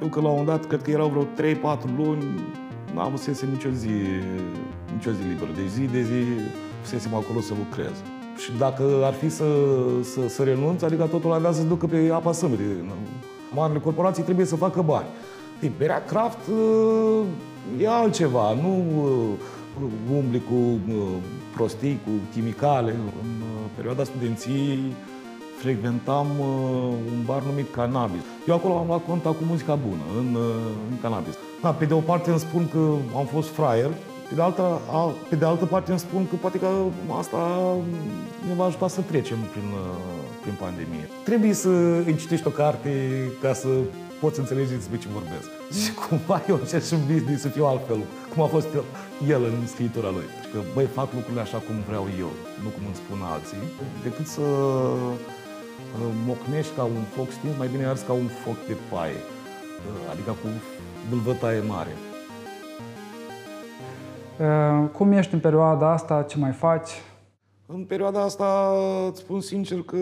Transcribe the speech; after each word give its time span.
Știu 0.00 0.12
că 0.12 0.20
la 0.20 0.28
un 0.28 0.36
moment 0.38 0.56
dat, 0.56 0.66
cred 0.66 0.82
că 0.82 0.90
erau 0.90 1.08
vreo 1.08 1.50
3-4 1.76 1.78
luni, 1.96 2.24
nu 2.94 3.00
avusesem 3.00 3.48
nicio 3.50 3.68
zi, 3.70 3.90
nicio 4.94 5.10
zi 5.10 5.22
liberă. 5.28 5.50
Deci 5.54 5.68
zi 5.68 5.80
de 5.80 6.02
zi 6.02 6.22
fusesem 6.80 7.14
acolo 7.14 7.40
să 7.40 7.52
lucrez. 7.58 7.96
Și 8.36 8.50
dacă 8.58 8.82
ar 9.04 9.12
fi 9.12 9.28
să, 9.28 9.44
să, 10.02 10.28
să 10.28 10.42
renunț, 10.42 10.82
adică 10.82 11.04
totul 11.04 11.32
avea 11.32 11.52
să 11.52 11.62
ducă 11.62 11.86
pe 11.86 12.10
apa 12.12 12.32
sâmbrii. 12.32 12.66
Marile 13.54 13.78
corporații 13.78 14.22
trebuie 14.22 14.46
să 14.46 14.56
facă 14.56 14.82
bani. 14.82 15.06
Ei, 15.62 15.72
berea 15.78 16.04
craft 16.04 16.46
uh, 16.48 17.24
e 17.80 17.88
altceva, 17.88 18.54
nu 18.54 18.84
uh, 19.02 20.16
umbli 20.16 20.42
cu 20.48 20.54
uh, 20.94 21.02
prostii, 21.54 22.00
cu 22.04 22.10
chimicale. 22.32 22.90
În 23.22 23.42
perioada 23.74 24.04
studenției 24.04 24.78
frecventam 25.62 26.26
un 27.12 27.20
bar 27.24 27.42
numit 27.42 27.74
Cannabis. 27.74 28.24
Eu 28.48 28.54
acolo 28.54 28.78
am 28.78 28.86
luat 28.86 29.04
contact 29.06 29.36
cu 29.36 29.44
muzica 29.44 29.74
bună, 29.74 30.04
în, 30.20 30.28
în 30.90 30.96
Cannabis. 31.02 31.34
Da, 31.62 31.70
pe 31.70 31.84
de 31.84 31.94
o 31.94 31.98
parte 32.10 32.30
îmi 32.30 32.38
spun 32.38 32.68
că 32.68 32.82
am 33.16 33.26
fost 33.34 33.48
fraier, 33.48 33.90
pe 34.28 34.34
de, 34.34 34.42
altă, 34.42 34.62
a, 34.90 35.12
pe 35.28 35.36
de 35.36 35.44
altă 35.44 35.64
parte 35.64 35.90
îmi 35.90 36.00
spun 36.00 36.26
că 36.28 36.34
poate 36.40 36.58
că 36.58 36.68
asta 37.18 37.38
ne 38.48 38.54
va 38.54 38.64
ajuta 38.64 38.88
să 38.88 39.00
trecem 39.00 39.38
prin, 39.52 39.68
prin 40.42 40.56
pandemie. 40.60 41.08
Trebuie 41.24 41.52
să 41.52 41.68
îi 42.06 42.16
citești 42.16 42.46
o 42.46 42.50
carte 42.50 42.90
ca 43.42 43.52
să 43.52 43.68
poți 44.20 44.38
înțelege 44.38 44.74
despre 44.74 44.98
ce 44.98 45.06
vorbesc. 45.18 45.48
Și 45.82 45.90
cumva 46.08 46.42
eu 46.48 46.56
încerc 46.60 46.84
și 46.84 46.94
în 46.94 47.04
business 47.10 47.42
să 47.42 47.48
fiu 47.48 47.64
altfel, 47.66 48.00
cum 48.32 48.42
a 48.42 48.46
fost 48.46 48.68
el, 48.74 48.84
el 49.34 49.42
în 49.44 49.66
scriitura 49.66 50.10
lui. 50.16 50.28
Și 50.42 50.48
că, 50.52 50.58
băi, 50.74 50.86
fac 50.98 51.08
lucrurile 51.14 51.40
așa 51.46 51.58
cum 51.66 51.76
vreau 51.88 52.04
eu, 52.24 52.30
nu 52.62 52.68
cum 52.74 52.84
îmi 52.86 53.00
spun 53.02 53.18
alții, 53.34 53.62
decât 54.06 54.26
să 54.36 54.40
uh, 54.40 55.39
mocnești 56.26 56.74
ca 56.76 56.82
un 56.82 57.02
foc 57.14 57.30
stins, 57.30 57.56
mai 57.58 57.68
bine 57.68 57.86
arzi 57.86 58.06
ca 58.06 58.12
un 58.12 58.26
foc 58.26 58.66
de 58.66 58.76
paie, 58.90 59.12
uh, 59.12 60.12
adică 60.12 60.30
cu 60.30 60.48
bâlvătaie 61.10 61.60
mare. 61.60 61.94
Uh, 64.40 64.88
cum 64.92 65.12
ești 65.12 65.34
în 65.34 65.40
perioada 65.40 65.92
asta? 65.92 66.22
Ce 66.22 66.38
mai 66.38 66.52
faci? 66.52 66.90
În 67.66 67.84
perioada 67.84 68.22
asta 68.22 68.72
îți 69.08 69.20
spun 69.20 69.40
sincer 69.40 69.82
că, 69.82 69.96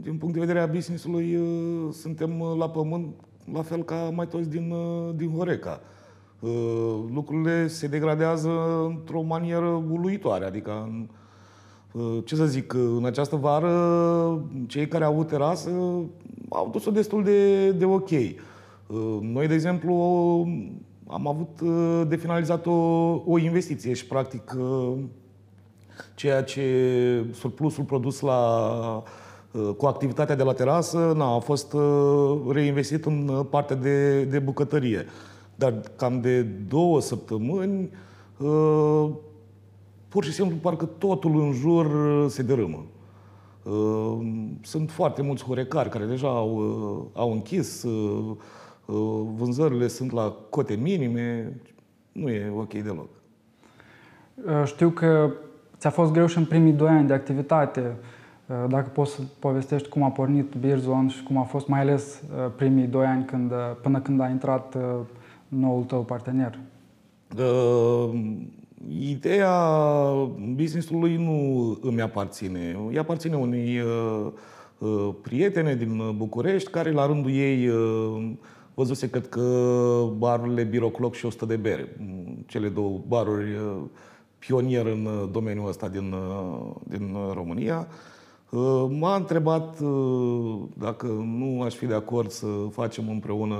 din 0.00 0.16
punct 0.18 0.34
de 0.34 0.40
vedere 0.40 0.60
a 0.60 0.66
business-ului, 0.66 1.36
uh, 1.36 1.92
suntem 1.92 2.42
la 2.58 2.68
pământ, 2.68 3.14
la 3.52 3.62
fel 3.62 3.82
ca 3.82 4.10
mai 4.14 4.26
toți 4.26 4.48
din, 4.48 4.70
uh, 4.70 5.14
din 5.14 5.30
Horeca. 5.36 5.80
Lucrurile 7.14 7.66
se 7.66 7.86
degradează 7.86 8.50
într-o 8.86 9.20
manieră 9.20 9.84
uluitoare, 9.90 10.44
adică, 10.44 11.06
ce 12.24 12.34
să 12.34 12.46
zic, 12.46 12.72
în 12.72 13.04
această 13.04 13.36
vară, 13.36 14.44
cei 14.66 14.88
care 14.88 15.04
au 15.04 15.12
avut 15.12 15.28
terasă 15.28 15.70
au 16.48 16.68
dus-o 16.72 16.90
destul 16.90 17.24
de, 17.24 17.70
de 17.70 17.84
ok. 17.84 18.10
Noi, 19.20 19.46
de 19.46 19.54
exemplu, 19.54 19.94
am 21.06 21.28
avut 21.28 21.60
uh, 21.60 22.02
de 22.08 22.16
finalizat 22.16 22.66
o, 22.66 22.72
o 23.26 23.38
investiție 23.38 23.92
și, 23.92 24.06
practic, 24.06 24.54
uh, 24.58 24.92
ceea 26.14 26.42
ce 26.42 26.64
surplusul 27.32 27.84
produs 27.84 28.20
la, 28.20 29.02
uh, 29.50 29.70
cu 29.76 29.86
activitatea 29.86 30.34
de 30.34 30.42
la 30.42 30.52
terasă 30.52 31.12
na, 31.16 31.34
a 31.34 31.38
fost 31.38 31.76
reinvestit 32.50 33.04
în 33.04 33.46
partea 33.50 33.76
de, 33.76 34.24
de 34.24 34.38
bucătărie. 34.38 35.06
Dar 35.54 35.80
cam 35.96 36.20
de 36.20 36.42
două 36.42 37.00
săptămâni, 37.00 37.90
pur 40.08 40.24
și 40.24 40.32
simplu, 40.32 40.56
parcă 40.56 40.84
totul 40.84 41.40
în 41.40 41.52
jur 41.52 41.86
se 42.28 42.42
dărâmă. 42.42 42.84
Sunt 44.62 44.90
foarte 44.90 45.22
mulți 45.22 45.44
horecari 45.44 45.88
care 45.88 46.04
deja 46.04 46.28
au, 46.28 47.10
au 47.14 47.32
închis, 47.32 47.86
Uh, 48.86 49.26
vânzările 49.36 49.88
sunt 49.88 50.12
la 50.12 50.36
cote 50.50 50.74
minime, 50.74 51.52
nu 52.12 52.28
e 52.28 52.52
ok 52.56 52.72
deloc. 52.72 53.08
Uh, 54.46 54.62
știu 54.64 54.88
că 54.88 55.30
ți-a 55.78 55.90
fost 55.90 56.12
greu 56.12 56.26
și 56.26 56.38
în 56.38 56.44
primii 56.44 56.72
doi 56.72 56.88
ani 56.88 57.06
de 57.06 57.12
activitate. 57.12 57.96
Uh, 58.46 58.64
dacă 58.68 58.88
poți 58.88 59.12
să 59.12 59.20
povestești 59.38 59.88
cum 59.88 60.02
a 60.02 60.10
pornit 60.10 60.54
Beerzone 60.54 61.08
și 61.08 61.22
cum 61.22 61.36
a 61.36 61.42
fost 61.42 61.66
mai 61.66 61.80
ales 61.80 62.22
primii 62.56 62.86
doi 62.86 63.06
ani 63.06 63.24
când, 63.24 63.52
până 63.82 64.00
când 64.00 64.20
a 64.20 64.28
intrat 64.28 64.76
noul 65.48 65.84
tău 65.84 66.02
partener. 66.02 66.58
Uh, 68.84 68.94
ideea 68.98 69.70
business-ului 70.54 71.16
nu 71.16 71.78
îmi 71.82 72.00
aparține. 72.00 72.76
Îi 72.88 72.98
aparține 72.98 73.36
unei 73.36 73.80
uh, 74.78 75.14
prietene 75.22 75.74
din 75.74 76.14
București 76.16 76.70
care 76.70 76.90
la 76.90 77.06
rândul 77.06 77.30
ei 77.30 77.68
uh, 77.68 78.30
văzuse, 78.76 79.10
cred 79.10 79.28
că, 79.28 79.42
barurile 80.16 80.62
Birocloc 80.62 81.14
și 81.14 81.26
100 81.26 81.44
de 81.44 81.56
bere. 81.56 81.96
Cele 82.46 82.68
două 82.68 83.00
baruri 83.06 83.54
uh, 83.54 83.82
pionier 84.38 84.86
în 84.86 85.04
uh, 85.04 85.28
domeniul 85.32 85.68
ăsta 85.68 85.88
din, 85.88 86.12
uh, 86.12 86.74
din 86.82 87.16
România. 87.32 87.88
M-a 88.88 89.14
întrebat 89.14 89.78
dacă 90.74 91.06
nu 91.06 91.62
aș 91.62 91.74
fi 91.74 91.86
de 91.86 91.94
acord 91.94 92.30
să 92.30 92.46
facem 92.70 93.08
împreună 93.08 93.56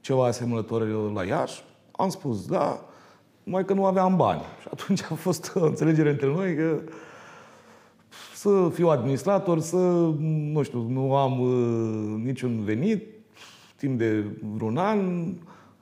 ceva 0.00 0.26
asemănător 0.26 1.12
la 1.12 1.24
Iași. 1.24 1.64
Am 1.90 2.08
spus 2.08 2.46
da, 2.46 2.84
mai 3.44 3.64
că 3.64 3.72
nu 3.72 3.84
aveam 3.84 4.16
bani. 4.16 4.40
Și 4.60 4.68
atunci 4.70 5.02
a 5.02 5.14
fost 5.14 5.52
o 5.54 5.64
înțelegere 5.64 6.10
între 6.10 6.26
noi 6.26 6.54
că 6.54 6.80
să 8.34 8.70
fiu 8.72 8.88
administrator, 8.88 9.60
să, 9.60 9.76
nu 10.52 10.62
știu, 10.62 10.86
nu 10.88 11.16
am 11.16 11.40
uh, 11.40 12.22
niciun 12.24 12.60
venit 12.64 13.04
timp 13.76 13.98
de 13.98 14.24
vreun 14.54 14.76
an 14.76 15.32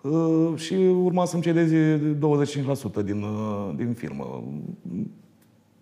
uh, 0.01 0.53
și 0.55 0.75
urma 0.75 1.25
să-mi 1.25 1.43
cedeze 1.43 2.01
25% 3.01 3.05
din, 3.05 3.23
uh, 3.23 3.71
din 3.77 3.93
firmă. 3.93 4.45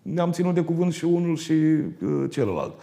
Ne-am 0.01 0.31
ținut 0.31 0.53
de 0.53 0.61
cuvânt 0.61 0.93
și 0.93 1.05
unul 1.05 1.35
și 1.35 1.51
uh, 1.53 2.29
celălalt. 2.29 2.73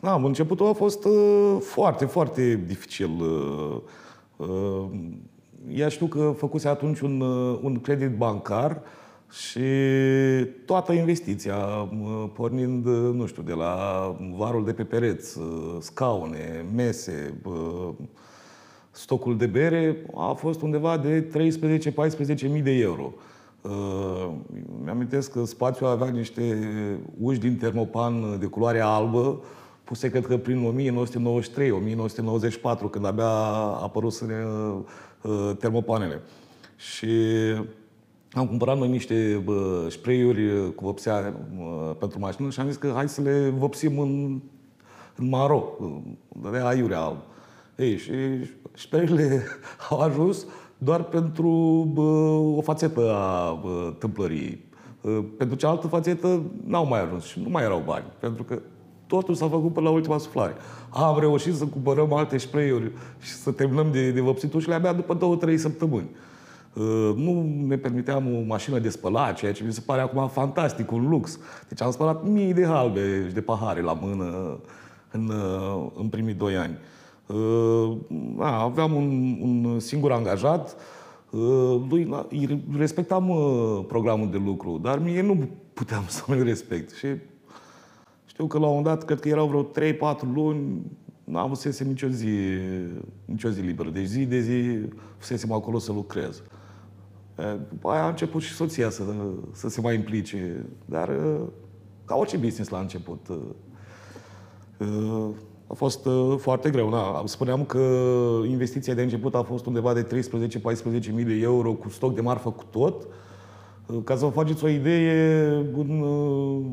Da, 0.00 0.14
începutul 0.14 0.66
a 0.66 0.72
fost 0.72 1.04
uh, 1.04 1.56
foarte, 1.60 2.04
foarte 2.04 2.62
dificil. 2.66 3.10
Uh, 3.20 3.80
uh, 4.36 4.84
ea 5.68 5.88
știu 5.88 6.06
că 6.06 6.34
făcuse 6.36 6.68
atunci 6.68 7.00
un, 7.00 7.20
uh, 7.20 7.58
un 7.62 7.80
credit 7.80 8.16
bancar 8.16 8.70
uh, 8.70 8.82
și 9.32 9.60
toată 10.64 10.92
investiția, 10.92 11.56
pornind, 12.34 12.86
nu 12.86 13.26
știu, 13.26 13.42
de 13.42 13.52
la 13.52 13.76
varul 14.36 14.64
de 14.64 14.72
pe 14.72 14.84
pereți, 14.84 15.38
scaune, 15.78 16.64
mese, 16.74 17.40
stocul 18.90 19.36
de 19.36 19.46
bere, 19.46 19.96
a 20.14 20.32
fost 20.32 20.60
undeva 20.60 20.98
de 20.98 21.30
13-14 22.46 22.50
mii 22.50 22.62
de 22.62 22.70
euro. 22.70 23.12
Mi-am 24.84 24.98
că 25.32 25.44
spațiul 25.44 25.88
avea 25.88 26.08
niște 26.08 26.58
uși 27.20 27.40
din 27.40 27.56
termopan 27.56 28.38
de 28.38 28.46
culoare 28.46 28.80
albă, 28.80 29.40
puse 29.84 30.10
cred 30.10 30.26
că 30.26 30.36
prin 30.36 30.90
1993-1994, 32.86 32.90
când 32.90 33.06
abia 33.06 33.28
apărut 33.82 34.12
termopanele. 35.58 36.20
Și 36.76 37.08
am 38.32 38.46
cumpărat 38.46 38.78
noi 38.78 38.88
niște 38.88 39.42
bă, 39.44 39.86
spray-uri 39.90 40.74
cu 40.74 40.84
vopsea 40.84 41.34
bă, 41.56 41.96
pentru 41.98 42.18
mașină 42.18 42.50
și 42.50 42.60
am 42.60 42.66
zis 42.66 42.76
că 42.76 42.92
hai 42.94 43.08
să 43.08 43.20
le 43.20 43.48
vopsim 43.56 43.98
în, 43.98 44.40
în 45.16 45.28
maro, 45.28 45.64
de 46.50 46.58
aiurea 46.58 47.00
alb. 47.00 47.18
Ei, 47.76 47.96
și 47.96 48.12
spray-urile 48.72 49.42
au 49.90 49.98
ajuns 50.00 50.46
doar 50.78 51.02
pentru 51.02 51.48
bă, 51.92 52.02
o 52.56 52.60
fațetă 52.60 53.14
a 53.14 53.52
bă, 53.62 53.94
tâmplăriei. 53.98 54.64
Pentru 55.36 55.56
cealaltă 55.56 55.86
fațetă 55.86 56.42
n-au 56.64 56.86
mai 56.86 57.02
ajuns 57.02 57.24
și 57.24 57.40
nu 57.40 57.48
mai 57.48 57.62
erau 57.62 57.82
bani, 57.86 58.04
pentru 58.20 58.42
că 58.42 58.62
totul 59.14 59.34
s-a 59.34 59.48
făcut 59.48 59.72
până 59.72 59.88
la 59.88 59.94
ultima 59.94 60.18
suflare. 60.18 60.54
Am 60.88 61.18
reușit 61.20 61.54
să 61.54 61.64
cumpărăm 61.64 62.12
alte 62.12 62.38
spray-uri 62.38 62.90
și 63.20 63.30
să 63.30 63.50
terminăm 63.50 63.92
de, 63.92 64.10
de 64.10 64.20
vopsit 64.20 64.54
și 64.58 64.68
le-abia 64.68 64.92
după 64.92 65.14
două, 65.14 65.36
trei 65.36 65.58
săptămâni. 65.58 66.08
Uh, 66.74 67.12
nu 67.16 67.46
ne 67.66 67.76
permiteam 67.76 68.34
o 68.34 68.40
mașină 68.46 68.78
de 68.78 68.88
spălat, 68.88 69.36
ceea 69.36 69.52
ce 69.52 69.64
mi 69.64 69.72
se 69.72 69.80
pare 69.86 70.00
acum 70.00 70.28
fantastic, 70.28 70.90
un 70.90 71.08
lux. 71.08 71.38
Deci 71.68 71.82
am 71.82 71.90
spălat 71.90 72.24
mii 72.24 72.54
de 72.54 72.66
halbe 72.66 73.24
și 73.28 73.34
de 73.34 73.40
pahare 73.40 73.80
la 73.80 73.92
mână 73.92 74.58
în, 75.10 75.28
uh, 75.28 75.86
în 75.98 76.08
primii 76.08 76.34
doi 76.34 76.56
ani. 76.56 76.78
Uh, 77.26 77.96
aveam 78.40 78.94
un, 78.94 79.36
un 79.40 79.80
singur 79.80 80.12
angajat, 80.12 80.76
lui 81.88 82.14
respectam 82.78 83.32
programul 83.88 84.30
de 84.30 84.40
lucru, 84.44 84.78
dar 84.82 84.98
mie 84.98 85.22
nu 85.22 85.48
puteam 85.72 86.04
să 86.06 86.22
mă 86.26 86.34
respect. 86.34 86.94
Și 86.94 87.06
știu 88.32 88.46
că 88.46 88.58
la 88.58 88.66
un 88.66 88.74
moment 88.74 88.94
dat, 88.94 89.04
cred 89.04 89.20
că 89.20 89.28
erau 89.28 89.46
vreo 89.46 89.92
3-4 89.92 90.20
luni, 90.34 90.82
nu 91.24 91.38
am 91.38 91.44
avut 91.44 91.78
nicio 91.78 92.08
zi, 92.08 92.28
nicio 93.24 93.48
zi 93.48 93.60
liberă. 93.60 93.90
Deci 93.90 94.06
zi 94.06 94.26
de 94.26 94.40
zi 94.40 94.78
fusesem 95.16 95.52
acolo 95.52 95.78
să 95.78 95.92
lucrez. 95.92 96.42
După 97.68 97.88
aia 97.88 98.04
a 98.04 98.08
început 98.08 98.42
și 98.42 98.52
soția 98.52 98.90
să, 98.90 99.02
să 99.52 99.68
se 99.68 99.80
mai 99.80 99.94
implice, 99.94 100.66
dar 100.84 101.10
ca 102.04 102.14
orice 102.14 102.36
business 102.36 102.70
la 102.70 102.78
început. 102.78 103.26
A 105.72 105.74
fost 105.74 106.06
uh, 106.06 106.34
foarte 106.38 106.70
greu. 106.70 106.88
Na. 106.90 107.22
Spuneam 107.24 107.64
că 107.64 107.78
investiția 108.48 108.94
de 108.94 109.02
început 109.02 109.34
a 109.34 109.42
fost 109.42 109.66
undeva 109.66 109.92
de 109.92 110.06
13-14 110.06 111.12
mii 111.12 111.24
de 111.24 111.34
euro 111.40 111.72
cu 111.72 111.88
stoc 111.88 112.14
de 112.14 112.20
marfă 112.20 112.50
cu 112.50 112.64
tot. 112.70 113.06
Uh, 113.86 113.98
ca 114.04 114.16
să 114.16 114.24
vă 114.24 114.30
faceți 114.30 114.64
o 114.64 114.68
idee, 114.68 115.46
în 115.76 116.00
uh, 116.00 116.64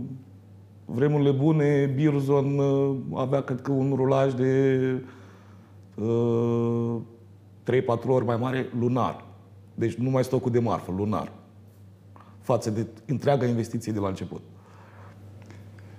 vremurile 0.91 1.31
bune, 1.31 1.91
Birzon 1.95 2.57
uh, 2.57 2.95
avea, 3.13 3.41
cred 3.41 3.62
că, 3.62 3.71
un 3.71 3.94
rulaj 3.95 4.33
de 4.33 4.83
uh, 5.95 6.95
3-4 7.71 8.07
ori 8.07 8.25
mai 8.25 8.38
mare 8.38 8.69
lunar. 8.80 9.24
Deci 9.75 9.94
nu 9.94 10.09
mai 10.09 10.24
stocul 10.24 10.51
de 10.51 10.59
marfă, 10.59 10.91
lunar. 10.97 11.31
Față 12.39 12.69
de 12.69 12.88
întreaga 13.06 13.45
investiție 13.45 13.91
de 13.91 14.00
la 14.00 14.07
început. 14.07 14.41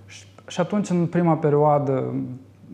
Și, 0.06 0.24
și 0.48 0.60
atunci, 0.60 0.88
în 0.88 1.06
prima 1.06 1.36
perioadă, 1.36 2.14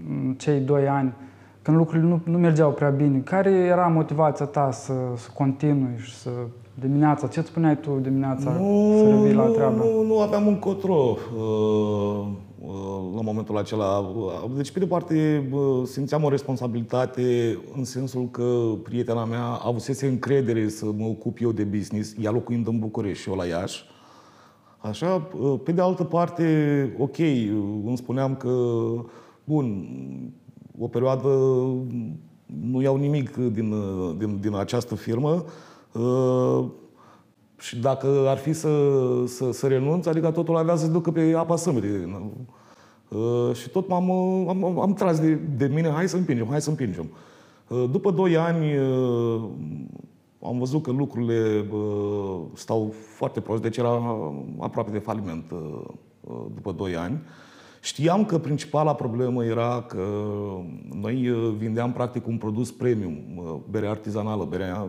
în 0.08 0.34
cei 0.38 0.60
doi 0.60 0.88
ani, 0.88 1.14
când 1.62 1.76
lucrurile 1.76 2.08
nu, 2.08 2.20
nu 2.24 2.38
mergeau 2.38 2.72
prea 2.72 2.90
bine, 2.90 3.18
care 3.18 3.50
era 3.50 3.86
motivația 3.86 4.46
ta 4.46 4.70
să, 4.70 4.92
să 5.16 5.30
continui 5.34 5.98
și 5.98 6.14
să 6.14 6.30
dimineața, 6.80 7.26
ce 7.26 7.40
spuneai 7.40 7.80
tu 7.80 7.98
dimineața 8.02 8.50
Nu, 8.50 8.94
să 8.98 9.08
revii 9.08 9.34
la 9.34 9.46
nu, 9.46 9.52
treabă? 9.52 9.76
nu, 9.76 10.02
nu 10.02 10.20
aveam 10.20 10.46
un 10.46 10.58
cotro 10.58 11.16
uh, 11.36 12.26
uh, 12.60 13.14
la 13.14 13.20
momentul 13.20 13.58
acela. 13.58 14.14
Deci, 14.56 14.70
pe 14.70 14.78
de 14.78 14.86
parte, 14.86 15.48
uh, 15.52 15.82
simțeam 15.84 16.24
o 16.24 16.28
responsabilitate 16.28 17.58
în 17.76 17.84
sensul 17.84 18.28
că 18.30 18.74
prietena 18.82 19.24
mea 19.24 19.44
avusese 19.44 20.06
încredere 20.06 20.68
să 20.68 20.84
mă 20.96 21.06
ocup 21.06 21.38
eu 21.40 21.52
de 21.52 21.64
business, 21.64 22.14
ea 22.20 22.30
locuind 22.30 22.66
în 22.66 22.78
București 22.78 23.22
și 23.22 23.28
eu 23.28 23.34
la 23.34 23.44
Iași. 23.44 23.84
Așa, 24.78 25.28
uh, 25.40 25.60
pe 25.64 25.72
de 25.72 25.80
altă 25.80 26.04
parte, 26.04 26.44
ok, 26.98 27.16
uh, 27.18 27.50
îmi 27.86 27.96
spuneam 27.96 28.34
că, 28.34 28.50
bun, 29.44 29.88
o 30.78 30.86
perioadă 30.88 31.28
nu 32.46 32.82
iau 32.82 32.96
nimic 32.96 33.36
din, 33.36 33.72
uh, 33.72 34.14
din, 34.18 34.38
din 34.40 34.54
această 34.54 34.94
firmă, 34.94 35.30
uh, 35.30 35.42
și 37.58 37.78
dacă 37.78 38.06
ar 38.28 38.36
fi 38.36 38.52
să, 38.52 38.68
să, 39.26 39.52
să 39.52 39.66
renunț, 39.66 40.06
adică 40.06 40.30
totul 40.30 40.56
avea 40.56 40.76
să 40.76 40.84
se 40.84 40.90
ducă 40.90 41.10
pe 41.10 41.34
apa 41.36 41.56
sâmbetei. 41.56 42.32
Uh, 43.08 43.54
și 43.54 43.68
tot 43.68 43.88
m-am, 43.88 44.08
uh, 44.08 44.46
am, 44.48 44.64
am, 44.64 44.80
am 44.80 44.94
tras 44.94 45.20
de, 45.20 45.34
de 45.34 45.66
mine, 45.66 45.90
hai 45.90 46.08
să 46.08 46.16
împingem, 46.16 46.46
hai 46.50 46.60
să 46.60 46.70
împingem. 46.70 47.10
Uh, 47.68 47.84
după 47.90 48.10
doi 48.10 48.36
ani 48.36 48.76
uh, 48.76 49.42
am 50.42 50.58
văzut 50.58 50.82
că 50.82 50.90
lucrurile 50.90 51.66
uh, 51.72 52.40
stau 52.54 52.94
foarte 53.16 53.40
prost, 53.40 53.62
deci 53.62 53.76
era 53.76 54.02
aproape 54.58 54.90
de 54.90 54.98
faliment 54.98 55.50
uh, 55.50 55.58
uh, 56.20 56.44
după 56.54 56.72
doi 56.72 56.96
ani. 56.96 57.20
Știam 57.80 58.24
că 58.24 58.38
principala 58.38 58.94
problemă 58.94 59.44
era 59.44 59.84
că 59.88 60.04
noi 60.92 61.28
uh, 61.28 61.54
vindeam 61.58 61.92
practic 61.92 62.26
un 62.26 62.36
produs 62.36 62.70
premium, 62.70 63.18
uh, 63.36 63.54
bere 63.70 63.86
artizanală, 63.86 64.44
berea 64.44 64.88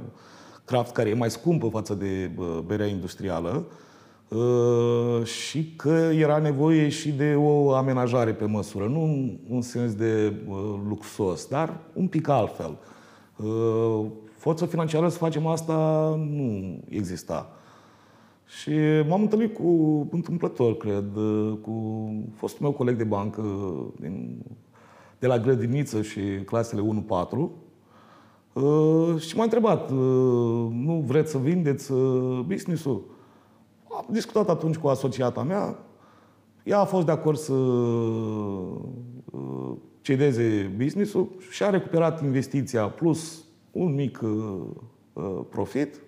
craft 0.68 0.92
care 0.92 1.10
e 1.10 1.14
mai 1.14 1.32
scumpă 1.32 1.68
față 1.68 1.94
de 1.94 2.32
uh, 2.38 2.60
berea 2.66 2.86
industrială 2.86 3.66
uh, 4.28 5.26
și 5.26 5.74
că 5.76 6.10
era 6.14 6.38
nevoie 6.38 6.90
și 6.90 7.12
de 7.12 7.36
o 7.36 7.72
amenajare 7.72 8.34
pe 8.34 8.46
măsură, 8.46 8.86
nu 8.86 9.38
în 9.50 9.62
sens 9.62 9.94
de 9.94 10.34
uh, 10.48 10.56
luxos, 10.88 11.46
dar 11.48 11.80
un 11.94 12.08
pic 12.08 12.28
altfel. 12.28 12.78
Uh, 13.36 14.06
Forță 14.38 14.66
financiară 14.66 15.10
să 15.10 15.18
facem 15.18 15.46
asta 15.46 15.76
nu 16.32 16.80
exista. 16.90 17.50
Și 18.46 18.72
m-am 19.08 19.22
întâlnit 19.22 19.54
cu, 19.54 20.08
întâmplător, 20.12 20.78
cred, 20.78 21.10
cu 21.62 21.74
fostul 22.36 22.62
meu 22.62 22.72
coleg 22.72 22.98
de 22.98 23.04
bancă 23.04 23.44
din, 24.00 24.46
de 25.20 25.28
la 25.28 25.40
grădiniță 25.40 26.02
și 26.02 26.22
clasele 26.46 26.82
1-4 26.82 27.67
uh, 28.64 29.22
și 29.22 29.36
m-a 29.36 29.44
întrebat, 29.44 29.90
uh, 29.90 29.98
nu 30.72 31.04
vreți 31.06 31.32
să 31.32 31.38
vindeți 31.38 31.92
uh, 31.92 32.40
business-ul? 32.48 33.04
Am 33.90 34.06
discutat 34.10 34.50
atunci 34.50 34.76
cu 34.76 34.88
asociata 34.88 35.44
mea, 35.44 35.80
ea 36.64 36.80
a 36.80 36.86
fost 36.86 37.06
de 37.06 37.12
acord 37.12 37.38
să 37.38 37.54
uh, 37.54 38.12
cedeze 40.02 40.74
business-ul 40.78 41.30
și 41.52 41.64
a 41.64 41.70
recuperat 41.70 42.22
investiția 42.22 42.88
plus 42.88 43.44
un 43.72 43.94
mic 43.94 44.20
uh, 44.24 45.40
profit. 45.50 46.02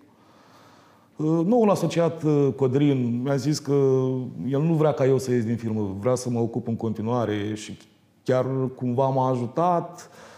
Uh, 1.16 1.46
Noul 1.46 1.70
asociat 1.70 2.24
uh, 2.24 2.48
Codrin 2.56 3.22
mi-a 3.22 3.36
zis 3.36 3.60
că 3.60 4.08
el 4.48 4.62
nu 4.62 4.74
vrea 4.74 4.92
ca 4.92 5.06
eu 5.06 5.18
să 5.18 5.32
ies 5.32 5.46
din 5.46 5.58
firmă, 5.58 5.96
vrea 6.00 6.16
să 6.16 6.30
mă 6.30 6.40
ocup 6.40 6.68
în 6.68 6.76
continuare 6.76 7.54
și 7.54 7.78
chiar 8.24 8.46
cumva 8.76 9.08
m-a 9.08 9.30
ajutat 9.30 10.10
uh, 10.12 10.29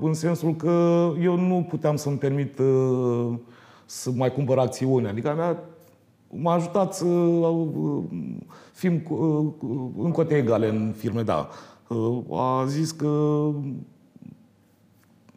în 0.00 0.14
sensul 0.14 0.54
că 0.54 1.08
eu 1.22 1.36
nu 1.36 1.66
puteam 1.68 1.96
să-mi 1.96 2.16
permit 2.18 2.58
uh, 2.58 3.32
să 3.84 4.10
mai 4.16 4.32
cumpăr 4.32 4.58
acțiuni. 4.58 5.06
Adică 5.08 5.34
mea 5.36 5.58
m-a 6.30 6.52
ajutat 6.52 6.94
să 6.94 7.04
uh, 7.04 8.02
fim 8.72 8.98
cu- 8.98 9.54
uh, 9.60 10.04
în 10.04 10.10
cote 10.10 10.34
egale 10.36 10.68
în 10.68 10.94
firme, 10.96 11.22
da. 11.22 11.48
Uh, 11.88 12.18
A 12.38 12.64
zis 12.66 12.90
că 12.90 13.06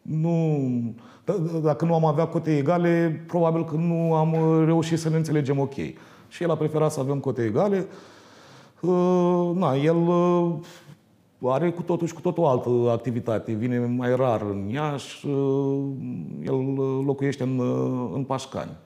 nu, 0.02 0.58
d- 1.24 1.62
dacă 1.64 1.86
nu 1.86 1.94
am 1.94 2.06
avea 2.06 2.28
cote 2.28 2.58
egale, 2.58 3.24
probabil 3.28 3.66
că 3.66 3.76
nu 3.76 4.14
am 4.14 4.34
uh, 4.34 4.66
reușit 4.66 5.00
să 5.00 5.10
ne 5.10 5.16
înțelegem 5.16 5.60
ok. 5.60 5.74
Și 6.28 6.44
el 6.44 6.50
a 6.52 6.56
preferat 6.56 6.92
să 6.92 7.00
avem 7.00 7.20
cote 7.20 7.44
egale. 7.44 7.88
Uh, 8.82 9.52
Na, 9.56 9.76
el 9.76 9.96
uh, 10.08 10.52
are 11.44 11.72
cu 11.72 11.82
totul 11.82 12.08
și 12.08 12.14
cu 12.14 12.22
totul 12.22 12.44
o 12.44 12.48
altă 12.48 12.70
activitate. 12.92 13.54
Vine 13.54 13.80
mai 13.80 14.16
rar 14.16 14.42
în 14.42 14.70
Iași, 14.70 15.28
uh, 15.28 15.84
el 16.44 16.54
uh, 16.54 17.04
locuiește 17.06 17.44
în, 17.44 17.60
uh, 17.60 18.12
în 18.14 18.24
Pașcani. 18.24 18.78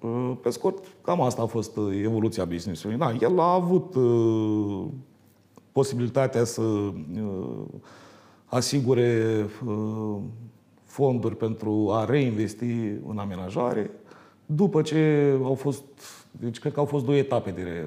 Uh, 0.00 0.32
Pe 0.42 0.50
scurt, 0.50 0.84
cam 1.02 1.20
asta 1.20 1.42
a 1.42 1.46
fost 1.46 1.76
uh, 1.76 2.00
evoluția 2.02 2.44
business-ului. 2.44 2.96
Da, 2.96 3.12
el 3.20 3.40
a 3.40 3.52
avut 3.52 3.94
uh, 3.94 4.84
posibilitatea 5.72 6.44
să 6.44 6.62
uh, 6.62 6.92
asigure 8.44 9.46
uh, 9.66 10.16
fonduri 10.84 11.36
pentru 11.36 11.88
a 11.92 12.04
reinvesti 12.04 12.74
în 13.08 13.18
amenajare. 13.18 13.90
După 14.46 14.82
ce 14.82 15.32
au 15.42 15.54
fost, 15.54 15.82
deci 16.30 16.58
cred 16.58 16.72
că 16.72 16.80
au 16.80 16.86
fost 16.86 17.04
două 17.04 17.16
etape 17.16 17.50
de 17.50 17.86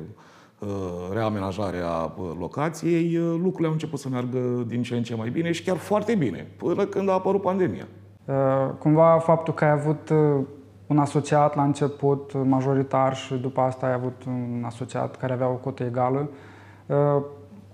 re, 0.65 0.71
uh, 0.71 1.13
reamenajare 1.13 1.81
a 1.83 2.03
uh, 2.03 2.31
locației, 2.39 3.17
uh, 3.17 3.35
lucrurile 3.41 3.67
au 3.67 3.73
început 3.73 3.99
să 3.99 4.09
meargă 4.09 4.63
din 4.67 4.83
ce 4.83 4.95
în 4.95 5.03
ce 5.03 5.15
mai 5.15 5.29
bine 5.29 5.51
și 5.51 5.63
chiar 5.63 5.77
foarte 5.77 6.15
bine, 6.15 6.47
până 6.57 6.85
când 6.85 7.09
a 7.09 7.13
apărut 7.13 7.41
pandemia. 7.41 7.87
Uh, 8.25 8.33
Cumva 8.79 9.19
faptul 9.19 9.53
că 9.53 9.63
ai 9.63 9.71
avut 9.71 10.09
uh, 10.09 10.45
un 10.87 10.97
asociat 10.97 11.55
la 11.55 11.63
început 11.63 12.31
uh, 12.33 12.41
majoritar 12.45 13.15
și 13.15 13.33
după 13.33 13.61
asta 13.61 13.85
ai 13.85 13.93
avut 13.93 14.23
un 14.27 14.63
asociat 14.65 15.15
care 15.15 15.33
avea 15.33 15.47
o 15.47 15.53
cotă 15.53 15.83
egală, 15.83 16.29
uh, 16.85 17.23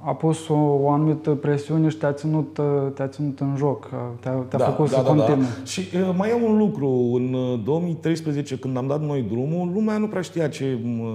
a 0.04 0.14
pus 0.14 0.48
o, 0.48 0.54
o 0.54 0.90
anumită 0.90 1.30
presiune 1.30 1.90
și 1.90 1.98
te-a 1.98 2.14
ținut, 2.14 2.58
uh, 2.58 2.92
te-a 2.94 3.08
ținut 3.08 3.40
în 3.40 3.56
joc, 3.58 3.90
uh, 3.94 4.00
te-a, 4.20 4.32
te-a 4.32 4.60
făcut 4.60 4.88
să 4.88 5.02
continui. 5.02 5.46
Și 5.66 5.80
uh, 5.80 6.14
mai 6.18 6.30
e 6.30 6.34
un 6.34 6.58
lucru. 6.58 6.88
În 7.14 7.34
uh, 7.34 7.60
2013, 7.64 8.58
când 8.58 8.78
am 8.78 8.88
dat 8.88 9.02
noi 9.02 9.22
drumul, 9.22 9.72
lumea 9.74 9.98
nu 9.98 10.08
prea 10.08 10.22
știa 10.22 10.48
ce 10.48 10.80
uh, 10.84 11.10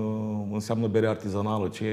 înseamnă 0.52 0.87
bere 0.87 1.07
artizanală, 1.07 1.69
ce 1.69 1.85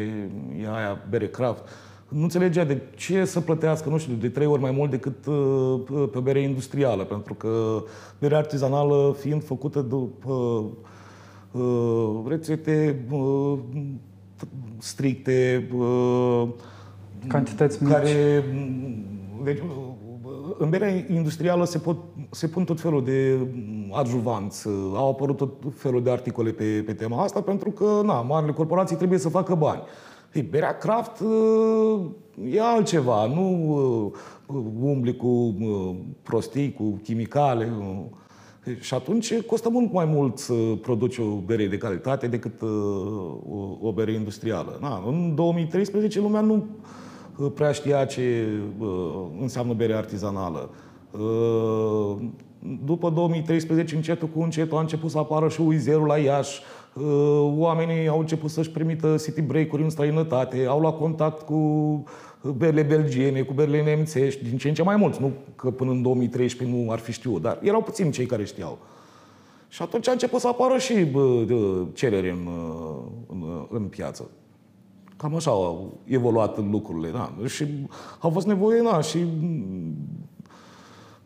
e 0.61 0.67
aia 0.75 0.97
bere 1.09 1.27
craft. 1.27 1.63
Nu 2.07 2.21
înțelegea 2.21 2.63
de 2.63 2.81
ce 2.95 3.25
să 3.25 3.39
plătească, 3.39 3.89
nu 3.89 3.97
știu, 3.97 4.13
de 4.13 4.29
trei 4.29 4.45
ori 4.45 4.61
mai 4.61 4.71
mult 4.71 4.89
decât 4.89 5.25
uh, 5.25 6.09
pe 6.11 6.19
bere 6.19 6.39
industrială. 6.39 7.03
Pentru 7.03 7.33
că 7.33 7.83
berea 8.19 8.37
artizanală 8.37 9.15
fiind 9.19 9.43
făcută 9.43 9.81
după 9.81 10.63
uh, 11.51 12.23
rețete 12.27 13.05
uh, 13.11 13.57
stricte, 14.77 15.67
uh, 15.77 16.47
Cantități 17.27 17.83
mici. 17.83 17.91
care 17.91 18.43
deci, 19.43 19.59
în 20.57 20.69
berea 20.69 21.05
industrială 21.09 21.65
se, 21.65 21.77
pot, 21.77 21.97
se 22.29 22.47
pun 22.47 22.63
tot 22.63 22.81
felul 22.81 23.03
de 23.03 23.47
adjuvanți, 23.91 24.67
au 24.93 25.09
apărut 25.09 25.37
tot 25.37 25.51
felul 25.75 26.03
de 26.03 26.11
articole 26.11 26.51
pe, 26.51 26.83
pe 26.85 26.93
tema 26.93 27.23
asta, 27.23 27.41
pentru 27.41 27.69
că 27.71 28.01
na, 28.03 28.21
marile 28.21 28.51
corporații 28.51 28.95
trebuie 28.95 29.19
să 29.19 29.29
facă 29.29 29.55
bani. 29.55 29.81
Ei, 30.33 30.41
berea 30.41 30.77
craft 30.77 31.19
uh, 31.19 32.01
e 32.51 32.61
altceva, 32.61 33.25
nu 33.25 33.75
uh, 34.45 34.63
umbli 34.81 35.15
cu 35.15 35.27
uh, 35.27 35.95
prostii, 36.23 36.73
cu 36.73 36.99
chimicale. 37.03 37.71
uh. 37.79 38.05
Și 38.79 38.93
atunci 38.93 39.41
costă 39.41 39.69
mult 39.69 39.93
mai 39.93 40.05
mult 40.05 40.37
să 40.37 40.53
produci 40.81 41.17
o 41.17 41.23
bere 41.45 41.67
de 41.67 41.77
calitate 41.77 42.27
decât 42.27 42.61
uh, 42.61 42.69
o, 43.49 43.87
o 43.87 43.91
bere 43.91 44.11
industrială. 44.11 44.77
Na, 44.81 45.03
în 45.07 45.35
2013 45.35 46.19
lumea 46.19 46.41
nu 46.41 46.53
uh, 46.53 46.63
prea 47.53 47.71
știa 47.71 48.05
ce 48.05 48.47
uh, 48.79 48.87
înseamnă 49.41 49.73
bere 49.73 49.93
artizanală. 49.93 50.69
Uh, 51.11 52.15
După 52.85 53.09
2013, 53.09 53.95
încetul 53.95 54.27
cu 54.27 54.41
încetul, 54.41 54.77
a 54.77 54.79
început 54.79 55.09
să 55.09 55.17
apară 55.17 55.49
și 55.49 55.61
Uizerul 55.61 56.05
la 56.05 56.17
Iași. 56.17 56.61
Uh, 56.93 57.53
Oamenii 57.57 58.07
au 58.07 58.19
început 58.19 58.49
să-și 58.49 58.69
permită 58.69 59.15
city 59.23 59.41
break-uri 59.41 59.83
în 59.83 59.89
străinătate, 59.89 60.65
au 60.65 60.79
luat 60.79 60.97
contact 60.97 61.41
cu 61.41 62.03
berile 62.57 62.81
belgiene, 62.81 63.41
cu 63.41 63.53
berile 63.53 63.83
nemțești, 63.83 64.43
din 64.43 64.57
ce 64.57 64.67
în 64.67 64.73
ce 64.73 64.83
mai 64.83 64.95
mulți. 64.95 65.21
Nu 65.21 65.31
că 65.55 65.71
până 65.71 65.91
în 65.91 66.01
2013 66.01 66.77
nu 66.77 66.91
ar 66.91 66.99
fi 66.99 67.11
știut, 67.11 67.41
dar 67.41 67.59
erau 67.61 67.81
puțini 67.81 68.11
cei 68.11 68.25
care 68.25 68.43
știau. 68.43 68.77
Și 69.67 69.81
atunci 69.81 70.07
a 70.07 70.11
început 70.11 70.39
să 70.39 70.47
apară 70.47 70.77
și 70.77 71.03
bă, 71.03 71.45
cerere 71.93 72.29
în, 72.29 72.47
în, 73.27 73.67
în 73.69 73.81
piață. 73.81 74.29
Cam 75.23 75.35
așa 75.35 75.51
au 75.51 75.97
evoluat 76.03 76.69
lucrurile. 76.71 77.09
Da. 77.09 77.33
Și 77.45 77.65
a 78.19 78.27
fost 78.27 78.47
nevoie, 78.47 78.81
da, 78.81 79.01
și 79.01 79.25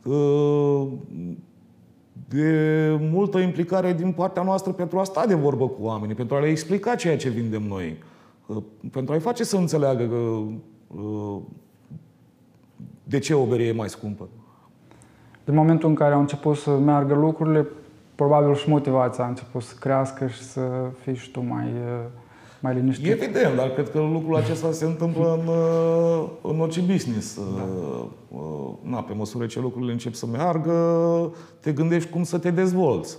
uh, 0.03 0.87
de 2.27 2.97
multă 3.11 3.37
implicare 3.37 3.93
din 3.93 4.11
partea 4.11 4.43
noastră 4.43 4.71
pentru 4.71 4.99
a 4.99 5.03
sta 5.03 5.25
de 5.25 5.33
vorbă 5.33 5.67
cu 5.67 5.77
oamenii, 5.79 6.15
pentru 6.15 6.35
a 6.35 6.39
le 6.39 6.47
explica 6.47 6.95
ceea 6.95 7.17
ce 7.17 7.29
vindem 7.29 7.63
noi, 7.63 7.97
uh, 8.45 8.63
pentru 8.91 9.13
a-i 9.13 9.19
face 9.19 9.43
să 9.43 9.57
înțeleagă 9.57 10.07
că, 10.07 10.15
uh, 11.01 11.41
de 13.03 13.19
ce 13.19 13.33
o 13.33 13.45
bere 13.45 13.63
e 13.63 13.71
mai 13.71 13.89
scumpă. 13.89 14.27
Din 15.45 15.55
momentul 15.55 15.89
în 15.89 15.95
care 15.95 16.13
au 16.13 16.19
început 16.19 16.55
să 16.55 16.77
meargă 16.77 17.13
lucrurile, 17.13 17.67
probabil 18.15 18.55
și 18.55 18.69
motivația 18.69 19.23
a 19.23 19.27
început 19.27 19.61
să 19.61 19.75
crească 19.79 20.27
și 20.27 20.41
să 20.41 20.91
fii 21.01 21.15
și 21.15 21.31
tu 21.31 21.41
mai, 21.41 21.65
mai 22.59 22.73
liniștit. 22.73 23.11
Evident, 23.11 23.55
dar 23.55 23.69
cred 23.69 23.89
că 23.89 23.99
lucrul 23.99 24.35
acesta 24.35 24.71
se 24.71 24.85
întâmplă 24.85 25.33
în, 25.33 25.49
în 26.51 26.59
orice 26.59 26.81
business. 26.81 27.39
Da. 27.55 27.67
Na, 28.81 29.01
pe 29.01 29.13
măsură 29.13 29.45
ce 29.45 29.59
lucrurile 29.59 29.91
încep 29.91 30.13
să 30.13 30.25
meargă, 30.25 30.73
te 31.59 31.71
gândești 31.71 32.09
cum 32.09 32.23
să 32.23 32.37
te 32.37 32.51
dezvolți. 32.51 33.17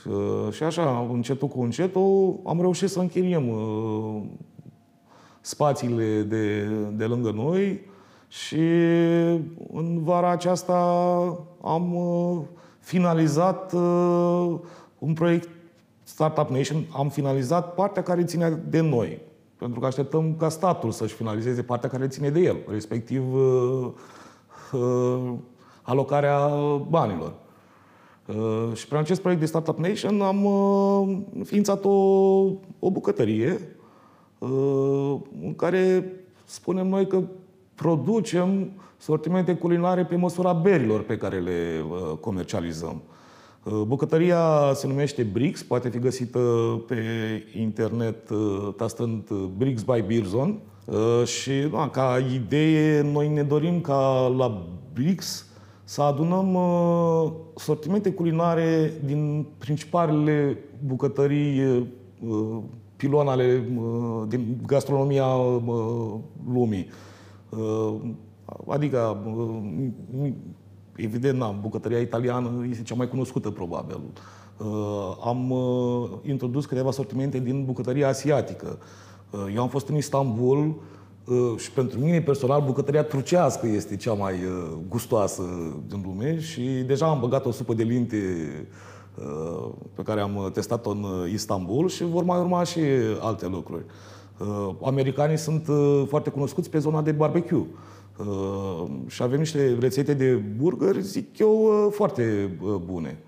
Și, 0.00 0.08
și 0.56 0.62
așa, 0.62 1.08
încetul 1.12 1.48
cu 1.48 1.60
încetul, 1.60 2.40
am 2.44 2.60
reușit 2.60 2.88
să 2.88 2.98
închiriem 3.00 3.44
spațiile 5.40 6.22
de, 6.22 6.68
de 6.92 7.04
lângă 7.04 7.30
noi 7.30 7.80
și 8.28 8.64
în 9.72 10.02
vara 10.02 10.30
aceasta 10.30 10.74
am 11.62 11.96
finalizat 12.78 13.72
uh, 13.72 14.54
un 14.98 15.12
proiect 15.12 15.48
Startup 16.06 16.48
Nation, 16.48 16.84
am 16.96 17.08
finalizat 17.08 17.74
partea 17.74 18.02
care 18.02 18.24
ține 18.24 18.62
de 18.68 18.80
noi. 18.80 19.20
Pentru 19.56 19.80
că 19.80 19.86
așteptăm 19.86 20.34
ca 20.38 20.48
statul 20.48 20.90
să-și 20.90 21.14
finalizeze 21.14 21.62
partea 21.62 21.88
care 21.88 22.08
ține 22.08 22.30
de 22.30 22.40
el, 22.40 22.56
respectiv 22.68 23.34
uh, 23.34 23.88
uh, 24.72 25.32
alocarea 25.82 26.48
banilor. 26.88 27.34
Uh, 28.26 28.74
și 28.74 28.86
prin 28.86 28.98
acest 28.98 29.20
proiect 29.20 29.40
de 29.40 29.46
Startup 29.46 29.78
Nation 29.78 30.20
am 30.20 30.44
uh, 30.44 31.18
ființat 31.44 31.84
o, 31.84 31.90
o 32.78 32.90
bucătărie 32.90 33.76
uh, 34.38 35.16
în 35.42 35.54
care 35.56 36.12
spunem 36.44 36.86
noi 36.86 37.06
că 37.06 37.22
producem 37.74 38.70
sortimente 38.96 39.54
culinare 39.54 40.04
pe 40.04 40.16
măsura 40.16 40.52
berilor 40.52 41.02
pe 41.02 41.16
care 41.16 41.40
le 41.40 41.84
uh, 41.90 42.16
comercializăm. 42.20 43.02
Uh, 43.70 43.82
bucătăria 43.86 44.72
se 44.74 44.86
numește 44.86 45.22
Brix, 45.22 45.62
poate 45.62 45.88
fi 45.88 45.98
găsită 45.98 46.40
pe 46.86 46.96
internet 47.58 48.30
uh, 48.30 48.74
tastând 48.76 49.30
Brix 49.56 49.82
by 49.82 50.02
Beerzone. 50.06 50.58
Și 51.24 51.50
da, 51.72 51.88
ca 51.88 52.18
idee, 52.34 53.02
noi 53.02 53.28
ne 53.28 53.42
dorim 53.42 53.80
ca 53.80 54.32
la 54.36 54.66
Brix 54.92 55.46
să 55.84 56.02
adunăm 56.02 56.58
sortimente 57.56 58.12
culinare 58.12 58.92
din 59.04 59.46
principalele 59.58 60.58
bucătării 60.86 61.86
piloanele 62.96 63.64
din 64.28 64.60
gastronomia 64.66 65.26
lumii. 66.52 66.88
Adică, 68.66 69.18
evident, 70.96 71.38
na, 71.38 71.46
bucătăria 71.46 71.98
italiană 71.98 72.66
este 72.70 72.82
cea 72.82 72.94
mai 72.94 73.08
cunoscută, 73.08 73.50
probabil. 73.50 74.00
Uh, 74.56 75.16
am 75.24 75.50
uh, 75.50 76.08
introdus 76.22 76.66
câteva 76.66 76.90
sortimente 76.90 77.38
din 77.38 77.64
bucătăria 77.64 78.08
asiatică. 78.08 78.78
Uh, 79.30 79.52
eu 79.54 79.62
am 79.62 79.68
fost 79.68 79.88
în 79.88 79.96
Istanbul 79.96 80.74
și 81.56 81.70
pentru 81.70 81.98
mine 81.98 82.20
personal 82.20 82.62
bucătăria 82.62 83.02
turcească 83.02 83.66
este 83.66 83.96
cea 83.96 84.12
mai 84.12 84.34
gustoasă 84.88 85.42
din 85.88 86.02
lume 86.04 86.40
și 86.40 86.62
deja 86.62 87.06
am 87.06 87.20
băgat 87.20 87.46
o 87.46 87.50
supă 87.50 87.74
de 87.74 87.82
linte 87.82 88.16
pe 89.94 90.02
care 90.02 90.20
am 90.20 90.50
testat-o 90.52 90.90
în 90.90 91.04
Istanbul 91.32 91.88
și 91.88 92.04
vor 92.04 92.24
mai 92.24 92.38
urma 92.38 92.64
și 92.64 92.80
alte 93.20 93.46
lucruri. 93.46 93.84
Americanii 94.82 95.36
sunt 95.36 95.68
foarte 96.08 96.30
cunoscuți 96.30 96.70
pe 96.70 96.78
zona 96.78 97.02
de 97.02 97.12
barbecue. 97.12 97.66
Uh, 98.18 98.84
și 99.06 99.22
avem 99.22 99.38
niște 99.38 99.76
rețete 99.80 100.14
de 100.14 100.32
burgeri, 100.34 101.02
zic 101.02 101.38
eu, 101.38 101.64
uh, 101.64 101.92
foarte 101.92 102.56
uh, 102.62 102.74
bune. 102.84 103.18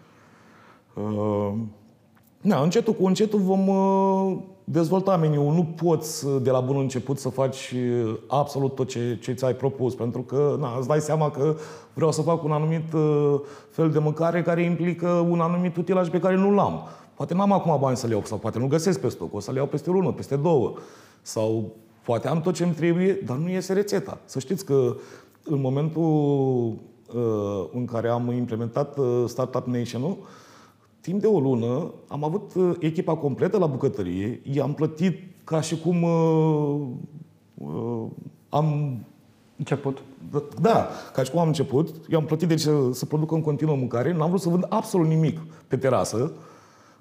Uh, 0.94 1.52
na, 2.40 2.62
încetul 2.62 2.92
cu 2.92 3.06
încetul 3.06 3.38
vom 3.38 3.68
uh, 3.68 4.36
dezvolta 4.64 5.16
meniul. 5.16 5.54
Nu 5.54 5.64
poți 5.64 6.26
uh, 6.26 6.42
de 6.42 6.50
la 6.50 6.60
bun 6.60 6.76
început 6.76 7.18
să 7.18 7.28
faci 7.28 7.74
uh, 7.74 8.18
absolut 8.26 8.74
tot 8.74 8.88
ce, 8.88 9.18
ce 9.20 9.32
ți-ai 9.32 9.54
propus, 9.54 9.94
pentru 9.94 10.20
că 10.22 10.56
na, 10.58 10.76
îți 10.78 10.88
dai 10.88 11.00
seama 11.00 11.30
că 11.30 11.56
vreau 11.94 12.12
să 12.12 12.22
fac 12.22 12.44
un 12.44 12.52
anumit 12.52 12.92
uh, 12.92 13.40
fel 13.70 13.90
de 13.90 13.98
mâncare 13.98 14.42
care 14.42 14.62
implică 14.62 15.08
un 15.08 15.40
anumit 15.40 15.76
utilaj 15.76 16.08
pe 16.08 16.20
care 16.20 16.36
nu-l 16.36 16.58
am. 16.58 16.82
Poate 17.14 17.34
n-am 17.34 17.52
acum 17.52 17.78
bani 17.80 17.96
să 17.96 18.06
le 18.06 18.12
iau, 18.12 18.22
sau 18.24 18.38
poate 18.38 18.58
nu 18.58 18.66
găsesc 18.66 19.00
pe 19.00 19.08
stoc, 19.08 19.34
o 19.34 19.40
să 19.40 19.50
le 19.50 19.56
iau 19.56 19.66
peste 19.66 19.90
o 19.90 19.92
lună, 19.92 20.12
peste 20.12 20.36
două. 20.36 20.72
Sau 21.22 21.64
Poate 22.08 22.28
am 22.28 22.40
tot 22.40 22.54
ce 22.54 22.64
îmi 22.64 22.72
trebuie, 22.72 23.20
dar 23.26 23.36
nu 23.36 23.48
iese 23.48 23.72
rețeta. 23.72 24.18
Să 24.24 24.38
știți 24.38 24.64
că 24.64 24.96
în 25.44 25.60
momentul 25.60 26.02
uh, 27.14 27.68
în 27.72 27.84
care 27.84 28.08
am 28.08 28.30
implementat 28.30 28.98
uh, 28.98 29.24
Startup 29.26 29.66
Nation-ul, 29.66 30.16
timp 31.00 31.20
de 31.20 31.26
o 31.26 31.40
lună 31.40 31.92
am 32.06 32.24
avut 32.24 32.54
uh, 32.54 32.76
echipa 32.80 33.14
completă 33.14 33.58
la 33.58 33.66
bucătărie, 33.66 34.40
i-am 34.52 34.74
plătit 34.74 35.18
ca 35.44 35.60
și 35.60 35.78
cum 35.78 36.02
uh, 36.02 36.80
uh, 37.54 38.06
am 38.48 38.98
Început. 39.56 39.98
Da, 40.60 40.88
ca 41.12 41.22
și 41.22 41.30
cum 41.30 41.40
am 41.40 41.46
început. 41.46 41.94
I-am 42.10 42.24
plătit 42.24 42.48
deci 42.48 42.60
să, 42.60 42.72
să 42.92 43.06
producă 43.06 43.34
în 43.34 43.42
continuă 43.42 43.76
mâncare. 43.76 44.12
N-am 44.12 44.28
vrut 44.28 44.40
să 44.40 44.48
vând 44.48 44.66
absolut 44.68 45.06
nimic 45.06 45.40
pe 45.66 45.76
terasă, 45.76 46.32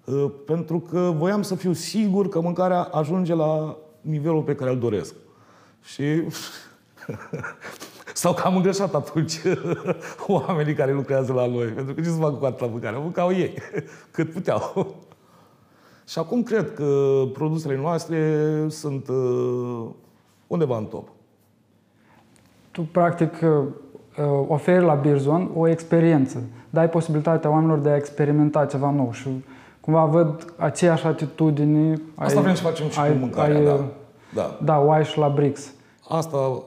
uh, 0.05 0.25
pentru 0.45 0.79
că 0.79 1.13
voiam 1.17 1.41
să 1.41 1.55
fiu 1.55 1.73
sigur 1.73 2.29
că 2.29 2.41
mâncarea 2.41 2.81
ajunge 2.81 3.33
la 3.33 3.77
nivelul 4.01 4.41
pe 4.41 4.55
care 4.55 4.71
îl 4.71 4.79
doresc. 4.79 5.15
Și 5.83 6.03
sau 8.13 8.33
că 8.33 8.41
am 8.45 8.55
îngreșat 8.55 8.93
atunci 8.93 9.41
oamenii 10.27 10.73
care 10.73 10.93
lucrează 10.93 11.33
la 11.33 11.45
noi. 11.45 11.65
Pentru 11.65 11.93
că 11.93 12.01
ce 12.01 12.07
să 12.07 12.17
fac 12.17 12.39
cu 12.39 12.45
atâta 12.45 12.65
mâncare? 12.65 12.97
Mâncau 12.99 13.31
ei, 13.31 13.53
cât 14.11 14.31
puteau. 14.31 14.95
Și 16.07 16.19
acum 16.19 16.43
cred 16.43 16.73
că 16.73 17.21
produsele 17.33 17.77
noastre 17.77 18.45
sunt 18.69 19.07
uh, 19.07 19.87
undeva 20.47 20.77
în 20.77 20.85
top. 20.85 21.07
Tu, 22.71 22.81
practic, 22.81 23.33
uh, 23.41 23.65
oferi 24.47 24.85
la 24.85 24.93
Birzon 24.93 25.51
o 25.55 25.67
experiență. 25.67 26.43
Dai 26.69 26.89
posibilitatea 26.89 27.49
oamenilor 27.49 27.79
de 27.79 27.89
a 27.89 27.95
experimenta 27.95 28.65
ceva 28.65 28.91
nou 28.91 29.11
și 29.11 29.29
cumva 29.87 30.05
văd 30.05 30.53
aceeași 30.57 31.05
atitudine. 31.05 32.01
Asta 32.15 32.37
ai, 32.37 32.43
vrem 32.43 32.55
să 32.55 32.61
facem 32.61 32.89
și 32.89 32.99
ai, 32.99 33.11
cu 33.11 33.17
mâncarea, 33.17 33.57
ai, 33.57 33.65
da. 33.65 33.91
Da, 34.33 34.59
da 34.63 34.79
o 34.79 34.91
ai 34.91 35.05
și 35.05 35.17
la 35.17 35.29
BRICS. 35.29 35.73
Asta, 36.07 36.63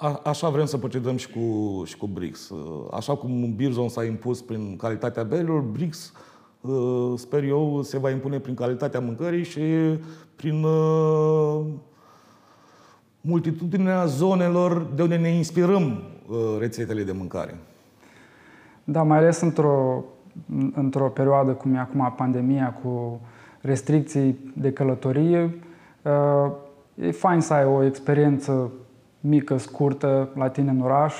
a, 0.00 0.20
așa 0.24 0.48
vrem 0.48 0.64
să 0.64 0.78
procedăm 0.78 1.16
și 1.16 1.30
cu, 1.30 1.82
și 1.84 1.96
cu 1.96 2.06
BRICS. 2.06 2.52
Așa 2.90 3.16
cum 3.16 3.54
Birzon 3.56 3.88
s-a 3.88 4.04
impus 4.04 4.40
prin 4.42 4.76
calitatea 4.76 5.22
berilor, 5.22 5.60
BRICS, 5.60 6.12
uh, 6.60 7.12
sper 7.16 7.44
eu, 7.44 7.82
se 7.82 7.98
va 7.98 8.10
impune 8.10 8.38
prin 8.38 8.54
calitatea 8.54 9.00
mâncării 9.00 9.44
și 9.44 9.60
prin 10.36 10.64
uh, 10.64 11.60
multitudinea 13.20 14.06
zonelor 14.06 14.86
de 14.94 15.02
unde 15.02 15.16
ne 15.16 15.28
inspirăm 15.28 16.02
uh, 16.28 16.36
rețetele 16.58 17.02
de 17.02 17.12
mâncare. 17.12 17.58
Da, 18.84 19.02
mai 19.02 19.18
ales 19.18 19.40
într-o, 19.40 20.04
într-o 20.74 21.08
perioadă 21.08 21.50
cum 21.52 21.74
e 21.74 21.78
acum 21.78 22.14
pandemia, 22.16 22.78
cu 22.82 23.20
restricții 23.60 24.52
de 24.54 24.72
călătorie, 24.72 25.50
E 27.02 27.10
fain 27.10 27.40
să 27.40 27.52
ai 27.52 27.64
o 27.64 27.84
experiență 27.84 28.70
mică, 29.20 29.56
scurtă, 29.56 30.28
la 30.34 30.48
tine 30.48 30.70
în 30.70 30.80
oraș, 30.80 31.14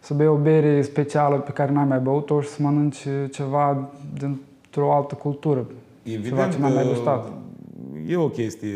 să 0.00 0.14
bei 0.14 0.26
o 0.26 0.36
bere 0.36 0.82
specială 0.82 1.36
pe 1.36 1.50
care 1.50 1.72
n-ai 1.72 1.84
mai 1.84 1.98
băut-o 1.98 2.40
și 2.40 2.48
să 2.48 2.62
mănânci 2.62 3.06
ceva 3.30 3.90
dintr-o 4.18 4.92
altă 4.94 5.14
cultură. 5.14 5.66
Evident 6.02 6.24
ceva 6.24 6.48
ce 6.48 6.58
n-ai 6.58 6.72
mai 6.74 6.86
gustat. 6.88 7.32
E 8.08 8.16
o 8.16 8.28
chestie. 8.28 8.74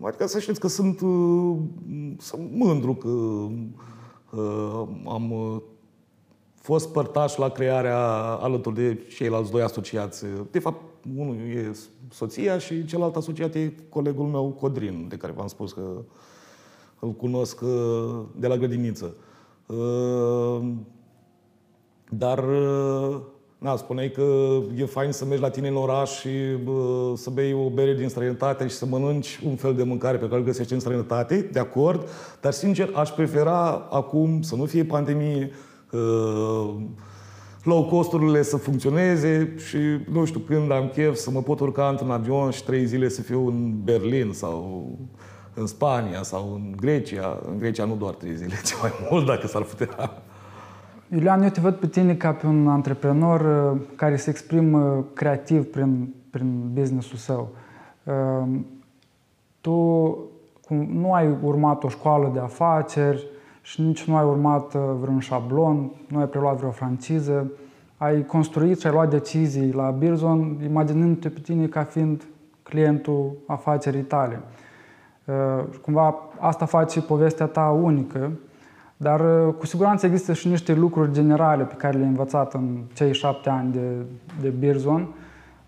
Adică 0.00 0.26
să 0.26 0.38
știți 0.38 0.60
că 0.60 0.68
sunt, 0.68 0.98
sunt 2.18 2.50
mândru 2.54 2.94
că 2.94 3.08
am 5.08 5.32
fost 6.64 6.92
părtaș 6.92 7.36
la 7.36 7.48
crearea 7.48 7.98
alături 8.18 8.74
de 8.74 8.98
ceilalți 9.16 9.50
doi 9.50 9.62
asociați. 9.62 10.24
De 10.50 10.58
fapt, 10.58 10.80
unul 11.16 11.34
e 11.34 11.76
soția 12.10 12.58
și 12.58 12.84
celălalt 12.84 13.16
asociat 13.16 13.54
e 13.54 13.72
colegul 13.88 14.26
meu 14.26 14.56
Codrin, 14.60 15.06
de 15.08 15.16
care 15.16 15.32
v-am 15.36 15.46
spus 15.46 15.72
că 15.72 15.80
îl 16.98 17.12
cunosc 17.12 17.60
uh, 17.60 18.20
de 18.36 18.46
la 18.46 18.56
grădiniță. 18.56 19.14
Uh, 19.66 20.72
dar, 22.08 22.38
uh, 22.38 23.20
na, 23.58 23.76
spuneai 23.76 24.10
că 24.10 24.58
e 24.76 24.84
fain 24.84 25.12
să 25.12 25.24
mergi 25.24 25.42
la 25.42 25.50
tine 25.50 25.68
în 25.68 25.76
oraș 25.76 26.18
și 26.18 26.28
bă, 26.64 27.12
să 27.16 27.30
bei 27.30 27.52
o 27.52 27.68
bere 27.68 27.94
din 27.94 28.08
străinătate 28.08 28.66
și 28.66 28.74
să 28.74 28.86
mănânci 28.86 29.40
un 29.46 29.56
fel 29.56 29.74
de 29.74 29.82
mâncare 29.82 30.16
pe 30.16 30.26
care 30.26 30.38
îl 30.38 30.44
găsești 30.46 30.72
în 30.72 30.80
străinătate, 30.80 31.48
de 31.52 31.58
acord, 31.58 32.08
dar 32.40 32.52
sincer 32.52 32.90
aș 32.94 33.10
prefera 33.10 33.88
acum 33.90 34.42
să 34.42 34.54
nu 34.56 34.64
fie 34.64 34.84
pandemie, 34.84 35.50
low 37.62 37.84
costurile 37.84 38.42
să 38.42 38.56
funcționeze 38.56 39.54
și 39.56 39.78
nu 40.12 40.24
știu 40.24 40.40
când 40.40 40.72
am 40.72 40.88
chef 40.88 41.14
să 41.14 41.30
mă 41.30 41.42
pot 41.42 41.60
urca 41.60 41.88
într-un 41.88 42.10
avion 42.10 42.50
și 42.50 42.64
trei 42.64 42.84
zile 42.84 43.08
să 43.08 43.22
fiu 43.22 43.46
în 43.46 43.74
Berlin 43.84 44.30
sau 44.32 44.88
în 45.54 45.66
Spania 45.66 46.22
sau 46.22 46.52
în 46.54 46.72
Grecia. 46.76 47.40
În 47.50 47.58
Grecia 47.58 47.84
nu 47.84 47.94
doar 47.94 48.14
trei 48.14 48.36
zile, 48.36 48.54
ce 48.66 48.74
mai 48.80 48.90
mult 49.10 49.26
dacă 49.26 49.46
s-ar 49.46 49.62
putea. 49.62 50.22
Iulian, 51.08 51.42
eu 51.42 51.48
te 51.48 51.60
văd 51.60 51.74
pe 51.74 51.86
tine 51.86 52.14
ca 52.14 52.32
pe 52.32 52.46
un 52.46 52.68
antreprenor 52.68 53.72
uh, 53.74 53.80
care 53.96 54.16
se 54.16 54.30
exprimă 54.30 55.06
creativ 55.14 55.64
prin, 55.64 56.14
prin 56.30 56.70
business-ul 56.72 57.18
său. 57.18 57.54
Uh, 58.04 58.58
tu 59.60 59.72
nu 60.68 61.12
ai 61.12 61.36
urmat 61.42 61.84
o 61.84 61.88
școală 61.88 62.30
de 62.32 62.38
afaceri 62.38 63.26
și 63.64 63.80
nici 63.80 64.04
nu 64.04 64.16
ai 64.16 64.24
urmat 64.24 64.74
uh, 64.74 64.80
vreun 65.00 65.18
șablon, 65.18 65.90
nu 66.08 66.18
ai 66.18 66.28
preluat 66.28 66.56
vreo 66.56 66.70
franciză, 66.70 67.50
ai 67.96 68.24
construit 68.26 68.80
și 68.80 68.86
ai 68.86 68.92
luat 68.92 69.10
decizii 69.10 69.72
la 69.72 69.90
Birzon, 69.90 70.58
imaginându-te 70.64 71.28
pe 71.28 71.40
tine 71.40 71.66
ca 71.66 71.84
fiind 71.84 72.22
clientul 72.62 73.36
afacerii 73.46 74.02
tale. 74.02 74.40
Cumva 75.82 76.14
asta 76.38 76.64
face 76.64 77.00
povestea 77.00 77.46
ta 77.46 77.70
unică 77.82 78.30
dar 78.96 79.46
uh, 79.46 79.54
cu 79.54 79.66
siguranță 79.66 80.06
există 80.06 80.32
și 80.32 80.48
niște 80.48 80.74
lucruri 80.74 81.12
generale 81.12 81.64
pe 81.64 81.74
care 81.74 81.96
le-ai 81.96 82.08
învățat 82.08 82.54
în 82.54 82.82
cei 82.92 83.14
șapte 83.14 83.50
ani 83.50 83.72
de, 83.72 84.06
de 84.40 84.48
Beerzone, 84.48 85.08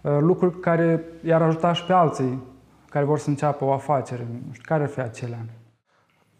uh, 0.00 0.16
lucruri 0.20 0.60
care 0.60 1.04
i-ar 1.24 1.42
ajuta 1.42 1.72
și 1.72 1.84
pe 1.84 1.92
alții 1.92 2.42
care 2.90 3.04
vor 3.04 3.18
să 3.18 3.28
înceapă 3.28 3.64
o 3.64 3.72
afacere. 3.72 4.26
Nu 4.30 4.52
știu, 4.52 4.62
care 4.66 4.82
ar 4.82 4.88
fi 4.88 5.00
acelea? 5.00 5.38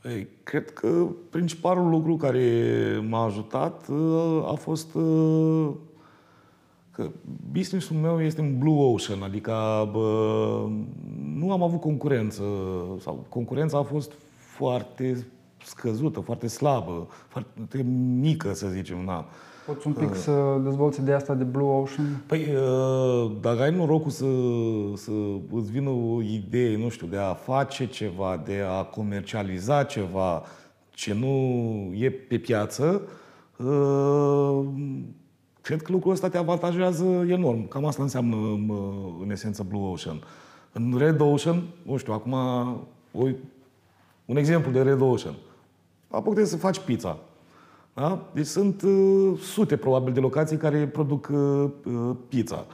Ei, 0.09 0.29
cred 0.43 0.71
că 0.71 1.07
principalul 1.31 1.89
lucru 1.89 2.17
care 2.17 3.07
m-a 3.09 3.25
ajutat 3.25 3.89
uh, 3.89 4.45
a 4.47 4.55
fost 4.55 4.93
că 6.91 7.11
businessul 7.53 7.97
meu 7.97 8.23
este 8.23 8.41
în 8.41 8.59
blue 8.59 8.93
ocean, 8.93 9.23
adică 9.23 9.53
bă, 9.93 10.69
nu 11.35 11.53
am 11.53 11.63
avut 11.63 11.81
concurență 11.81 12.43
sau 13.01 13.27
concurența 13.29 13.79
a 13.79 13.83
fost 13.83 14.13
foarte 14.57 15.27
scăzută, 15.65 16.21
foarte 16.21 16.47
slabă, 16.47 17.07
foarte 17.29 17.83
mică, 18.21 18.53
să 18.53 18.69
zicem. 18.69 19.05
Na. 19.05 19.27
Poți 19.67 19.87
un 19.87 19.93
pic 19.93 20.11
uh. 20.11 20.17
să 20.17 20.61
dezvolți 20.65 21.01
ideea 21.01 21.17
asta 21.17 21.35
de 21.35 21.45
Blue 21.45 21.69
Ocean? 21.69 22.23
Păi, 22.27 22.49
uh, 22.55 23.33
dacă 23.41 23.63
ai 23.63 23.71
norocul 23.71 24.11
să, 24.11 24.27
să 24.95 25.11
îți 25.53 25.71
vină 25.71 25.91
o 25.91 26.23
idee, 26.23 26.77
nu 26.77 26.89
știu, 26.89 27.07
de 27.07 27.17
a 27.17 27.35
face 27.35 27.87
ceva, 27.87 28.43
de 28.45 28.63
a 28.69 28.83
comercializa 28.83 29.83
ceva 29.83 30.43
ce 30.91 31.15
nu 31.15 31.27
e 31.95 32.11
pe 32.11 32.39
piață, 32.39 33.03
uh, 33.57 34.65
cred 35.61 35.83
că 35.83 35.93
lucrul 35.93 36.13
ăsta 36.13 36.29
te 36.29 36.39
avantajează 36.39 37.05
enorm. 37.29 37.69
Cam 37.69 37.85
asta 37.85 38.03
înseamnă, 38.03 38.37
în 39.23 39.31
esență, 39.31 39.63
Blue 39.69 39.91
Ocean. 39.91 40.23
În 40.73 40.95
Red 40.99 41.21
Ocean, 41.21 41.63
nu 41.83 41.97
știu, 41.97 42.13
acum 42.13 42.33
un 44.25 44.37
exemplu 44.37 44.71
de 44.71 44.83
Red 44.83 45.01
Ocean 45.01 45.35
apucă 46.09 46.45
să 46.45 46.57
faci 46.57 46.79
pizza. 46.79 47.19
Da? 47.97 48.29
Deci 48.33 48.47
sunt 48.47 48.83
uh, 48.83 49.39
sute, 49.41 49.77
probabil, 49.77 50.13
de 50.13 50.21
locații 50.21 50.57
care 50.57 50.87
produc 50.87 51.29
uh, 51.33 51.71
uh, 51.85 52.17
pizza. 52.29 52.67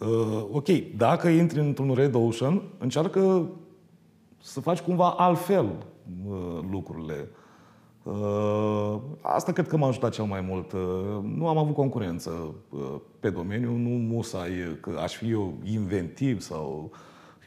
Uh, 0.00 0.46
ok, 0.52 0.66
dacă 0.96 1.28
intri 1.28 1.60
într-un 1.60 1.94
Red 1.94 2.14
Ocean, 2.14 2.62
încearcă 2.78 3.48
să 4.40 4.60
faci 4.60 4.80
cumva 4.80 5.10
altfel 5.10 5.64
uh, 6.28 6.58
lucrurile. 6.70 7.28
Uh, 8.02 8.96
asta 9.20 9.52
cred 9.52 9.68
că 9.68 9.76
m-a 9.76 9.88
ajutat 9.88 10.12
cel 10.12 10.24
mai 10.24 10.40
mult. 10.40 10.72
Uh, 10.72 10.80
nu 11.36 11.48
am 11.48 11.58
avut 11.58 11.74
concurență 11.74 12.54
uh, 12.70 12.80
pe 13.20 13.30
domeniu, 13.30 13.76
nu 13.76 13.88
musai 13.88 14.50
că 14.80 14.90
aș 15.02 15.14
fi 15.16 15.30
eu 15.30 15.54
inventiv 15.64 16.40
sau... 16.40 16.90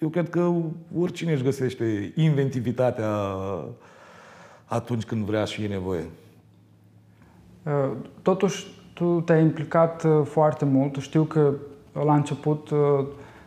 Eu 0.01 0.09
cred 0.09 0.29
că 0.29 0.53
oricine 0.99 1.31
își 1.31 1.43
găsește 1.43 2.13
inventivitatea 2.15 3.09
uh, 3.09 3.65
atunci 4.65 5.03
când 5.03 5.25
vrea 5.25 5.45
și 5.45 5.63
e 5.63 5.67
nevoie. 5.67 6.09
Uh, 7.65 7.91
totuși, 8.21 8.65
tu 8.93 9.21
te-ai 9.25 9.41
implicat 9.41 10.03
uh, 10.03 10.21
foarte 10.23 10.65
mult. 10.65 10.95
Știu 10.95 11.23
că 11.23 11.53
la 12.05 12.15
început 12.15 12.69
uh, 12.69 13.05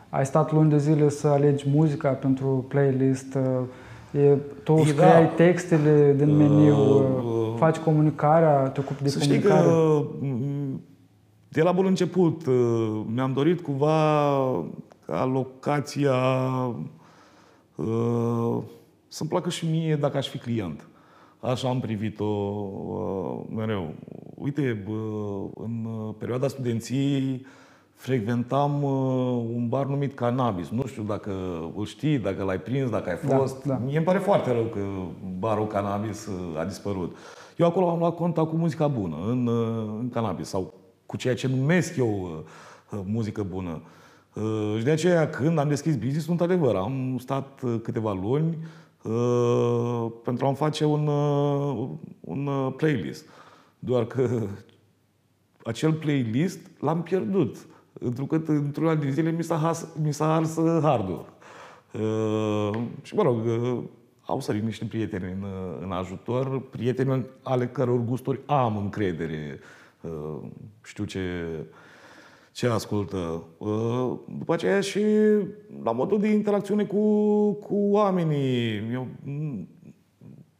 ai 0.09 0.27
stat 0.27 0.53
luni 0.53 0.71
de 0.71 0.79
zile 0.79 1.09
să 1.09 1.29
alegi 1.29 1.65
muzica 1.69 2.09
pentru 2.09 2.65
playlist. 2.69 3.39
E, 4.11 4.37
tu 4.63 4.73
e, 4.73 4.85
scriai 4.85 5.23
da. 5.23 5.29
textele 5.29 6.15
din 6.17 6.37
meniu, 6.37 6.77
uh, 6.77 7.55
faci 7.57 7.77
comunicarea, 7.77 8.69
te 8.69 8.81
ocupi 8.81 9.03
de 9.03 9.09
să 9.09 9.19
comunicare. 9.19 9.61
Știi 9.61 9.71
că 9.71 10.03
mm, 10.21 10.81
de 11.49 11.63
la 11.63 11.73
bun 11.73 11.87
început 11.87 12.43
mi-am 13.15 13.33
dorit 13.33 13.61
cumva 13.61 14.33
ca 15.07 15.25
locația 15.25 16.15
să-mi 19.09 19.29
placă 19.29 19.51
și 19.51 19.67
mie 19.67 19.97
dacă 19.97 20.17
aș 20.17 20.29
fi 20.29 20.39
client. 20.39 20.88
Așa 21.41 21.69
am 21.69 21.81
privit-o 21.81 22.25
uh, 22.25 23.57
mereu. 23.57 23.95
Uite, 24.35 24.85
uh, 24.89 25.51
în 25.55 25.87
perioada 26.19 26.49
studenției 26.49 27.47
frecventam 27.95 28.83
uh, 28.83 28.91
un 29.55 29.69
bar 29.69 29.87
numit 29.87 30.15
Cannabis. 30.15 30.69
Nu 30.69 30.87
știu 30.87 31.03
dacă 31.03 31.33
îl 31.77 31.87
știi, 31.87 32.19
dacă 32.19 32.43
l-ai 32.43 32.61
prins, 32.61 32.91
dacă 32.91 33.11
ai 33.11 33.19
da, 33.29 33.37
fost. 33.37 33.65
Da, 33.65 33.75
da. 33.75 33.81
Mie 33.85 33.97
îmi 33.97 34.07
pare 34.07 34.19
foarte 34.19 34.53
rău 34.53 34.65
că 34.65 34.81
barul 35.39 35.67
Cannabis 35.67 36.27
uh, 36.27 36.61
a 36.61 36.65
dispărut. 36.65 37.17
Eu 37.57 37.67
acolo 37.67 37.91
am 37.91 37.99
luat 37.99 38.15
contact 38.15 38.49
cu 38.49 38.57
muzica 38.57 38.87
bună, 38.87 39.17
în, 39.27 39.47
uh, 39.47 39.97
în 39.99 40.09
Cannabis, 40.09 40.49
sau 40.49 40.75
cu 41.07 41.17
ceea 41.17 41.35
ce 41.35 41.49
numesc 41.49 41.97
eu 41.97 42.45
uh, 42.91 43.01
muzică 43.05 43.43
bună. 43.43 43.83
Uh, 44.35 44.75
și 44.79 44.85
de 44.85 44.91
aceea, 44.91 45.29
când 45.29 45.59
am 45.59 45.69
deschis 45.69 45.97
business, 45.97 46.29
într-adevăr, 46.29 46.75
am 46.75 47.17
stat 47.21 47.63
câteva 47.83 48.13
luni, 48.13 48.57
Uh, 48.57 48.88
pentru 50.25 50.47
a-mi 50.47 50.57
face 50.57 50.85
un, 50.85 51.07
uh, 51.07 51.89
un 52.21 52.47
uh, 52.47 52.73
playlist. 52.77 53.29
Doar 53.79 54.07
că 54.07 54.47
acel 55.71 55.93
playlist 55.93 56.61
l-am 56.81 57.03
pierdut. 57.03 57.67
Pentru 57.99 58.27
că 58.27 58.43
într-una 58.47 58.95
din 58.95 59.11
zile 59.11 59.31
mi 59.31 59.43
s-a, 59.43 59.57
has, 59.57 59.89
mi 60.03 60.13
s-a 60.13 60.35
ars 60.35 60.55
hardul. 60.83 61.27
Uh, 61.93 62.81
și 63.03 63.15
mă 63.15 63.23
rog, 63.23 63.45
uh, 63.45 63.83
au 64.25 64.41
sărit 64.41 64.63
niște 64.63 64.85
prieteni 64.85 65.25
în, 65.25 65.47
în 65.81 65.93
ajutor, 65.93 66.61
prieteni 66.61 67.27
ale 67.43 67.69
căror 67.69 67.99
gusturi 67.99 68.41
am 68.47 68.77
încredere. 68.77 69.59
Uh, 70.01 70.49
știu 70.85 71.05
ce, 71.05 71.21
ce 72.59 72.67
ascultă. 72.67 73.43
Uh, 73.59 74.13
după 74.39 74.53
aceea 74.53 74.81
și 74.81 75.01
la 75.83 75.93
modul 75.93 76.21
de 76.21 76.29
interacțiune 76.29 76.85
cu, 76.85 77.53
cu 77.53 77.75
oamenii. 77.75 78.83
Eu, 78.93 79.07
mm, 79.25 79.69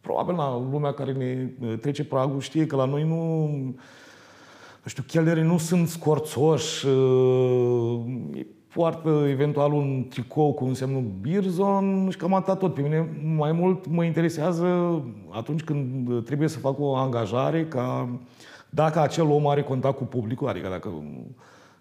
probabil 0.01 0.35
la 0.35 0.69
lumea 0.71 0.93
care 0.93 1.13
ne 1.13 1.77
trece 1.77 2.05
pragul 2.05 2.41
știe 2.41 2.67
că 2.67 2.77
la 2.77 2.85
noi 2.85 3.05
nu, 3.05 3.47
nu 4.83 4.87
știu, 4.87 5.03
chelnerii 5.07 5.43
nu 5.43 5.59
sunt 5.59 5.89
scorțoși, 5.89 6.87
uh, 6.87 8.01
poartă 8.75 9.27
eventual 9.29 9.73
un 9.73 10.07
tricou 10.09 10.53
cu 10.53 10.65
un 10.65 10.75
semnul 10.75 11.05
Birzon 11.21 12.09
și 12.11 12.17
cam 12.17 12.35
atât 12.35 12.59
tot. 12.59 12.75
Pe 12.75 12.81
mine 12.81 13.21
mai 13.37 13.53
mult 13.53 13.87
mă 13.87 14.05
interesează 14.05 15.03
atunci 15.31 15.63
când 15.63 16.25
trebuie 16.25 16.49
să 16.49 16.59
fac 16.59 16.81
o 16.81 16.95
angajare 16.95 17.67
ca 17.67 18.09
dacă 18.71 19.01
acel 19.01 19.31
om 19.31 19.47
are 19.47 19.63
contact 19.63 19.97
cu 19.97 20.05
publicul, 20.05 20.49
adică 20.49 20.69
dacă 20.69 20.91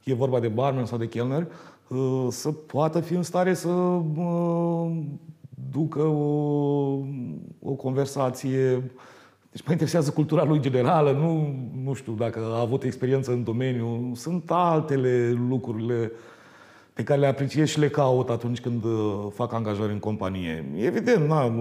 e 0.08 0.14
vorba 0.14 0.40
de 0.40 0.48
barman 0.48 0.86
sau 0.86 0.98
de 0.98 1.08
chelner, 1.08 1.48
uh, 1.88 2.28
să 2.30 2.52
poată 2.52 3.00
fi 3.00 3.14
în 3.14 3.24
stare 3.24 3.54
să 3.54 3.70
uh, 3.70 4.92
ducă 5.72 6.02
o, 6.02 7.00
o 7.60 7.72
conversație. 7.72 8.92
Deci 9.52 9.66
mă 9.66 9.72
interesează 9.72 10.12
cultura 10.12 10.44
lui 10.44 10.60
generală, 10.60 11.12
nu, 11.12 11.56
nu 11.84 11.94
știu 11.94 12.14
dacă 12.14 12.40
a 12.40 12.60
avut 12.60 12.84
experiență 12.84 13.32
în 13.32 13.44
domeniu. 13.44 14.12
Sunt 14.16 14.52
altele 14.52 15.36
lucrurile 15.50 16.12
pe 16.94 17.04
care 17.04 17.20
le 17.20 17.28
apreciez 17.28 17.68
și 17.68 17.80
le 17.80 17.90
caut 17.90 18.30
atunci 18.30 18.60
când 18.60 18.84
uh, 18.84 19.28
fac 19.34 19.54
angajări 19.54 19.92
în 19.92 20.00
companie. 20.00 20.72
Evident, 20.76 21.28
na, 21.28 21.54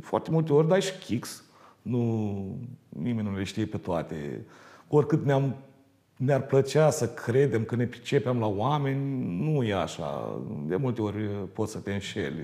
foarte 0.00 0.30
multe 0.30 0.52
ori 0.52 0.68
dai 0.68 0.80
și 0.80 0.98
kicks. 0.98 1.44
Nu, 1.82 2.58
nimeni 2.88 3.28
nu 3.28 3.36
le 3.36 3.44
știe 3.44 3.64
pe 3.64 3.76
toate. 3.76 4.44
Oricât 4.88 5.24
ne-am 5.24 5.56
ne-ar 6.18 6.42
plăcea 6.42 6.90
să 6.90 7.08
credem 7.08 7.64
că 7.64 7.76
ne 7.76 7.86
pricepem 7.86 8.38
la 8.38 8.46
oameni, 8.46 9.42
nu 9.42 9.62
e 9.62 9.74
așa. 9.74 10.40
De 10.66 10.76
multe 10.76 11.02
ori 11.02 11.18
poți 11.52 11.72
să 11.72 11.78
te 11.78 11.92
înșeli. 11.92 12.40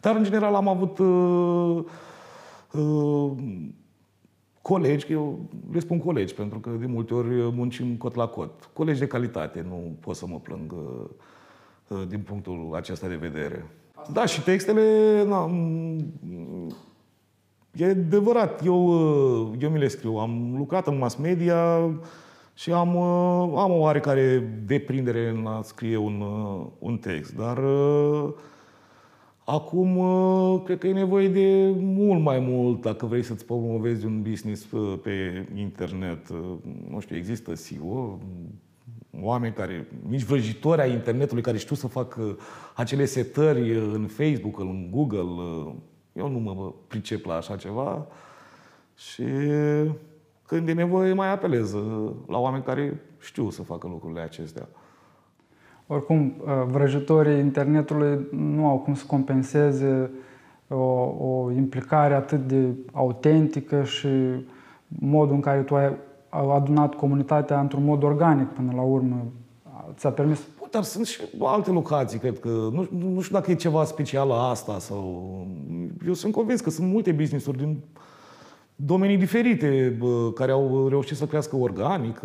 Dar, 0.00 0.16
în 0.16 0.24
general, 0.24 0.54
am 0.54 0.68
avut 0.68 0.98
uh, 0.98 1.84
uh, 2.72 3.32
colegi, 4.62 5.06
că 5.06 5.12
eu 5.12 5.38
le 5.72 5.78
spun 5.78 5.98
colegi, 5.98 6.34
pentru 6.34 6.58
că 6.58 6.70
de 6.70 6.86
multe 6.86 7.14
ori 7.14 7.52
muncim 7.52 7.96
cot 7.96 8.14
la 8.14 8.26
cot. 8.26 8.70
Colegi 8.72 8.98
de 8.98 9.06
calitate, 9.06 9.64
nu 9.68 9.96
pot 10.00 10.16
să 10.16 10.26
mă 10.26 10.38
plâng 10.38 10.72
uh, 10.72 11.04
uh, 11.88 12.02
din 12.08 12.20
punctul 12.20 12.70
acesta 12.74 13.08
de 13.08 13.16
vedere. 13.16 13.66
Da, 14.12 14.26
și 14.26 14.42
textele, 14.42 15.24
na, 15.26 15.50
e 17.72 17.84
adevărat, 17.84 18.64
eu, 18.64 18.86
uh, 18.86 19.52
eu 19.60 19.70
mi 19.70 19.78
le 19.78 19.88
scriu. 19.88 20.16
Am 20.16 20.54
lucrat 20.56 20.86
în 20.86 20.98
mass 20.98 21.16
media 21.16 21.90
și 22.54 22.72
am, 22.72 22.96
am 23.56 23.70
o 23.70 23.78
oarecare 23.78 24.38
deprindere 24.64 25.28
în 25.28 25.46
a 25.46 25.62
scrie 25.62 25.96
un, 25.96 26.22
un 26.78 26.96
text, 26.98 27.34
dar 27.36 27.58
Acum, 29.44 29.96
uh, 29.96 30.62
cred 30.64 30.78
că 30.78 30.86
e 30.86 30.92
nevoie 30.92 31.28
de 31.28 31.74
mult 31.78 32.22
mai 32.22 32.38
mult 32.38 32.80
dacă 32.80 33.06
vrei 33.06 33.22
să-ți 33.22 33.44
promovezi 33.44 34.06
un 34.06 34.22
business 34.22 34.70
uh, 34.70 34.98
pe 35.02 35.46
internet. 35.54 36.28
Uh, 36.28 36.38
nu 36.90 37.00
știu, 37.00 37.16
există 37.16 37.54
SEO, 37.54 38.18
oameni 39.20 39.54
care, 39.54 39.88
mici 40.08 40.22
vrăjitori 40.22 40.80
ai 40.80 40.92
internetului 40.92 41.42
care 41.42 41.56
știu 41.56 41.76
să 41.76 41.86
facă 41.86 42.38
acele 42.74 43.04
setări 43.04 43.74
în 43.74 44.06
Facebook, 44.06 44.58
în 44.58 44.88
Google. 44.90 45.74
Eu 46.12 46.28
nu 46.28 46.38
mă 46.38 46.72
pricep 46.86 47.24
la 47.24 47.34
așa 47.34 47.56
ceva 47.56 48.06
și 48.96 49.24
când 50.56 50.68
e 50.68 50.72
nevoie 50.72 51.12
mai 51.12 51.32
apelez 51.32 51.74
la 52.26 52.38
oameni 52.38 52.62
care 52.62 53.00
știu 53.18 53.50
să 53.50 53.62
facă 53.62 53.86
lucrurile 53.86 54.20
acestea. 54.20 54.68
Oricum, 55.86 56.34
uh, 56.38 56.52
vrăjitorii 56.70 57.38
internetului 57.38 58.26
nu 58.30 58.66
au 58.66 58.78
cum 58.78 58.94
să 58.94 59.04
compenseze 59.06 60.10
o, 60.68 60.74
o 61.18 61.50
implicare 61.50 62.14
atât 62.14 62.46
de 62.46 62.66
autentică 62.92 63.82
și 63.82 64.08
modul 64.88 65.34
în 65.34 65.40
care 65.40 65.60
tu 65.60 65.74
ai 65.74 65.96
adunat 66.28 66.94
comunitatea 66.94 67.60
într-un 67.60 67.84
mod 67.84 68.02
organic 68.02 68.48
până 68.48 68.72
la 68.74 68.82
urmă. 68.82 69.26
Ți-a 69.94 70.10
permis? 70.10 70.40
Dar 70.70 70.82
sunt 70.82 71.06
și 71.06 71.20
alte 71.40 71.70
locații, 71.70 72.18
cred 72.18 72.38
că. 72.38 72.48
Nu, 72.48 72.88
nu 72.90 73.20
știu 73.20 73.38
dacă 73.38 73.50
e 73.50 73.54
ceva 73.54 73.84
special 73.84 74.28
la 74.28 74.48
asta 74.48 74.78
sau... 74.78 75.46
Eu 76.06 76.12
sunt 76.12 76.32
convins 76.32 76.60
că 76.60 76.70
sunt 76.70 76.92
multe 76.92 77.12
business-uri 77.12 77.56
din 77.56 77.78
domenii 78.76 79.16
diferite 79.16 79.98
care 80.34 80.52
au 80.52 80.88
reușit 80.88 81.16
să 81.16 81.26
crească 81.26 81.56
organic, 81.56 82.20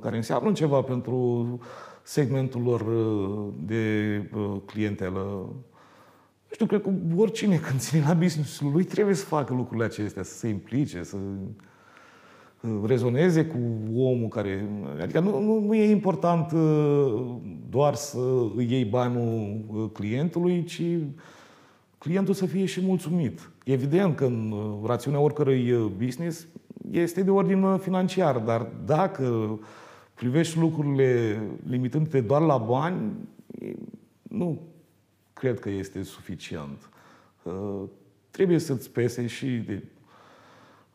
care 0.00 0.16
înseamnă 0.16 0.52
ceva 0.52 0.80
pentru 0.80 1.58
segmentul 2.02 2.62
lor 2.62 2.80
uh, 2.80 3.52
de 3.66 3.84
uh, 4.34 4.56
clientelă. 4.64 5.20
Nu 6.48 6.52
știu, 6.52 6.66
cred 6.66 6.82
că 6.82 6.90
oricine 7.16 7.56
când 7.66 7.80
ține 7.80 8.04
la 8.06 8.14
business 8.14 8.60
lui 8.60 8.84
trebuie 8.84 9.14
să 9.14 9.24
facă 9.24 9.54
lucrurile 9.54 9.84
acestea, 9.84 10.22
să 10.22 10.34
se 10.34 10.48
implice, 10.48 11.02
să 11.02 11.16
uh, 12.60 12.70
rezoneze 12.86 13.44
cu 13.44 13.58
omul 13.94 14.28
care... 14.28 14.68
Adică 15.02 15.20
nu, 15.20 15.40
nu, 15.40 15.60
nu 15.60 15.74
e 15.74 15.90
important 15.90 16.52
doar 17.68 17.94
să 17.94 18.18
îi 18.56 18.70
iei 18.70 18.84
banul 18.84 19.90
clientului, 19.92 20.64
ci 20.64 20.82
clientul 21.98 22.34
să 22.34 22.46
fie 22.46 22.64
și 22.64 22.80
mulțumit. 22.84 23.50
Evident 23.72 24.16
că 24.16 24.24
în 24.24 24.54
rațiunea 24.84 25.20
oricărui 25.20 25.92
business 25.96 26.46
este 26.90 27.22
de 27.22 27.30
ordin 27.30 27.78
financiar, 27.78 28.38
dar 28.38 28.66
dacă 28.84 29.58
privești 30.14 30.58
lucrurile 30.58 31.40
limitându-te 31.68 32.20
doar 32.20 32.42
la 32.42 32.56
bani, 32.56 33.12
nu 34.22 34.60
cred 35.32 35.60
că 35.60 35.70
este 35.70 36.02
suficient. 36.02 36.88
Uh, 37.42 37.82
trebuie 38.30 38.58
să-ți 38.58 38.90
pese 38.90 39.26
și 39.26 39.46
de 39.46 39.84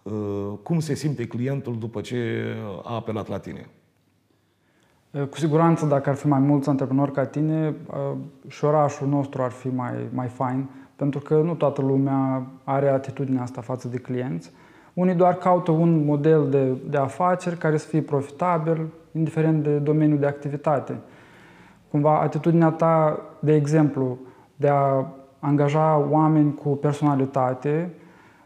uh, 0.04 0.54
cum 0.64 0.80
se 0.80 0.94
simte 0.94 1.28
clientul 1.28 1.78
după 1.78 2.02
ce 2.02 2.46
a 2.84 2.96
apelat 2.96 3.28
la 3.28 3.40
tine. 3.40 3.70
Uh, 5.12 5.28
cu 5.28 5.38
siguranță, 5.38 5.86
dacă 5.86 6.10
ar 6.10 6.16
fi 6.16 6.28
mai 6.28 6.40
mulți 6.40 6.70
antreprenori 6.70 7.12
ca 7.12 7.26
tine, 7.26 7.76
și 8.48 8.58
șorașul 8.58 9.08
nostru 9.08 9.42
ar 9.42 9.52
fi 9.52 9.68
mai, 9.68 10.10
mai 10.14 10.28
fain, 10.28 10.70
pentru 10.96 11.20
că 11.20 11.36
nu 11.36 11.54
toată 11.54 11.82
lumea 11.82 12.46
are 12.64 12.90
atitudinea 12.90 13.42
asta 13.42 13.62
față 13.62 13.88
de 13.88 13.98
clienți. 13.98 14.52
Unii 14.94 15.14
doar 15.14 15.34
caută 15.34 15.72
un 15.72 16.06
model 16.06 16.50
de, 16.50 16.78
de 16.90 16.98
afaceri 16.98 17.58
care 17.58 17.78
să 17.78 17.88
fie 17.88 18.02
profitabil, 18.02 18.88
indiferent 19.12 19.64
de 19.64 19.78
domeniul 19.78 20.20
de 20.20 20.26
activitate. 20.26 21.00
Cumva 21.92 22.20
atitudinea 22.20 22.70
ta, 22.70 23.20
de 23.40 23.54
exemplu, 23.54 24.18
de 24.56 24.68
a 24.68 25.06
angaja 25.40 26.08
oameni 26.10 26.54
cu 26.54 26.70
personalitate 26.70 27.94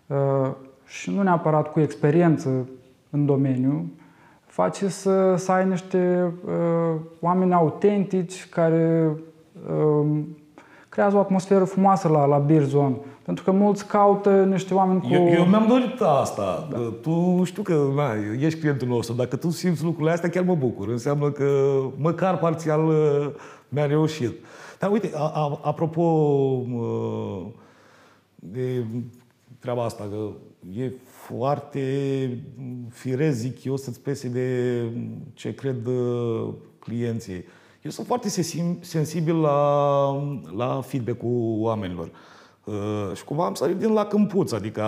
uh, 0.08 0.52
și 0.86 1.16
nu 1.16 1.24
neapărat 1.24 1.72
cu 1.72 1.80
experiență 1.80 2.70
în 3.10 3.26
domeniu, 3.26 3.92
face 4.46 4.88
să, 4.88 5.36
să 5.36 5.52
ai 5.52 5.68
niște 5.68 6.32
uh, 6.46 7.00
oameni 7.20 7.54
autentici 7.54 8.50
care 8.50 9.12
uh, 9.70 10.20
creează 11.00 11.18
o 11.18 11.24
atmosferă 11.24 11.64
frumoasă 11.64 12.08
la, 12.08 12.26
la 12.26 12.38
Beer 12.38 12.64
Zone. 12.64 12.96
Pentru 13.24 13.44
că 13.44 13.52
mulți 13.52 13.86
caută 13.86 14.44
niște 14.44 14.74
oameni 14.74 15.02
cu... 15.02 15.08
Eu, 15.12 15.28
eu 15.28 15.46
mi-am 15.46 15.68
dorit 15.68 16.02
asta. 16.02 16.68
Da. 16.72 16.78
Tu 17.02 17.44
știu 17.44 17.62
că 17.62 17.88
na, 17.96 18.10
ești 18.40 18.60
clientul 18.60 18.88
nostru. 18.88 19.16
Dacă 19.16 19.36
tu 19.36 19.50
simți 19.50 19.84
lucrurile 19.84 20.12
astea, 20.12 20.30
chiar 20.30 20.44
mă 20.44 20.56
bucur. 20.56 20.88
Înseamnă 20.88 21.32
că 21.32 21.80
măcar 21.98 22.38
parțial 22.38 22.86
uh, 22.86 23.30
mi-a 23.70 23.86
reușit. 23.86 24.36
Dar 24.80 24.92
uite, 24.92 25.12
a, 25.14 25.32
a, 25.34 25.60
apropo 25.64 26.02
uh, 26.02 27.46
de 28.36 28.86
treaba 29.60 29.84
asta, 29.84 30.04
că 30.10 30.30
e 30.80 30.92
foarte 31.06 31.82
firez, 32.90 33.36
zic 33.36 33.64
eu, 33.64 33.76
să-ți 33.76 34.02
pese 34.02 34.28
de 34.28 34.82
ce 35.34 35.54
cred 35.54 35.86
uh, 35.86 36.54
clienții. 36.80 37.44
Eu 37.82 37.92
sunt 37.92 38.08
foarte 38.08 38.30
sensibil 38.80 39.36
la, 39.36 40.10
la 40.56 40.82
feedback-ul 40.82 41.58
oamenilor. 41.60 42.10
Uh, 42.64 43.16
și 43.16 43.24
cumva 43.24 43.46
am 43.46 43.54
sărit 43.54 43.76
din 43.76 43.94
la 43.94 44.06
câmpuț, 44.06 44.52
adică 44.52 44.84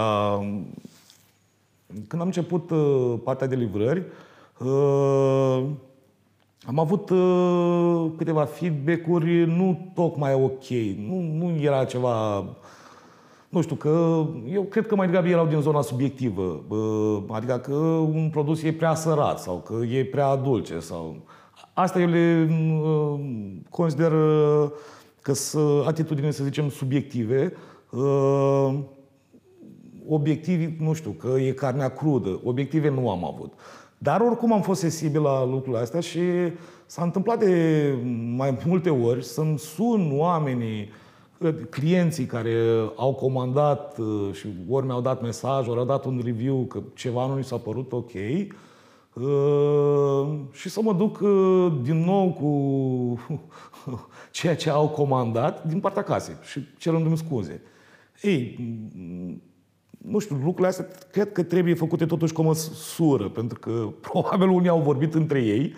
când 2.08 2.21
am 2.21 2.27
început 2.27 2.69
uh, 2.69 3.13
partea 3.23 3.47
de 3.47 3.56
livrări, 3.56 4.04
uh, 4.60 5.63
am 6.65 6.80
avut 6.80 7.10
uh, 7.10 8.12
câteva 8.17 8.43
feedback-uri 8.45 9.45
nu 9.45 9.91
tocmai 9.93 10.34
ok. 10.34 10.67
Nu, 11.08 11.21
nu 11.21 11.62
era 11.62 11.86
ceva... 11.86 12.45
Nu 13.49 13.62
știu, 13.62 13.75
că 13.75 14.25
eu 14.51 14.62
cred 14.62 14.88
că 14.88 14.95
mai 14.95 15.06
degrabă 15.06 15.27
erau 15.27 15.45
din 15.45 15.62
zona 15.62 15.82
subiectivă. 15.82 16.63
Uh, 16.67 17.23
adică 17.32 17.58
că 17.58 17.73
un 18.13 18.30
produs 18.32 18.63
e 18.63 18.73
prea 18.73 18.95
sărat 18.95 19.39
sau 19.39 19.56
că 19.56 19.86
e 19.86 20.06
prea 20.06 20.36
dulce 20.36 20.80
sau... 20.80 21.15
Asta 21.73 21.99
eu 21.99 22.07
le 22.07 22.49
uh, 22.84 23.19
consider 23.69 24.12
uh, 24.12 24.69
că 25.21 25.34
sunt 25.34 25.88
atitudine, 25.88 26.31
să 26.31 26.43
zicem, 26.43 26.69
subiective, 26.69 27.53
uh, 27.91 28.73
obiectivi, 30.07 30.84
nu 30.84 30.93
știu, 30.93 31.12
că 31.12 31.27
e 31.27 31.51
carnea 31.51 31.89
crudă, 31.89 32.39
obiective 32.43 32.89
nu 32.89 33.10
am 33.10 33.25
avut. 33.25 33.53
Dar 33.97 34.21
oricum 34.21 34.53
am 34.53 34.62
fost 34.62 34.79
sensibil 34.79 35.21
la 35.21 35.45
lucrurile 35.45 35.81
astea 35.81 35.99
și 35.99 36.19
s-a 36.86 37.03
întâmplat 37.03 37.39
de 37.39 37.93
mai 38.36 38.57
multe 38.65 38.89
ori. 38.89 39.23
Să-mi 39.23 39.60
sun 39.60 40.12
oamenii, 40.13 40.89
clienții 41.69 42.25
care 42.25 42.55
au 42.95 43.13
comandat 43.13 43.97
și 44.31 44.47
ori 44.69 44.86
mi-au 44.86 45.01
dat 45.01 45.21
mesaj, 45.21 45.67
ori 45.67 45.79
au 45.79 45.86
dat 45.86 46.05
un 46.05 46.21
review 46.23 46.63
că 46.63 46.79
ceva 46.93 47.27
nu 47.27 47.34
mi 47.34 47.43
s-a 47.43 47.57
părut 47.57 47.91
ok, 47.91 48.12
Uh, 48.12 48.47
și 50.52 50.69
să 50.69 50.82
mă 50.82 50.93
duc 50.93 51.19
uh, 51.19 51.74
din 51.82 52.04
nou 52.04 52.32
cu 52.32 53.38
ceea 54.32 54.56
ce 54.56 54.69
au 54.69 54.89
comandat 54.89 55.67
din 55.67 55.80
partea 55.80 56.04
casei 56.04 56.36
și 56.41 56.67
cerându-mi 56.78 57.17
scuze. 57.17 57.62
Ei, 58.21 58.60
nu 59.97 60.19
știu, 60.19 60.36
lucrurile 60.36 60.67
astea 60.67 60.88
cred 61.12 61.32
că 61.32 61.43
trebuie 61.43 61.74
făcute 61.74 62.06
totuși 62.06 62.34
cu 62.34 62.41
o 62.41 62.43
măsură, 62.43 63.30
pentru 63.30 63.60
că 63.60 63.71
probabil 64.12 64.47
unii 64.47 64.69
au 64.69 64.82
vorbit 64.82 65.13
între 65.13 65.41
ei 65.41 65.76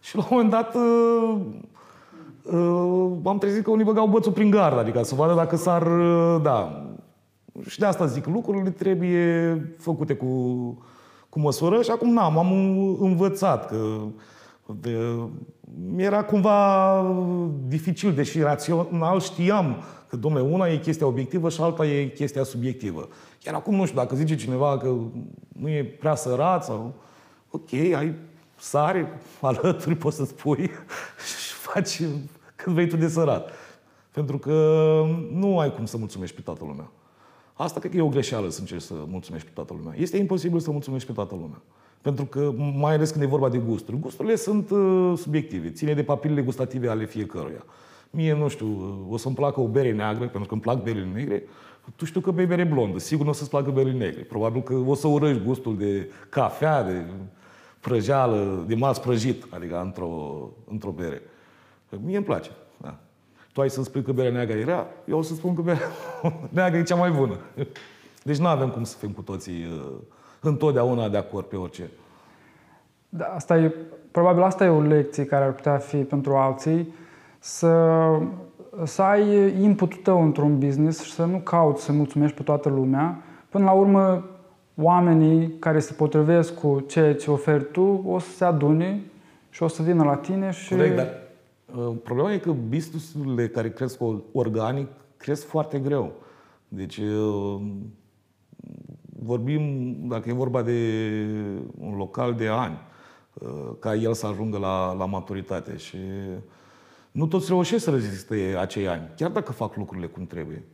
și 0.00 0.16
la 0.16 0.22
un 0.22 0.28
moment 0.30 0.50
dat 0.50 0.74
uh, 0.74 1.40
uh, 2.42 3.12
am 3.24 3.38
trezit 3.38 3.64
că 3.64 3.70
unii 3.70 3.84
băgau 3.84 4.06
bățul 4.06 4.32
prin 4.32 4.50
gard, 4.50 4.78
adică 4.78 5.02
să 5.02 5.14
vadă 5.14 5.34
dacă 5.34 5.56
s-ar... 5.56 5.86
Uh, 5.86 6.42
da. 6.42 6.86
Și 7.68 7.78
de 7.78 7.86
asta 7.86 8.06
zic, 8.06 8.26
lucrurile 8.26 8.70
trebuie 8.70 9.74
făcute 9.78 10.14
cu, 10.14 10.26
cu 11.36 11.42
măsură 11.42 11.82
și 11.82 11.90
acum 11.90 12.12
n-am, 12.12 12.38
am 12.38 12.52
învățat 13.00 13.66
că 13.66 13.98
de, 14.80 14.96
mi-era 15.94 16.24
cumva 16.24 17.16
dificil, 17.66 18.12
deși 18.12 18.40
rațional 18.40 19.20
știam 19.20 19.82
că, 20.08 20.16
domnule, 20.16 20.44
una 20.44 20.68
e 20.68 20.78
chestia 20.78 21.06
obiectivă 21.06 21.48
și 21.48 21.60
alta 21.60 21.86
e 21.86 22.06
chestia 22.06 22.42
subiectivă. 22.42 23.08
Iar 23.46 23.54
acum, 23.54 23.74
nu 23.74 23.84
știu, 23.84 23.98
dacă 23.98 24.16
zice 24.16 24.36
cineva 24.36 24.78
că 24.78 24.94
nu 25.48 25.68
e 25.68 25.84
prea 25.84 26.14
sărat 26.14 26.64
sau... 26.64 26.94
Ok, 27.50 27.72
ai 27.72 28.14
sare 28.58 29.20
alături, 29.40 29.94
poți 29.94 30.16
să 30.16 30.24
spui 30.24 30.70
și 31.46 31.52
faci 31.52 32.02
cât 32.54 32.72
vrei 32.72 32.88
tu 32.88 32.96
de 32.96 33.08
sărat. 33.08 33.50
Pentru 34.10 34.38
că 34.38 34.52
nu 35.32 35.58
ai 35.58 35.74
cum 35.74 35.84
să 35.84 35.96
mulțumești 35.96 36.36
pe 36.36 36.42
toată 36.42 36.64
lumea. 36.66 36.90
Asta 37.56 37.78
cred 37.80 37.92
că 37.92 37.96
e 37.96 38.02
o 38.02 38.08
greșeală 38.08 38.48
să 38.48 38.60
încerci 38.60 38.82
să 38.82 38.94
mulțumești 39.06 39.46
pe 39.46 39.52
toată 39.54 39.74
lumea. 39.76 39.94
Este 39.98 40.16
imposibil 40.16 40.58
să 40.58 40.70
mulțumești 40.70 41.06
pe 41.06 41.12
toată 41.12 41.34
lumea. 41.34 41.62
Pentru 42.00 42.24
că, 42.24 42.52
mai 42.76 42.94
ales 42.94 43.10
când 43.10 43.24
e 43.24 43.26
vorba 43.26 43.48
de 43.48 43.58
gusturi, 43.58 43.98
gusturile 43.98 44.36
sunt 44.36 44.70
uh, 44.70 45.12
subiective, 45.16 45.70
ține 45.70 45.94
de 45.94 46.02
papilele 46.02 46.42
gustative 46.42 46.88
ale 46.88 47.06
fiecăruia. 47.06 47.64
Mie, 48.10 48.34
nu 48.34 48.48
știu, 48.48 48.66
uh, 48.66 49.12
o 49.12 49.16
să-mi 49.16 49.34
placă 49.34 49.60
o 49.60 49.66
bere 49.66 49.92
neagră, 49.92 50.28
pentru 50.28 50.48
că 50.48 50.52
îmi 50.52 50.62
plac 50.62 50.82
berile 50.82 51.10
negre, 51.14 51.42
tu 51.96 52.04
știu 52.04 52.20
că 52.20 52.30
bei 52.30 52.46
bere 52.46 52.64
blondă, 52.64 52.98
sigur 52.98 53.24
nu 53.24 53.30
o 53.30 53.34
să-ți 53.34 53.50
placă 53.50 53.70
berile 53.70 53.96
negre. 54.04 54.22
Probabil 54.22 54.62
că 54.62 54.74
o 54.74 54.94
să 54.94 55.06
urăști 55.06 55.42
gustul 55.42 55.76
de 55.76 56.10
cafea, 56.28 56.82
de 56.82 57.04
prăjeală, 57.80 58.64
de 58.66 58.74
mas 58.74 58.98
prăjit, 58.98 59.46
adică 59.50 59.80
într-o, 59.80 60.50
într-o 60.70 60.90
bere. 60.90 61.22
Mie 62.04 62.16
îmi 62.16 62.24
place. 62.24 62.50
Da. 63.56 63.62
Tu 63.62 63.62
ai 63.62 63.70
să 63.70 63.82
spui 63.82 64.02
că 64.02 64.12
berea 64.12 64.30
neagră 64.30 64.58
e 64.58 64.64
rea, 64.64 64.86
eu 65.04 65.18
o 65.18 65.22
să 65.22 65.34
spun 65.34 65.54
că 65.54 65.62
berea 65.62 65.88
neagră 66.48 66.78
e 66.78 66.82
cea 66.82 66.94
mai 66.94 67.10
bună. 67.10 67.36
Deci 68.22 68.36
nu 68.36 68.46
avem 68.46 68.68
cum 68.68 68.84
să 68.84 68.96
fim 68.96 69.10
cu 69.10 69.22
toții 69.22 69.64
uh, 69.64 69.92
întotdeauna 70.40 71.08
de 71.08 71.16
acord 71.16 71.44
pe 71.44 71.56
orice. 71.56 71.90
Da, 73.08 73.24
asta 73.24 73.58
e, 73.58 73.74
probabil 74.10 74.42
asta 74.42 74.64
e 74.64 74.68
o 74.68 74.80
lecție 74.80 75.24
care 75.24 75.44
ar 75.44 75.52
putea 75.52 75.76
fi 75.76 75.96
pentru 75.96 76.36
alții, 76.36 76.94
să, 77.38 78.02
să 78.84 79.02
ai 79.02 79.54
inputul 79.62 80.00
tău 80.02 80.22
într-un 80.22 80.58
business 80.58 81.02
și 81.02 81.12
să 81.12 81.24
nu 81.24 81.38
cauți 81.38 81.84
să 81.84 81.92
mulțumești 81.92 82.36
pe 82.36 82.42
toată 82.42 82.68
lumea. 82.68 83.22
Până 83.48 83.64
la 83.64 83.72
urmă, 83.72 84.24
oamenii 84.74 85.58
care 85.58 85.78
se 85.78 85.92
potrivesc 85.92 86.54
cu 86.54 86.84
ceea 86.86 87.14
ce 87.14 87.30
oferi 87.30 87.70
tu 87.70 88.02
o 88.06 88.18
să 88.18 88.28
se 88.28 88.44
adune 88.44 89.00
și 89.50 89.62
o 89.62 89.68
să 89.68 89.82
vină 89.82 90.04
la 90.04 90.16
tine 90.16 90.50
și... 90.50 90.74
Corect, 90.74 90.96
dar 90.96 91.06
uh, 91.06 91.25
problema 92.02 92.32
e 92.32 92.38
că 92.38 92.52
businessurile 92.52 93.48
care 93.48 93.70
cresc 93.70 93.98
organic 94.32 94.88
cresc 95.16 95.46
foarte 95.46 95.78
greu. 95.78 96.12
Deci 96.68 96.96
uh, 96.96 97.60
vorbim, 99.22 99.94
dacă 100.08 100.28
e 100.28 100.32
vorba 100.32 100.62
de 100.62 101.00
un 101.78 101.96
local 101.96 102.34
de 102.34 102.48
ani, 102.48 102.78
uh, 103.34 103.70
ca 103.78 103.94
el 103.94 104.14
să 104.14 104.26
ajungă 104.26 104.58
la, 104.58 104.92
la 104.92 105.06
maturitate 105.06 105.76
și 105.76 105.96
nu 107.10 107.26
toți 107.26 107.48
reușesc 107.48 107.84
să 107.84 107.90
reziste 107.90 108.56
acei 108.58 108.88
ani, 108.88 109.12
chiar 109.16 109.30
dacă 109.30 109.52
fac 109.52 109.76
lucrurile 109.76 110.06
cum 110.06 110.26
trebuie. 110.26 110.64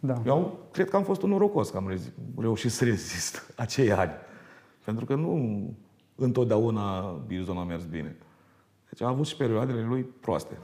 Da. 0.00 0.22
Eu 0.26 0.58
cred 0.70 0.88
că 0.88 0.96
am 0.96 1.02
fost 1.02 1.22
un 1.22 1.30
norocos 1.30 1.70
că 1.70 1.76
am 1.76 1.98
reușit 2.38 2.70
să 2.70 2.84
rezist 2.84 3.52
acei 3.56 3.92
ani. 3.92 4.12
Pentru 4.84 5.04
că 5.04 5.14
nu 5.14 5.62
întotdeauna 6.14 7.10
Bizon 7.26 7.56
a 7.56 7.64
mers 7.64 7.84
bine. 7.84 8.16
Deci 8.90 9.02
am 9.02 9.08
avut 9.08 9.26
și 9.26 9.36
perioadele 9.36 9.84
lui 9.88 10.06
proaste. 10.20 10.58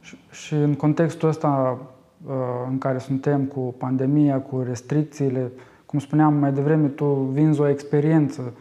Și, 0.00 0.16
și 0.30 0.54
în 0.54 0.74
contextul 0.74 1.28
ăsta 1.28 1.78
uh, 2.26 2.32
în 2.68 2.78
care 2.78 2.98
suntem 2.98 3.44
cu 3.44 3.74
pandemia, 3.78 4.40
cu 4.40 4.60
restricțiile, 4.60 5.52
cum 5.86 5.98
spuneam 5.98 6.34
mai 6.34 6.52
devreme, 6.52 6.88
tu 6.88 7.04
vinzi 7.04 7.60
o 7.60 7.68
experiență. 7.68 8.52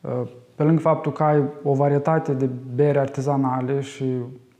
Uh, 0.00 0.22
pe 0.54 0.62
lângă 0.62 0.80
faptul 0.80 1.12
că 1.12 1.22
ai 1.22 1.42
o 1.62 1.74
varietate 1.74 2.32
de 2.32 2.48
bere 2.74 2.98
artizanale 2.98 3.80
și 3.80 4.04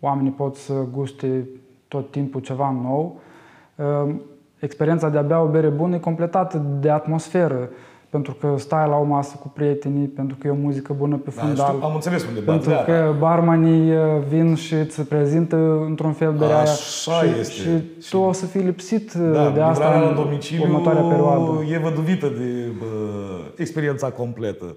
oamenii 0.01 0.31
pot 0.31 0.57
să 0.57 0.75
guste 0.93 1.49
tot 1.89 2.11
timpul 2.11 2.41
ceva 2.41 2.71
nou, 2.71 3.21
uh, 3.77 4.15
experiența 4.59 5.09
de 5.09 5.19
a 5.19 5.23
bea 5.23 5.41
o 5.41 5.49
bere 5.49 5.69
bună 5.69 5.95
e 5.95 5.99
completată 5.99 6.59
de 6.81 6.91
atmosferă. 6.91 7.69
Pentru 8.15 8.35
că 8.35 8.55
stai 8.59 8.89
la 8.89 8.97
o 8.97 9.03
masă 9.03 9.37
cu 9.41 9.49
prietenii, 9.49 10.07
pentru 10.07 10.37
că 10.41 10.47
e 10.47 10.51
o 10.51 10.55
muzică 10.55 10.93
bună 10.93 11.17
pe 11.17 11.31
fundal. 11.31 11.55
Da, 11.55 11.65
știu, 11.65 11.81
am 11.83 11.95
înțeles 11.95 12.25
unde 12.25 12.41
Pentru 12.41 12.71
că 12.85 12.93
da. 12.93 13.11
barmanii 13.11 13.91
uh, 13.91 13.99
vin 14.29 14.55
și 14.55 14.75
îți 14.75 15.03
prezintă 15.03 15.85
într-un 15.87 16.13
fel 16.13 16.33
berea 16.33 16.55
aia. 16.55 16.63
Așa 16.63 17.23
și, 17.23 17.39
este. 17.39 17.53
Și, 17.53 17.63
și 18.01 18.11
tu 18.11 18.19
o 18.19 18.33
să 18.33 18.47
fii 18.47 18.61
lipsit 18.61 19.15
uh, 19.15 19.31
da, 19.33 19.51
de 19.51 19.61
asta 19.61 20.09
în 20.09 20.15
domiciliu 20.15 20.63
următoarea 20.63 21.03
perioadă. 21.03 21.65
e 21.73 21.79
văduvită 21.79 22.27
de 22.27 22.73
bă, 22.79 22.87
experiența 23.57 24.11
completă. 24.11 24.77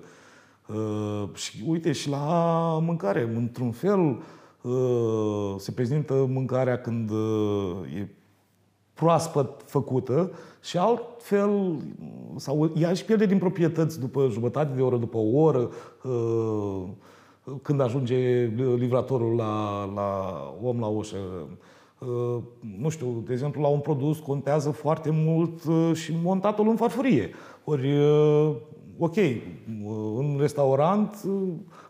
Uh, 0.68 1.30
și 1.34 1.64
uite, 1.68 1.92
și 1.92 2.10
la 2.10 2.78
mâncare, 2.82 3.30
într-un 3.36 3.72
fel, 3.72 4.00
uh, 4.62 5.56
se 5.58 5.72
prezintă 5.72 6.14
mâncarea 6.30 6.78
când 6.78 7.10
uh, 7.10 7.98
e 7.98 8.08
proaspăt 8.98 9.50
făcută 9.66 10.32
și 10.62 10.78
altfel, 10.78 11.76
sau 12.36 12.72
ea 12.76 12.90
își 12.90 13.06
pierde 13.06 13.26
din 13.26 13.38
proprietăți 13.38 14.00
după 14.00 14.28
jumătate 14.32 14.76
de 14.76 14.82
oră, 14.82 14.98
după 14.98 15.18
o 15.18 15.40
oră, 15.40 15.70
uh, 16.04 16.84
când 17.62 17.82
ajunge 17.82 18.46
livratorul 18.78 19.36
la, 19.36 19.86
la 19.96 20.34
om 20.64 20.80
la 20.80 20.86
ușă. 20.86 21.18
Uh, 22.00 22.42
nu 22.80 22.90
știu, 22.90 23.24
de 23.26 23.34
exemplu, 23.34 23.62
la 23.62 23.68
un 23.68 23.80
produs 23.80 24.20
contează 24.20 24.72
foarte 24.72 25.10
mult 25.14 25.64
uh, 25.64 25.92
și 25.94 26.14
montatul 26.24 26.68
în 26.68 26.76
farfurie. 26.76 27.30
Ori, 27.64 27.90
ok, 28.98 29.16
în 30.18 30.38
restaurant 30.40 31.24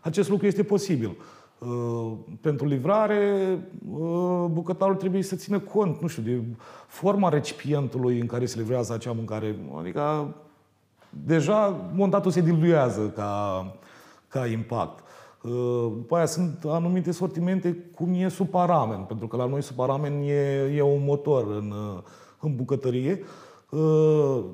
acest 0.00 0.28
lucru 0.28 0.46
este 0.46 0.62
posibil. 0.62 1.16
Uh, 1.58 2.12
pentru 2.40 2.66
livrare, 2.66 3.58
uh, 3.90 4.44
bucătarul 4.50 4.94
trebuie 4.94 5.22
să 5.22 5.36
țină 5.36 5.58
cont, 5.58 6.00
nu 6.00 6.06
știu, 6.06 6.22
de 6.22 6.42
forma 6.86 7.28
recipientului 7.28 8.20
în 8.20 8.26
care 8.26 8.46
se 8.46 8.58
livrează 8.58 8.92
acea 8.92 9.12
mâncare. 9.12 9.58
Adică, 9.78 10.34
deja 11.26 11.90
montatul 11.94 12.30
se 12.30 12.40
diluează 12.40 13.12
ca, 13.16 13.64
ca 14.28 14.46
impact. 14.46 15.04
Uh, 15.42 15.92
după 15.96 16.16
aia 16.16 16.26
sunt 16.26 16.64
anumite 16.66 17.10
sortimente 17.10 17.76
cum 17.94 18.14
e 18.14 18.28
suparamen, 18.28 19.00
pentru 19.00 19.26
că 19.26 19.36
la 19.36 19.46
noi 19.46 19.62
suparamen 19.62 20.22
e, 20.22 20.72
e 20.76 20.82
un 20.82 21.04
motor 21.04 21.56
în, 21.56 21.74
în 22.40 22.56
bucătărie. 22.56 23.22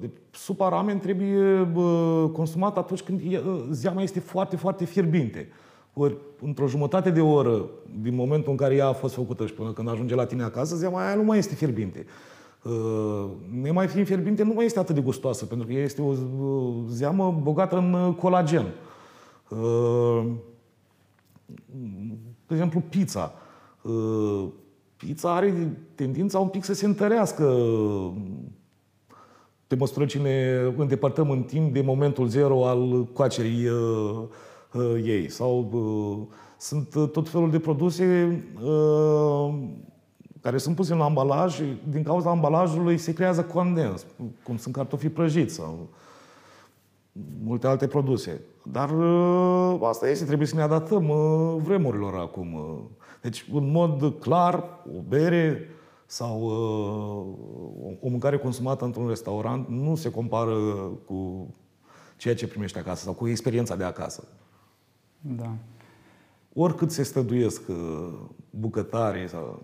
Deci, 0.01 0.11
suparamen 0.31 0.99
trebuie 0.99 1.69
consumat 2.33 2.77
atunci 2.77 3.03
când 3.03 3.21
zeama 3.71 4.03
este 4.03 4.21
foarte, 4.21 4.57
foarte 4.57 4.85
fierbinte. 4.85 5.49
Ori, 5.97 6.17
într-o 6.41 6.69
jumătate 6.69 7.11
de 7.11 7.21
oră, 7.21 7.69
din 8.03 8.15
momentul 8.15 8.51
în 8.51 8.57
care 8.57 8.75
ea 8.75 8.87
a 8.87 8.93
fost 8.93 9.15
făcută 9.15 9.47
și 9.47 9.53
până 9.53 9.73
când 9.73 9.89
ajunge 9.89 10.15
la 10.15 10.27
tine 10.27 10.43
acasă, 10.43 10.77
zeama 10.77 11.07
aia 11.07 11.15
nu 11.15 11.23
mai 11.23 11.39
este 11.39 11.55
fierbinte. 11.55 12.07
Uh, 12.63 13.25
nemai 13.63 13.87
fiind 13.87 14.07
fierbinte, 14.07 14.43
nu 14.43 14.53
mai 14.53 14.65
este 14.65 14.79
atât 14.79 14.95
de 14.95 15.01
gustoasă, 15.01 15.45
pentru 15.45 15.67
că 15.67 15.73
este 15.73 16.03
o 16.03 16.13
zeamă 16.89 17.41
bogată 17.43 17.77
în 17.77 17.93
uh, 17.93 18.15
colagen. 18.15 18.67
Uh, 19.49 20.25
de 22.47 22.55
exemplu, 22.55 22.83
pizza. 22.89 23.33
Pizza 24.97 25.35
are 25.35 25.77
tendința 25.95 26.39
un 26.39 26.49
pic 26.49 26.65
să 26.65 26.75
se 26.75 26.87
întărească 26.87 27.45
pe 29.67 29.75
măsură 29.77 30.05
ce 30.05 30.19
ne 30.19 30.61
îndepărtăm 30.77 31.31
în 31.31 31.43
timp 31.43 31.73
de 31.73 31.81
momentul 31.81 32.27
zero 32.27 32.67
al 32.67 33.05
coacerii 33.13 33.69
uh, 34.75 35.03
ei. 35.05 35.31
Sau 35.31 35.69
uh, 35.73 36.37
sunt 36.59 36.95
uh, 36.95 37.09
tot 37.09 37.29
felul 37.29 37.51
de 37.51 37.59
produse 37.59 38.37
uh, 38.63 39.55
care 40.41 40.59
sunt 40.59 40.77
puse 40.77 40.93
în 40.93 41.01
ambalaj 41.01 41.55
și 41.55 41.63
din 41.91 42.03
cauza 42.03 42.31
ambalajului 42.31 42.99
se 42.99 43.13
creează 43.13 43.43
condens, 43.43 44.07
cum 44.43 44.57
sunt 44.57 44.75
cartofii 44.75 45.09
prăjiți 45.09 45.55
sau 45.55 45.89
multe 47.45 47.67
alte 47.67 47.87
produse. 47.87 48.41
Dar 48.63 48.91
uh, 48.91 49.81
asta 49.83 50.09
este, 50.09 50.25
trebuie 50.25 50.47
să 50.47 50.55
ne 50.55 50.63
adaptăm 50.63 51.09
uh, 51.09 51.57
vremurilor 51.63 52.15
acum. 52.15 52.55
Uh. 52.55 52.79
Deci, 53.23 53.47
în 53.53 53.71
mod 53.71 54.15
clar, 54.21 54.65
o 54.97 55.01
bere 55.09 55.69
sau 56.07 56.41
uh, 56.43 57.97
o 58.01 58.09
mâncare 58.09 58.39
consumată 58.39 58.85
într-un 58.85 59.09
restaurant 59.09 59.69
nu 59.69 59.95
se 59.95 60.11
compară 60.11 60.55
cu 61.07 61.47
ceea 62.17 62.35
ce 62.35 62.49
primești 62.49 62.79
acasă 62.79 63.05
sau 63.05 63.13
cu 63.13 63.29
experiența 63.29 63.77
de 63.77 63.85
acasă. 63.85 64.29
Da. 65.27 65.51
Oricât 66.55 66.91
se 66.91 67.03
stăduiesc 67.03 67.63
uh, 67.69 68.13
bucătarii 68.51 69.29
sau... 69.29 69.63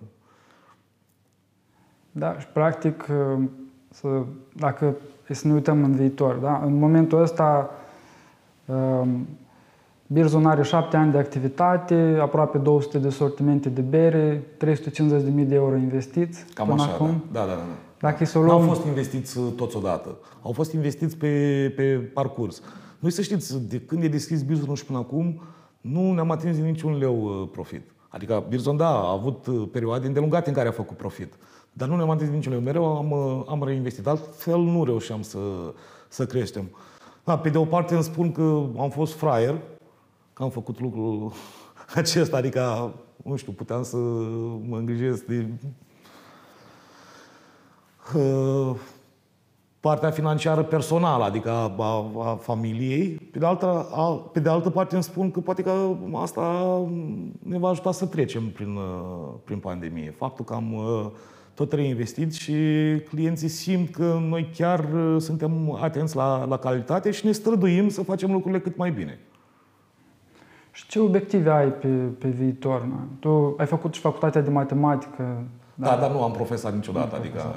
Da, 2.13 2.39
și 2.39 2.47
practic, 2.47 3.07
uh, 3.11 3.45
să, 3.91 4.23
dacă 4.57 4.97
să 5.29 5.47
ne 5.47 5.53
uităm 5.53 5.85
în 5.85 5.95
viitor, 5.95 6.35
da? 6.35 6.63
în 6.65 6.79
momentul 6.79 7.23
ăsta 7.23 7.71
um, 8.65 9.27
Birzon 10.07 10.47
are 10.47 10.63
șapte 10.63 10.97
ani 10.97 11.13
de 11.13 11.19
activitate, 11.19 12.19
aproape 12.21 12.59
200 12.59 12.99
de 12.99 13.09
sortimente 13.09 13.69
de 13.69 13.81
bere, 13.81 14.43
350.000 14.65 15.47
de 15.47 15.55
euro 15.55 15.77
investiți 15.77 16.45
Cam 16.55 16.69
până 16.69 16.83
așa, 16.83 16.93
acum. 16.93 17.25
Da, 17.33 17.41
da, 17.41 17.47
da. 17.47 17.55
da. 17.55 17.63
Dacă 17.99 18.25
să 18.25 18.39
luăm... 18.39 18.49
Nu 18.49 18.55
au 18.55 18.75
fost 18.75 18.87
investiți 18.87 19.39
uh, 19.39 19.53
toți 19.57 19.77
odată. 19.77 20.19
Au 20.43 20.53
fost 20.53 20.73
investiți 20.73 21.17
pe, 21.17 21.73
pe 21.77 22.11
parcurs. 22.15 22.63
Noi 23.01 23.11
să 23.11 23.23
știți, 23.23 23.69
de 23.69 23.81
când 23.81 24.03
e 24.03 24.09
deschis 24.09 24.43
Birzon 24.43 24.75
și 24.75 24.85
până 24.85 24.99
acum, 24.99 25.41
nu 25.81 26.13
ne-am 26.13 26.31
atins 26.31 26.57
niciun 26.57 26.99
leu 26.99 27.23
uh, 27.25 27.49
profit. 27.53 27.83
Adică 28.09 28.45
Birzon, 28.49 28.77
da, 28.77 28.89
a 28.89 29.11
avut 29.11 29.47
uh, 29.47 29.69
perioade 29.73 30.07
îndelungate 30.07 30.49
în 30.49 30.55
care 30.55 30.69
a 30.69 30.73
făcut 30.73 30.97
profit. 30.97 31.35
Dar 31.73 31.89
nu 31.89 31.97
ne-am 31.97 32.11
atins 32.11 32.31
niciun 32.31 32.53
leu. 32.53 32.61
Mereu 32.61 32.97
am, 32.97 33.11
uh, 33.11 33.45
am 33.49 33.65
reinvestit. 33.65 34.07
Altfel 34.07 34.59
nu 34.59 34.85
reușeam 34.85 35.23
să, 35.23 35.39
să 36.09 36.27
creștem. 36.27 36.71
Da, 37.25 37.39
pe 37.39 37.49
de 37.49 37.59
o 37.59 37.65
parte 37.65 37.95
îmi 37.95 38.03
spun 38.03 38.33
că 38.33 38.67
am 38.79 38.91
fost 38.91 39.13
fraier, 39.13 39.59
că 40.33 40.43
am 40.43 40.51
făcut 40.51 40.81
lucrul 40.81 41.33
acesta, 41.95 42.37
adică, 42.37 42.95
nu 43.25 43.37
știu, 43.37 43.53
puteam 43.53 43.83
să 43.83 43.97
mă 44.67 44.77
îngrijesc 44.77 45.25
de 45.25 45.47
partea 49.81 50.11
financiară 50.11 50.63
personală, 50.63 51.25
adică 51.25 51.51
a, 51.51 51.75
a, 51.79 52.11
a 52.31 52.35
familiei. 52.35 53.09
Pe 53.09 53.39
de, 53.39 53.47
altă, 53.47 53.89
a, 53.93 54.13
pe 54.33 54.41
de 54.41 54.49
altă 54.49 54.71
parte 54.71 54.95
îmi 54.95 55.03
spun 55.03 55.31
că 55.31 55.41
poate 55.41 55.63
că 55.63 55.73
asta 56.15 56.67
ne 57.39 57.59
va 57.59 57.69
ajuta 57.69 57.93
să 57.93 58.07
trecem 58.07 58.51
prin, 58.51 58.79
prin 59.45 59.59
pandemie. 59.59 60.15
Faptul 60.17 60.45
că 60.45 60.55
am 60.55 60.75
tot 61.55 61.73
reinvestit 61.73 62.33
și 62.33 62.55
clienții 63.09 63.49
simt 63.49 63.91
că 63.95 64.19
noi 64.29 64.51
chiar 64.57 64.85
suntem 65.19 65.79
atenți 65.83 66.17
la, 66.17 66.45
la 66.45 66.57
calitate 66.57 67.11
și 67.11 67.27
ne 67.27 67.33
străduim 67.33 67.89
să 67.89 68.03
facem 68.03 68.33
lucrurile 68.33 68.61
cât 68.61 68.77
mai 68.77 68.91
bine. 68.91 69.19
Și 70.73 70.87
ce 70.87 71.01
obiective 71.01 71.51
ai 71.51 71.69
pe, 71.69 71.89
pe 72.19 72.29
viitor? 72.29 72.83
Na? 72.83 73.07
Tu 73.21 73.55
ai 73.59 73.67
făcut 73.67 73.95
și 73.95 74.01
facultatea 74.01 74.41
de 74.41 74.51
matematică. 74.51 75.45
Da, 75.75 75.89
da 75.89 75.97
dar 75.97 76.11
nu 76.11 76.23
am 76.23 76.33
profesat 76.33 76.75
niciodată. 76.75 77.17
Nu 77.17 77.21
adică... 77.21 77.55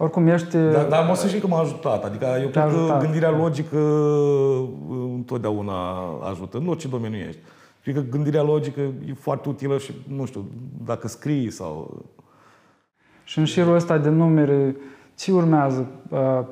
Oricum 0.00 0.26
ești... 0.26 0.56
Dar, 0.56 0.86
dar 0.86 1.06
mă 1.06 1.14
să 1.14 1.26
știi 1.26 1.40
că 1.40 1.46
m-a 1.46 1.60
ajutat. 1.60 2.04
Adică 2.04 2.24
eu 2.40 2.48
cred 2.48 2.62
ajutat. 2.62 2.98
că 2.98 3.04
gândirea 3.04 3.30
logică 3.30 3.78
uh, 3.78 4.68
întotdeauna 5.14 5.98
ajută, 6.30 6.58
în 6.58 6.68
orice 6.68 6.88
domeniu 6.88 7.18
ești. 7.18 7.40
Cred 7.82 7.94
că 7.94 8.00
gândirea 8.00 8.42
logică 8.42 8.80
e 8.80 9.14
foarte 9.14 9.48
utilă 9.48 9.78
și, 9.78 9.92
nu 10.08 10.24
știu, 10.24 10.50
dacă 10.84 11.08
scrii 11.08 11.50
sau... 11.50 12.02
Și 13.24 13.38
în 13.38 13.44
șirul 13.44 13.74
ăsta 13.74 13.98
de 13.98 14.08
numere, 14.08 14.76
ce 15.16 15.32
urmează 15.32 15.88
uh, 16.08 16.44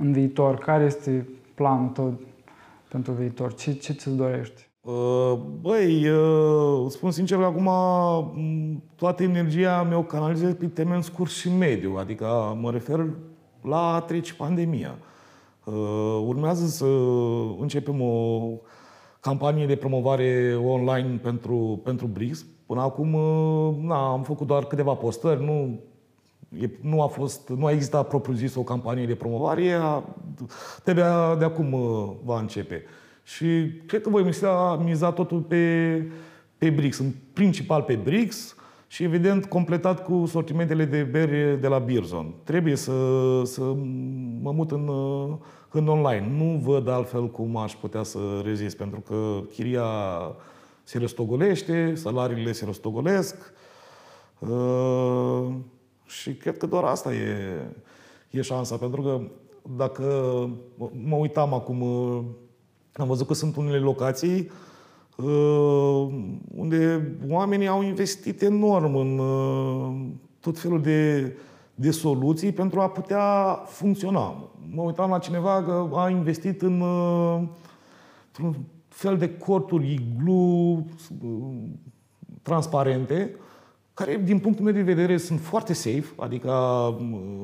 în 0.00 0.12
viitor? 0.12 0.56
Care 0.56 0.84
este 0.84 1.28
planul 1.54 1.88
tău 1.88 2.20
pentru 2.88 3.12
viitor? 3.12 3.54
Ce, 3.54 3.72
ce 3.72 3.92
ți 3.92 4.16
dorești? 4.16 4.69
Uh, 4.80 5.32
băi, 5.60 6.08
uh, 6.08 6.90
spun 6.90 7.10
sincer 7.10 7.38
că 7.38 7.44
acum 7.44 7.70
toată 8.94 9.22
energia 9.22 9.82
mea 9.82 9.98
o 9.98 10.02
canalizez 10.02 10.54
pe 10.54 10.66
termen 10.66 11.02
scurt 11.02 11.30
și 11.30 11.52
mediu, 11.52 11.96
adică 11.96 12.56
mă 12.60 12.70
refer 12.70 13.06
la 13.62 13.94
a 13.94 14.00
trece 14.00 14.34
pandemia. 14.34 14.98
Uh, 15.64 16.22
urmează 16.26 16.66
să 16.66 16.84
începem 17.58 18.00
o 18.00 18.40
campanie 19.20 19.66
de 19.66 19.76
promovare 19.76 20.60
online 20.64 21.18
pentru, 21.22 21.80
pentru 21.84 22.06
BRICS. 22.06 22.46
Până 22.66 22.80
acum 22.80 23.10
na, 23.86 24.10
am 24.12 24.22
făcut 24.22 24.46
doar 24.46 24.64
câteva 24.64 24.94
postări, 24.94 25.44
nu, 25.44 25.80
nu 26.80 27.02
a 27.02 27.06
fost, 27.06 27.48
nu 27.48 27.66
a 27.66 27.72
existat 27.72 28.08
propriu-zis 28.08 28.54
o 28.54 28.62
campanie 28.62 29.06
de 29.06 29.14
promovare, 29.14 29.78
de, 30.84 30.92
de 31.38 31.44
acum 31.44 31.76
va 32.24 32.38
începe. 32.38 32.84
Și 33.34 33.72
cred 33.86 34.02
că 34.02 34.08
voi 34.08 34.22
miza, 34.22 34.76
miza 34.76 35.12
totul 35.12 35.40
pe, 35.40 36.04
pe 36.58 36.70
BRICS, 36.70 36.98
în 36.98 37.12
principal 37.32 37.82
pe 37.82 37.94
BRICS 37.94 38.56
și 38.86 39.02
evident 39.02 39.46
completat 39.46 40.04
cu 40.04 40.26
sortimentele 40.26 40.84
de 40.84 41.02
beri 41.02 41.60
de 41.60 41.68
la 41.68 41.78
Beerzone. 41.78 42.34
Trebuie 42.44 42.76
să, 42.76 42.92
să 43.44 43.62
mă 44.40 44.52
mut 44.52 44.70
în, 44.70 44.90
în 45.70 45.88
online. 45.88 46.32
Nu 46.36 46.58
văd 46.58 46.88
altfel 46.88 47.30
cum 47.30 47.56
aș 47.56 47.72
putea 47.72 48.02
să 48.02 48.18
rezist, 48.44 48.76
pentru 48.76 49.00
că 49.00 49.40
chiria 49.52 49.86
se 50.82 50.98
răstogolește, 50.98 51.94
salariile 51.94 52.52
se 52.52 52.64
răstogolesc 52.64 53.52
uh, 54.38 55.46
și 56.06 56.34
cred 56.34 56.56
că 56.56 56.66
doar 56.66 56.84
asta 56.84 57.14
e, 57.14 57.36
e 58.30 58.40
șansa, 58.40 58.76
pentru 58.76 59.02
că 59.02 59.20
dacă 59.76 60.04
mă 61.04 61.16
uitam 61.16 61.54
acum 61.54 61.82
am 63.00 63.08
văzut 63.08 63.26
că 63.26 63.34
sunt 63.34 63.56
unele 63.56 63.78
locații 63.78 64.50
uh, 65.16 66.08
unde 66.56 67.10
oamenii 67.28 67.66
au 67.66 67.82
investit 67.82 68.42
enorm 68.42 68.96
în 68.96 69.18
uh, 69.18 70.06
tot 70.40 70.58
felul 70.58 70.80
de, 70.82 71.32
de 71.74 71.90
soluții 71.90 72.52
pentru 72.52 72.80
a 72.80 72.88
putea 72.88 73.58
funcționa. 73.66 74.50
Mă 74.70 74.82
uitam 74.82 75.10
la 75.10 75.18
cineva 75.18 75.62
că 75.62 75.88
a 75.94 76.10
investit 76.10 76.62
în 76.62 76.80
uh, 76.80 77.42
un 78.42 78.54
fel 78.88 79.16
de 79.16 79.36
corturi 79.36 79.92
iglu 79.92 80.84
transparente, 82.42 83.34
care, 83.94 84.20
din 84.24 84.38
punctul 84.38 84.64
meu 84.64 84.74
de 84.74 84.82
vedere, 84.82 85.16
sunt 85.16 85.40
foarte 85.40 85.72
safe, 85.72 86.06
adică 86.16 86.52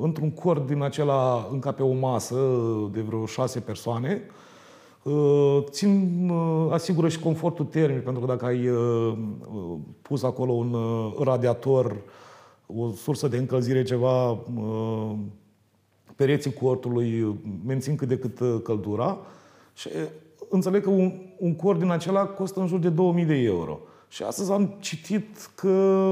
într-un 0.01 0.31
cort 0.31 0.67
din 0.67 0.83
acela 0.83 1.49
încape 1.51 1.83
o 1.83 1.93
masă 1.93 2.37
de 2.93 3.01
vreo 3.01 3.27
șase 3.27 3.61
persoane, 3.61 4.23
Uh, 4.23 4.46
țin, 5.71 6.29
uh, 6.31 6.73
asigură 6.73 7.09
și 7.09 7.19
confortul 7.19 7.65
termic, 7.65 8.03
pentru 8.03 8.21
că 8.21 8.27
dacă 8.27 8.45
ai 8.45 8.69
uh, 8.69 9.17
pus 10.03 10.23
acolo 10.23 10.53
un 10.53 10.77
radiator, 11.21 11.97
o 12.67 12.91
sursă 12.91 13.29
de 13.29 13.37
încălzire, 13.37 13.83
ceva, 13.83 14.39
pereții 16.17 16.53
cortului 16.53 17.39
mențin 17.67 17.97
cât 17.97 18.09
de 18.09 18.19
cât 18.19 18.63
căldura 18.63 19.19
și 19.75 19.89
înțeleg 20.49 20.83
că 20.83 20.91
un, 20.91 21.13
un 21.39 21.55
cort 21.55 21.79
din 21.79 21.91
acela 21.91 22.25
costă 22.25 22.61
în 22.61 22.67
jur 22.67 22.79
de 22.79 22.89
2000 22.89 23.25
de 23.25 23.35
euro. 23.35 23.79
Și 24.09 24.23
astăzi 24.23 24.53
am 24.53 24.75
citit 24.81 25.51
că 25.55 26.11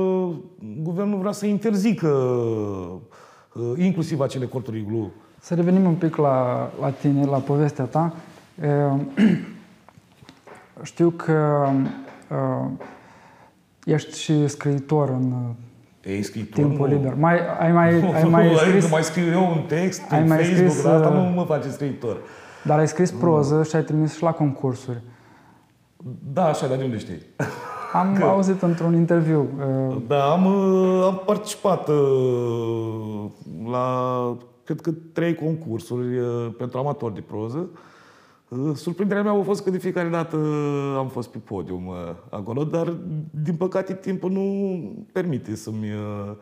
guvernul 0.82 1.18
vrea 1.18 1.32
să 1.32 1.46
interzică 1.46 2.08
inclusiv 3.76 4.20
acele 4.20 4.46
corturi 4.46 4.78
iglu. 4.78 5.10
Să 5.40 5.54
revenim 5.54 5.84
un 5.84 5.94
pic 5.94 6.16
la, 6.16 6.70
la 6.80 6.90
tine, 6.90 7.24
la 7.24 7.38
povestea 7.38 7.84
ta. 7.84 8.14
Ehm, 8.60 9.08
știu 10.82 11.10
că 11.10 11.68
ehm, 12.30 12.80
ești 13.84 14.18
și 14.18 14.48
scriitor 14.48 15.08
în 15.08 15.54
ei, 16.04 16.22
scriitor, 16.22 16.64
timpul 16.64 16.88
nu. 16.88 16.94
liber. 16.94 17.14
Mai, 17.14 17.38
ai 17.58 17.72
mai, 17.72 18.00
nu, 18.00 18.12
ai 18.14 18.24
mai 18.24 18.54
scris... 18.56 18.90
mai 18.90 19.02
scriu 19.02 19.30
eu 19.32 19.50
un 19.50 19.62
text 19.68 20.02
pe 20.02 20.14
ai 20.14 20.24
mai 20.24 20.36
Facebook, 20.36 20.70
scris, 20.70 20.82
dar 20.82 20.94
asta 20.94 21.08
nu 21.08 21.20
mă 21.20 21.44
face 21.44 21.68
scriitor. 21.68 22.16
Dar 22.62 22.78
ai 22.78 22.88
scris 22.88 23.10
proză 23.10 23.62
și 23.62 23.76
ai 23.76 23.82
trimis 23.82 24.14
și 24.16 24.22
la 24.22 24.32
concursuri. 24.32 25.02
Da, 26.32 26.44
așa, 26.44 26.66
dar 26.66 26.76
de 26.76 26.84
unde 26.84 26.98
știi? 26.98 27.22
Am 27.92 28.16
că... 28.18 28.24
auzit 28.24 28.62
într-un 28.62 28.94
interviu. 28.94 29.48
Da, 30.06 30.24
am, 30.24 30.46
am 31.02 31.22
participat 31.26 31.88
la, 33.70 34.36
cred 34.64 34.80
că, 34.80 34.90
trei 35.12 35.34
concursuri 35.34 36.06
pentru 36.58 36.78
amatori 36.78 37.14
de 37.14 37.20
proză. 37.20 37.68
Surprinderea 38.74 39.22
mea 39.22 39.32
a 39.32 39.42
fost 39.42 39.62
că 39.62 39.70
de 39.70 39.78
fiecare 39.78 40.08
dată 40.08 40.36
am 40.96 41.08
fost 41.08 41.28
pe 41.28 41.38
podium 41.38 41.86
uh, 41.86 41.94
acolo, 42.30 42.64
dar 42.64 42.96
din 43.30 43.56
păcate 43.56 43.94
timpul 43.94 44.30
nu 44.30 45.06
permite 45.12 45.54
să-mi 45.54 45.92
uh, 45.92 46.36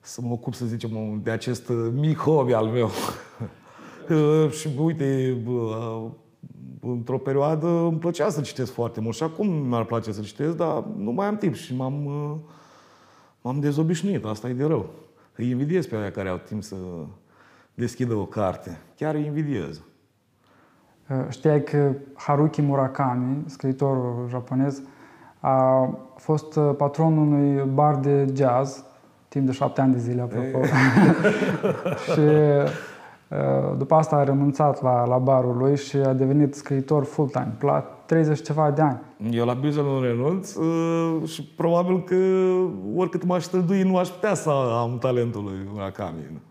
să 0.00 0.20
mă 0.22 0.32
ocup, 0.32 0.54
să 0.54 0.66
zicem, 0.66 1.20
de 1.22 1.30
acest 1.30 1.68
uh, 1.68 1.90
mic 1.94 2.18
hobby 2.18 2.52
al 2.52 2.66
meu. 2.66 2.90
și 4.58 4.68
uite, 4.78 5.36
într-o 6.80 7.18
perioadă 7.18 7.66
îmi 7.66 7.98
plăcea 7.98 8.28
să 8.28 8.40
citesc 8.40 8.72
foarte 8.72 9.00
mult 9.00 9.14
și 9.14 9.22
acum 9.22 9.48
mi-ar 9.48 9.84
place 9.84 10.12
să 10.12 10.20
citesc, 10.20 10.56
dar 10.56 10.84
nu 10.96 11.10
mai 11.10 11.26
am 11.26 11.36
timp 11.36 11.54
și 11.54 11.76
m-am, 11.76 12.08
m-am 13.40 13.60
dezobișnuit. 13.60 14.24
Asta 14.24 14.48
e 14.48 14.52
de 14.52 14.64
rău. 14.64 14.90
Îi 15.36 15.50
invidiez 15.50 15.86
pe 15.86 15.96
aia 15.96 16.10
care 16.10 16.28
au 16.28 16.40
timp 16.46 16.62
să 16.62 16.76
deschidă 17.74 18.14
o 18.14 18.26
carte. 18.26 18.80
Chiar 18.96 19.14
îi 19.14 19.24
invidiez. 19.26 19.82
Uh, 21.10 21.16
știai 21.28 21.62
că 21.62 21.92
Haruki 22.14 22.62
Murakami, 22.62 23.42
scriitorul 23.46 24.26
japonez, 24.28 24.82
a 25.40 25.88
fost 26.16 26.56
uh, 26.56 26.70
patronul 26.76 27.26
unui 27.26 27.62
bar 27.74 27.96
de 27.96 28.32
jazz 28.34 28.84
timp 29.28 29.46
de 29.46 29.52
șapte 29.52 29.80
ani 29.80 29.92
de 29.92 29.98
zile, 29.98 30.20
apropo. 30.20 30.64
și 32.12 32.20
uh, 32.20 33.76
după 33.78 33.94
asta 33.94 34.16
a 34.16 34.24
renunțat 34.24 34.82
la, 34.82 35.06
la 35.06 35.18
barul 35.18 35.56
lui 35.56 35.76
și 35.76 35.96
a 35.96 36.12
devenit 36.12 36.54
scriitor 36.54 37.04
full-time, 37.04 37.56
la 37.60 37.80
30 38.06 38.42
ceva 38.42 38.70
de 38.70 38.82
ani. 38.82 39.00
Eu 39.30 39.44
la 39.44 39.52
Bizon 39.52 39.84
nu 39.84 40.00
renunț 40.00 40.56
și 41.26 41.44
probabil 41.56 42.02
că 42.02 42.16
oricât 42.96 43.24
m-aș 43.24 43.42
strădui, 43.42 43.82
nu 43.82 43.96
aș 43.96 44.08
putea 44.08 44.34
să 44.34 44.50
am 44.50 44.98
talentul 44.98 45.42
lui 45.42 45.68
Murakami. 45.72 46.42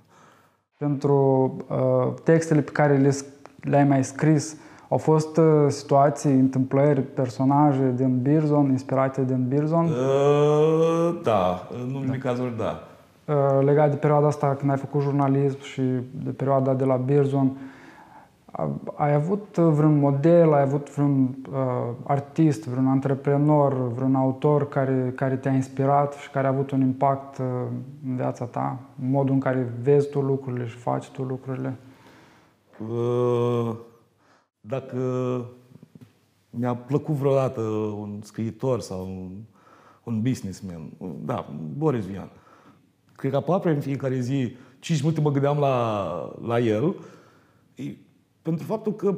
Pentru 0.78 1.56
uh, 1.70 2.14
textele 2.24 2.62
pe 2.62 2.72
care 2.72 2.98
le 2.98 3.12
le-ai 3.64 3.84
mai 3.84 4.04
scris, 4.04 4.58
au 4.90 4.98
fost 4.98 5.38
uh, 5.38 5.46
situații, 5.68 6.32
întâmplări, 6.32 7.02
personaje 7.02 7.94
din 7.96 8.20
Birzon, 8.22 8.70
inspirate 8.70 9.24
din 9.24 9.46
Birzon? 9.48 9.86
Uh, 9.86 11.20
da, 11.24 11.68
în 11.84 11.94
unele 11.94 12.20
da. 12.22 12.30
cazuri 12.30 12.58
da. 12.58 12.84
Uh, 13.26 13.66
legat 13.66 13.90
de 13.90 13.96
perioada 13.96 14.28
asta 14.28 14.56
când 14.60 14.72
ai 14.72 14.78
făcut 14.78 15.02
jurnalism 15.02 15.62
și 15.62 15.82
de 16.24 16.30
perioada 16.30 16.74
de 16.74 16.84
la 16.84 16.96
Birzon, 16.96 17.52
ai 18.96 19.14
avut 19.14 19.58
vreun 19.58 20.00
model, 20.00 20.54
ai 20.54 20.62
avut 20.62 20.90
vreun 20.90 21.36
uh, 21.52 21.58
artist, 22.04 22.68
vreun 22.68 22.88
antreprenor, 22.88 23.94
vreun 23.94 24.16
autor 24.16 24.70
care, 24.70 25.14
care 25.16 25.36
te-a 25.36 25.52
inspirat 25.52 26.14
și 26.14 26.30
care 26.30 26.48
a 26.48 26.50
avut 26.50 26.72
un 26.72 26.82
impact 26.82 27.38
uh, 27.38 27.46
în 28.08 28.16
viața 28.16 28.46
ta, 28.46 28.80
în 29.02 29.10
modul 29.10 29.34
în 29.34 29.40
care 29.40 29.74
vezi 29.82 30.10
tu 30.10 30.20
lucrurile 30.20 30.66
și 30.66 30.76
faci 30.76 31.10
tu 31.10 31.24
lucrurile? 31.24 31.74
Dacă 34.62 35.00
mi-a 36.50 36.76
plăcut 36.76 37.16
vreodată 37.16 37.62
un 37.98 38.20
scriitor 38.24 38.80
sau 38.80 39.06
un, 39.06 39.32
un 40.04 40.22
businessman, 40.22 40.90
da, 41.26 41.50
Boris 41.78 42.06
Vian. 42.06 42.30
Cred 43.16 43.32
că 43.32 43.38
aproape 43.38 43.70
în 43.70 43.80
fiecare 43.80 44.20
zi 44.20 44.56
5 44.80 45.02
minute 45.02 45.22
mă 45.22 45.32
gândeam 45.32 45.60
la, 45.60 46.36
la 46.46 46.60
el, 46.60 46.96
e, 47.76 47.84
pentru 48.42 48.66
faptul 48.66 48.94
că 48.94 49.18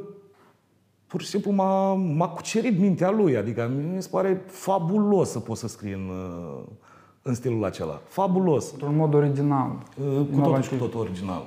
pur 1.06 1.20
și 1.20 1.28
simplu 1.28 1.50
m-a, 1.50 1.94
m-a 1.94 2.28
cucerit 2.28 2.78
mintea 2.78 3.10
lui. 3.10 3.36
Adică 3.36 3.70
mi 3.94 4.02
se 4.02 4.08
pare 4.08 4.42
fabulos 4.46 5.30
să 5.30 5.40
poți 5.40 5.60
să 5.60 5.68
scrii 5.68 5.92
în, 5.92 6.10
în 7.22 7.34
stilul 7.34 7.64
acela. 7.64 8.00
Fabulos. 8.06 8.70
Într-un 8.72 8.96
mod 8.96 9.14
original. 9.14 9.82
Cu 10.32 10.40
totul 10.40 10.62
și 10.62 10.68
cu 10.68 10.74
totul 10.74 11.00
original. 11.00 11.44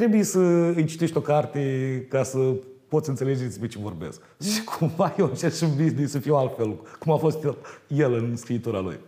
Trebuie 0.00 0.22
să 0.22 0.38
îi 0.74 0.84
citești 0.84 1.16
o 1.16 1.20
carte 1.20 1.60
ca 2.08 2.22
să 2.22 2.38
poți 2.88 3.08
înțelege 3.08 3.44
despre 3.44 3.68
ce 3.68 3.78
vorbesc. 3.78 4.22
Și 4.42 4.64
cumva 4.64 5.14
eu 5.18 5.26
încerc 5.26 5.54
și 5.54 5.64
în 5.64 5.70
business 5.76 6.12
să 6.12 6.18
fiu 6.18 6.34
altfel, 6.34 6.74
cum 6.98 7.12
a 7.12 7.16
fost 7.16 7.44
el, 7.44 7.56
el 7.88 8.14
în 8.14 8.36
scriitura 8.36 8.80
lui. 8.80 8.98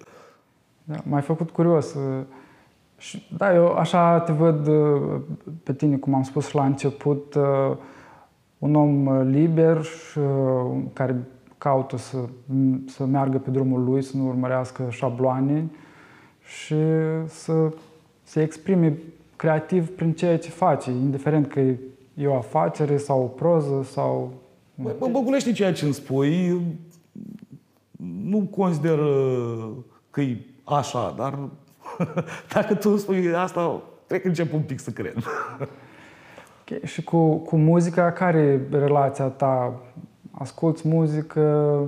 Da, 0.84 0.96
m-ai 1.04 1.22
făcut 1.22 1.50
curios. 1.50 1.96
Și, 2.96 3.26
da, 3.36 3.54
eu 3.54 3.66
așa 3.66 4.20
te 4.20 4.32
văd 4.32 4.68
pe 5.62 5.72
tine, 5.72 5.96
cum 5.96 6.14
am 6.14 6.22
spus 6.22 6.52
la 6.52 6.64
început, 6.64 7.34
un 8.58 8.74
om 8.74 9.22
liber 9.22 9.82
și 9.82 10.18
care 10.92 11.16
caută 11.58 11.96
să, 11.96 12.18
să 12.86 13.04
meargă 13.04 13.38
pe 13.38 13.50
drumul 13.50 13.84
lui, 13.84 14.02
să 14.02 14.16
nu 14.16 14.26
urmărească 14.26 14.86
șabloane 14.90 15.70
și 16.40 16.76
să 17.26 17.72
se 18.22 18.42
exprime 18.42 18.98
creativ 19.42 19.88
prin 19.88 20.12
ceea 20.12 20.38
ce 20.38 20.48
face, 20.48 20.90
indiferent 20.90 21.46
că 21.46 21.60
e 22.14 22.26
o 22.26 22.34
afacere 22.34 22.96
sau 22.96 23.22
o 23.22 23.26
proză 23.26 23.82
sau... 23.90 24.32
Mă 24.74 25.08
băgulește 25.10 25.52
ceea 25.52 25.72
ce 25.72 25.84
îmi 25.84 25.94
spui. 25.94 26.60
Nu 28.22 28.48
consider 28.50 28.98
că 30.10 30.20
e 30.20 30.36
așa, 30.64 31.14
dar 31.16 31.38
dacă 32.54 32.74
tu 32.74 32.96
spui 32.96 33.34
asta, 33.34 33.82
cred 34.06 34.20
că 34.20 34.26
încep 34.26 34.52
un 34.52 34.60
pic 34.60 34.80
să 34.80 34.90
cred. 34.90 35.14
Okay. 36.62 36.80
Și 36.84 37.02
cu, 37.02 37.36
cu 37.36 37.56
muzica, 37.56 38.12
care 38.12 38.38
e 38.38 38.76
relația 38.78 39.26
ta? 39.26 39.80
Asculți 40.30 40.88
muzică? 40.88 41.78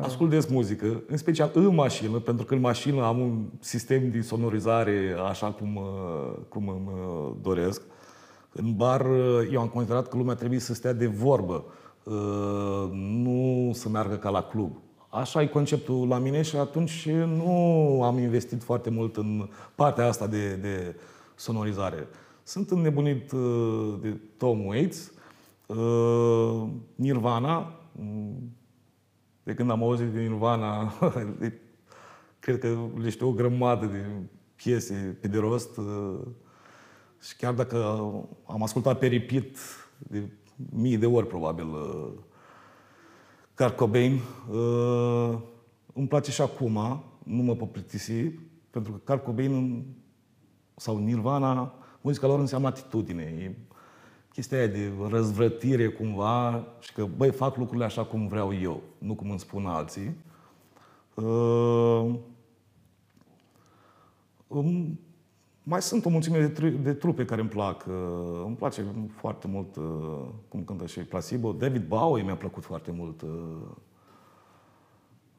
Ascult 0.00 0.30
des 0.30 0.46
muzică, 0.46 1.02
în 1.06 1.16
special 1.16 1.50
în 1.54 1.74
mașină, 1.74 2.18
pentru 2.18 2.44
că 2.44 2.54
în 2.54 2.60
mașină 2.60 3.04
am 3.04 3.20
un 3.20 3.44
sistem 3.60 4.10
de 4.10 4.20
sonorizare 4.20 5.16
așa 5.28 5.46
cum, 5.46 5.80
cum 6.48 6.68
îmi 6.68 6.90
doresc. 7.42 7.82
În 8.52 8.74
bar, 8.76 9.06
eu 9.52 9.60
am 9.60 9.68
considerat 9.68 10.08
că 10.08 10.16
lumea 10.16 10.34
trebuie 10.34 10.58
să 10.58 10.74
stea 10.74 10.92
de 10.92 11.06
vorbă, 11.06 11.64
nu 13.00 13.70
să 13.74 13.88
meargă 13.88 14.14
ca 14.14 14.28
la 14.28 14.42
club. 14.42 14.76
Așa 15.08 15.42
e 15.42 15.46
conceptul 15.46 16.08
la 16.08 16.18
mine 16.18 16.42
și 16.42 16.56
atunci 16.56 17.08
nu 17.08 18.02
am 18.02 18.18
investit 18.18 18.62
foarte 18.62 18.90
mult 18.90 19.16
în 19.16 19.48
partea 19.74 20.06
asta 20.06 20.26
de, 20.26 20.54
de 20.54 20.96
sonorizare. 21.34 22.06
Sunt 22.42 22.70
înnebunit 22.70 23.32
de 24.00 24.20
Tom 24.36 24.66
Waits, 24.66 25.12
Nirvana, 26.94 27.72
de 29.42 29.54
când 29.54 29.70
am 29.70 29.82
auzit 29.82 30.06
de 30.06 30.20
Nirvana, 30.20 30.92
cred 32.40 32.58
că 32.58 32.78
le 32.96 33.08
știu 33.08 33.28
o 33.28 33.32
grămadă 33.32 33.86
de 33.86 34.06
piese 34.54 35.18
pe 35.20 35.28
de 35.28 35.38
rost. 35.38 35.76
Uh, 35.76 36.20
și 37.20 37.36
chiar 37.36 37.54
dacă 37.54 37.76
am 38.46 38.62
ascultat 38.62 38.98
pe 38.98 39.06
repeat 39.06 39.56
de 39.98 40.28
mii 40.70 40.96
de 40.96 41.06
ori, 41.06 41.26
probabil, 41.26 41.66
uh, 41.66 42.12
Kurt 43.54 43.76
Cobain, 43.76 44.20
uh, 44.50 45.38
îmi 45.92 46.08
place 46.08 46.30
și 46.30 46.40
acum, 46.40 47.04
nu 47.24 47.42
mă 47.42 47.54
pot 47.54 47.72
plictisi, 47.72 48.30
pentru 48.70 48.92
că 48.92 48.98
Kurt 49.04 49.24
Cobain 49.24 49.84
sau 50.76 50.98
Nirvana, 50.98 51.74
muzica 52.00 52.26
lor 52.26 52.38
înseamnă 52.38 52.68
atitudine. 52.68 53.22
E 53.22 53.56
chestia 54.32 54.58
aia 54.58 54.66
de 54.66 54.92
răzvrătire 55.10 55.88
cumva 55.88 56.64
și 56.80 56.92
că, 56.92 57.06
băi, 57.16 57.30
fac 57.30 57.56
lucrurile 57.56 57.84
așa 57.84 58.04
cum 58.04 58.26
vreau 58.26 58.54
eu, 58.54 58.80
nu 58.98 59.14
cum 59.14 59.30
îmi 59.30 59.38
spun 59.38 59.66
alții. 59.66 60.16
Uh, 61.14 62.14
um, 64.46 64.98
mai 65.62 65.82
sunt 65.82 66.04
o 66.04 66.08
mulțime 66.08 66.38
de, 66.38 66.48
tru- 66.48 66.68
de 66.82 66.92
trupe 66.92 67.24
care 67.24 67.40
îmi 67.40 67.50
plac. 67.50 67.86
Uh, 67.88 68.42
îmi 68.44 68.56
place 68.56 68.84
foarte 69.16 69.46
mult 69.46 69.76
uh, 69.76 69.84
cum 70.48 70.64
cântă 70.64 70.86
și 70.86 71.00
Placebo. 71.00 71.52
David 71.52 71.86
Bowie 71.86 72.22
mi-a 72.22 72.36
plăcut 72.36 72.64
foarte 72.64 72.90
mult. 72.90 73.22
Uh, 73.22 73.28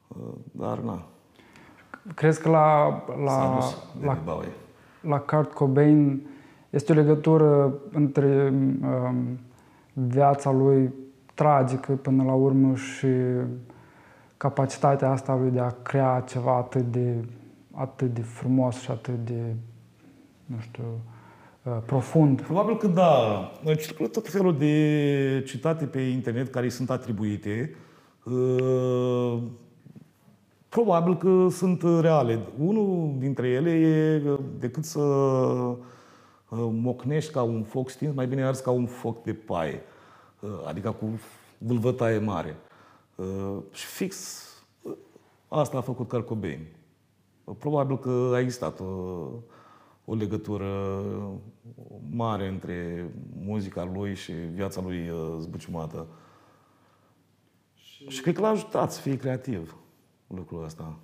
uh, 0.08 0.34
dar, 0.52 0.78
na. 0.78 1.06
Crezi 2.14 2.40
că 2.40 2.48
la, 2.48 3.04
la, 3.24 3.58
la, 4.02 4.44
la 5.00 5.20
Kurt 5.20 5.52
Cobain 5.52 6.26
este 6.74 6.92
o 6.92 6.94
legătură 6.94 7.74
între 7.92 8.52
um, 8.82 9.38
viața 9.92 10.50
lui 10.50 10.92
tragică 11.34 11.92
până 11.92 12.22
la 12.22 12.32
urmă 12.32 12.74
și 12.74 13.06
capacitatea 14.36 15.10
asta 15.10 15.36
lui 15.36 15.50
de 15.50 15.60
a 15.60 15.70
crea 15.82 16.24
ceva 16.28 16.56
atât 16.56 16.92
de, 16.92 17.24
atât 17.72 18.14
de 18.14 18.20
frumos 18.20 18.80
și 18.80 18.90
atât 18.90 19.24
de, 19.24 19.54
nu 20.44 20.56
știu, 20.60 20.84
uh, 21.62 21.76
profund. 21.86 22.40
Probabil 22.40 22.76
că 22.76 22.86
da. 22.86 23.52
Circulă 23.78 24.08
tot 24.08 24.28
felul 24.28 24.58
de 24.58 25.42
citate 25.46 25.84
pe 25.84 26.00
internet 26.00 26.48
care 26.48 26.64
îi 26.64 26.70
sunt 26.70 26.90
atribuite. 26.90 27.74
Uh, 28.24 29.42
probabil 30.68 31.16
că 31.16 31.46
sunt 31.50 31.82
reale. 32.00 32.38
Unul 32.58 33.14
dintre 33.18 33.48
ele 33.48 33.70
e 33.70 34.22
decât 34.58 34.84
să 34.84 35.00
mocnești 36.56 37.32
ca 37.32 37.42
un 37.42 37.62
foc 37.62 37.90
stins, 37.90 38.14
mai 38.14 38.26
bine 38.26 38.44
arzi 38.44 38.62
ca 38.62 38.70
un 38.70 38.86
foc 38.86 39.22
de 39.22 39.34
paie. 39.34 39.82
Adică 40.66 40.90
cu 40.90 41.20
vâlvătaie 41.58 42.18
mare. 42.18 42.56
Și 43.72 43.86
fix 43.86 44.42
asta 45.48 45.76
a 45.76 45.80
făcut 45.80 46.08
Carcobain. 46.08 46.66
Probabil 47.58 47.98
că 47.98 48.30
a 48.34 48.40
existat 48.40 48.80
o, 48.80 48.84
o 50.04 50.14
legătură 50.14 51.02
mare 52.10 52.48
între 52.48 53.08
muzica 53.44 53.84
lui 53.94 54.14
și 54.14 54.32
viața 54.32 54.80
lui 54.80 55.10
zbuciumată. 55.38 56.06
Și, 57.74 58.08
și 58.08 58.20
cred 58.20 58.34
că 58.34 58.40
l-a 58.40 58.48
ajutat 58.48 58.92
să 58.92 59.00
fie 59.00 59.16
creativ 59.16 59.76
lucrul 60.26 60.64
ăsta. 60.64 60.98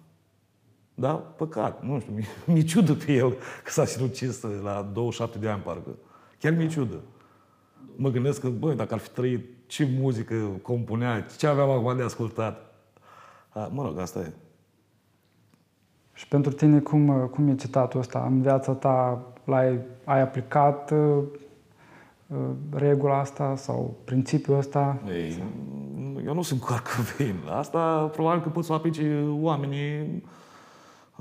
Da? 1.01 1.13
Păcat. 1.13 1.83
Nu 1.83 2.01
știu, 2.01 2.15
mi-e 2.53 2.63
ciudă 2.63 2.95
pe 2.95 3.13
el 3.13 3.31
că 3.65 3.71
s-a 3.71 3.85
sinucis 3.85 4.43
la 4.63 4.91
27 4.93 5.39
de 5.39 5.49
ani, 5.49 5.63
parcă. 5.63 5.91
Chiar 6.39 6.53
mi-e 6.53 6.67
ciudă. 6.67 7.01
Mă 7.97 8.11
gândesc 8.11 8.41
că, 8.41 8.49
băi, 8.49 8.77
dacă 8.77 8.95
ar 8.95 9.01
fi 9.01 9.11
trăit, 9.11 9.49
ce 9.67 9.89
muzică 10.01 10.35
compunea, 10.63 11.27
ce 11.39 11.47
aveam 11.47 11.71
acum 11.71 11.97
de 11.97 12.03
ascultat. 12.03 12.75
A, 13.49 13.71
mă 13.73 13.83
rog, 13.83 13.99
asta 13.99 14.19
e. 14.19 14.33
Și 16.13 16.29
pentru 16.29 16.53
tine, 16.53 16.81
cum, 16.81 17.27
cum 17.27 17.49
e 17.49 17.55
citatul 17.55 18.01
ăsta? 18.01 18.25
În 18.27 18.43
viața 18.43 18.73
ta 18.73 19.27
l-ai, 19.45 19.79
ai 20.05 20.21
aplicat 20.21 20.91
uh, 20.91 21.23
regula 22.71 23.19
asta 23.19 23.57
sau 23.57 23.97
principiul 24.05 24.57
ăsta? 24.57 24.99
Ei, 25.09 25.43
eu 26.27 26.35
nu 26.35 26.43
sunt 26.43 26.61
cu 26.61 26.73
Arcăvein. 26.73 27.37
Asta 27.51 28.11
probabil 28.13 28.43
că 28.43 28.49
pot 28.49 28.65
să 28.65 28.73
aplice 28.73 29.25
oamenii 29.41 30.23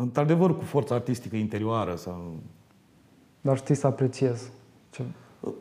într-adevăr 0.02 0.58
cu 0.58 0.64
forța 0.64 0.96
artistică 0.96 1.36
interioară. 1.36 1.96
Sau... 1.96 2.34
Dar 3.42 3.58
știți 3.58 3.80
să 3.80 3.88
apreciez. 3.88 4.50
Ce... 4.90 5.04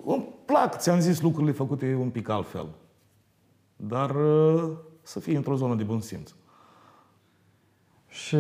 Îmi 0.04 0.28
plac, 0.44 0.78
ți-am 0.78 1.00
zis, 1.00 1.20
lucrurile 1.20 1.52
făcute 1.52 1.96
un 2.00 2.08
pic 2.08 2.28
altfel. 2.28 2.66
Dar 3.76 4.10
uh, 4.10 4.70
să 5.02 5.20
fie 5.20 5.36
într-o 5.36 5.54
zonă 5.54 5.74
de 5.74 5.82
bun 5.82 6.00
simț. 6.00 6.30
Și 8.08 8.36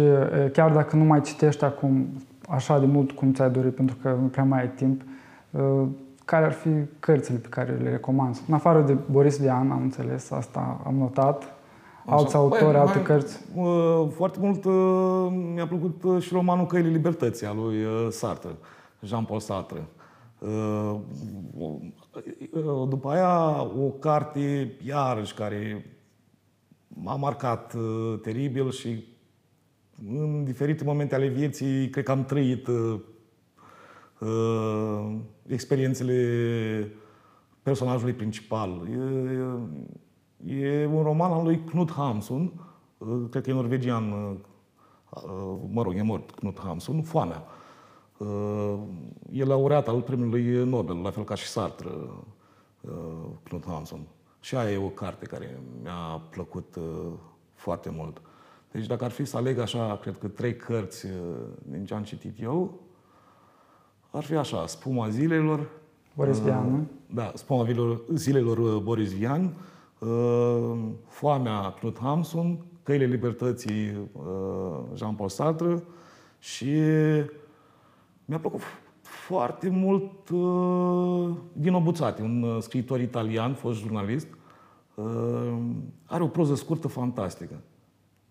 chiar 0.52 0.72
dacă 0.72 0.96
nu 0.96 1.04
mai 1.04 1.20
citești 1.20 1.64
acum 1.64 2.08
așa 2.48 2.78
de 2.78 2.86
mult 2.86 3.10
cum 3.10 3.32
ți-ai 3.32 3.50
dorit, 3.50 3.74
pentru 3.74 3.96
că 4.02 4.12
nu 4.20 4.26
prea 4.26 4.44
mai 4.44 4.60
ai 4.60 4.70
timp, 4.70 5.02
care 6.24 6.44
ar 6.44 6.52
fi 6.52 6.70
cărțile 7.00 7.38
pe 7.38 7.48
care 7.48 7.76
le 7.76 7.90
recomand? 7.90 8.40
În 8.48 8.54
afară 8.54 8.82
de 8.82 8.92
Boris 9.10 9.38
Vian, 9.38 9.70
am 9.70 9.82
înțeles, 9.82 10.30
asta 10.30 10.80
am 10.86 10.94
notat, 10.94 11.57
Alți 12.10 12.34
autori, 12.36 12.62
Băi, 12.64 12.80
alte 12.80 12.94
mai, 12.94 13.02
cărți? 13.02 13.44
Foarte 14.14 14.38
mult 14.40 14.64
mi-a 15.54 15.66
plăcut 15.66 16.22
și 16.22 16.32
romanul 16.32 16.66
Căile 16.66 16.88
Libertății 16.88 17.46
al 17.46 17.56
lui 17.56 17.76
Sartre, 18.10 18.50
Jean-Paul 19.02 19.40
Sartre. 19.40 19.88
După 22.88 23.08
aia, 23.10 23.62
o 23.62 23.90
carte, 23.90 24.76
iarăși, 24.86 25.34
care 25.34 25.86
m-a 26.88 27.14
marcat 27.14 27.74
teribil 28.22 28.70
și 28.70 29.04
în 30.08 30.44
diferite 30.44 30.84
momente 30.84 31.14
ale 31.14 31.26
vieții, 31.26 31.88
cred 31.88 32.04
că 32.04 32.10
am 32.10 32.24
trăit 32.24 32.68
experiențele 35.46 36.92
personajului 37.62 38.12
principal. 38.12 38.88
E 40.46 40.86
un 40.86 41.02
roman 41.02 41.32
al 41.32 41.44
lui 41.44 41.60
Knut 41.64 41.92
Hamsun, 41.92 42.52
cred 43.30 43.42
că 43.42 43.50
e 43.50 43.52
norvegian, 43.52 44.08
mă 45.70 45.82
rog, 45.82 45.94
e 45.96 46.02
mort 46.02 46.30
Knut 46.30 46.58
Hamsun, 46.60 47.02
Foamea. 47.02 47.42
E 49.30 49.44
laureat 49.44 49.88
al 49.88 50.00
premiului 50.00 50.64
Nobel, 50.64 50.96
la 51.02 51.10
fel 51.10 51.24
ca 51.24 51.34
și 51.34 51.46
Sartre, 51.46 51.90
Knut 53.42 53.64
Hamsun. 53.66 54.06
Și 54.40 54.56
aia 54.56 54.70
e 54.70 54.76
o 54.76 54.88
carte 54.88 55.26
care 55.26 55.60
mi-a 55.82 56.22
plăcut 56.30 56.78
foarte 57.54 57.90
mult. 57.96 58.20
Deci 58.70 58.86
dacă 58.86 59.04
ar 59.04 59.10
fi 59.10 59.24
să 59.24 59.36
aleg 59.36 59.58
așa, 59.58 59.98
cred 60.00 60.18
că 60.18 60.28
trei 60.28 60.56
cărți 60.56 61.06
din 61.62 61.84
ce 61.84 61.94
am 61.94 62.02
citit 62.02 62.42
eu, 62.42 62.80
ar 64.10 64.22
fi 64.22 64.34
așa, 64.34 64.66
Spuma 64.66 65.08
zilelor. 65.08 65.68
Boris 66.14 66.40
Vian, 66.40 66.70
nu? 66.70 66.86
Da, 67.14 67.32
Spuma 67.34 67.66
zilelor 68.14 68.78
Boris 68.78 69.12
Vian, 69.12 69.54
Foamea 71.06 71.70
Knut 71.70 71.98
Hamsun, 71.98 72.64
Căile 72.82 73.04
Libertății 73.04 74.10
Jean-Paul 74.94 75.28
Sartre 75.28 75.82
și 76.38 76.80
mi-a 78.24 78.38
plăcut 78.38 78.60
foarte 79.28 79.68
mult 79.68 80.28
uh, 80.28 81.36
Dino 81.52 81.80
Buzzati, 81.80 82.22
un 82.22 82.42
uh, 82.42 82.62
scriitor 82.62 83.00
italian, 83.00 83.54
fost 83.54 83.80
jurnalist. 83.80 84.26
Uh, 84.94 85.58
are 86.04 86.22
o 86.22 86.26
proză 86.26 86.54
scurtă 86.54 86.88
fantastică. 86.88 87.60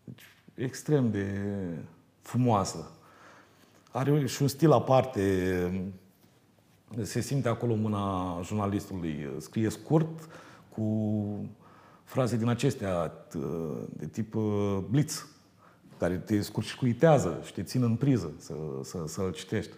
Deci, 0.04 0.24
extrem 0.56 1.12
de 1.12 1.28
frumoasă. 2.22 2.92
Are 3.92 4.26
și 4.26 4.42
un 4.42 4.48
stil 4.48 4.72
aparte. 4.72 5.92
Se 7.02 7.22
simte 7.22 7.50
acolo 7.50 7.76
mâna 7.76 8.40
jurnalistului. 8.44 9.30
Scrie 9.38 9.70
scurt, 9.70 10.30
cu 10.78 11.50
fraze 12.04 12.38
din 12.38 12.48
acestea 12.48 13.12
de 13.90 14.06
tip 14.06 14.36
blitz, 14.90 15.28
care 15.98 16.18
te 16.18 16.42
scurcicuitează 16.42 17.42
și 17.46 17.54
te 17.54 17.64
țin 17.64 17.84
în 17.84 17.96
priză 17.96 18.32
să, 18.38 18.54
să, 18.84 19.04
să-l 19.06 19.32
citești. 19.32 19.74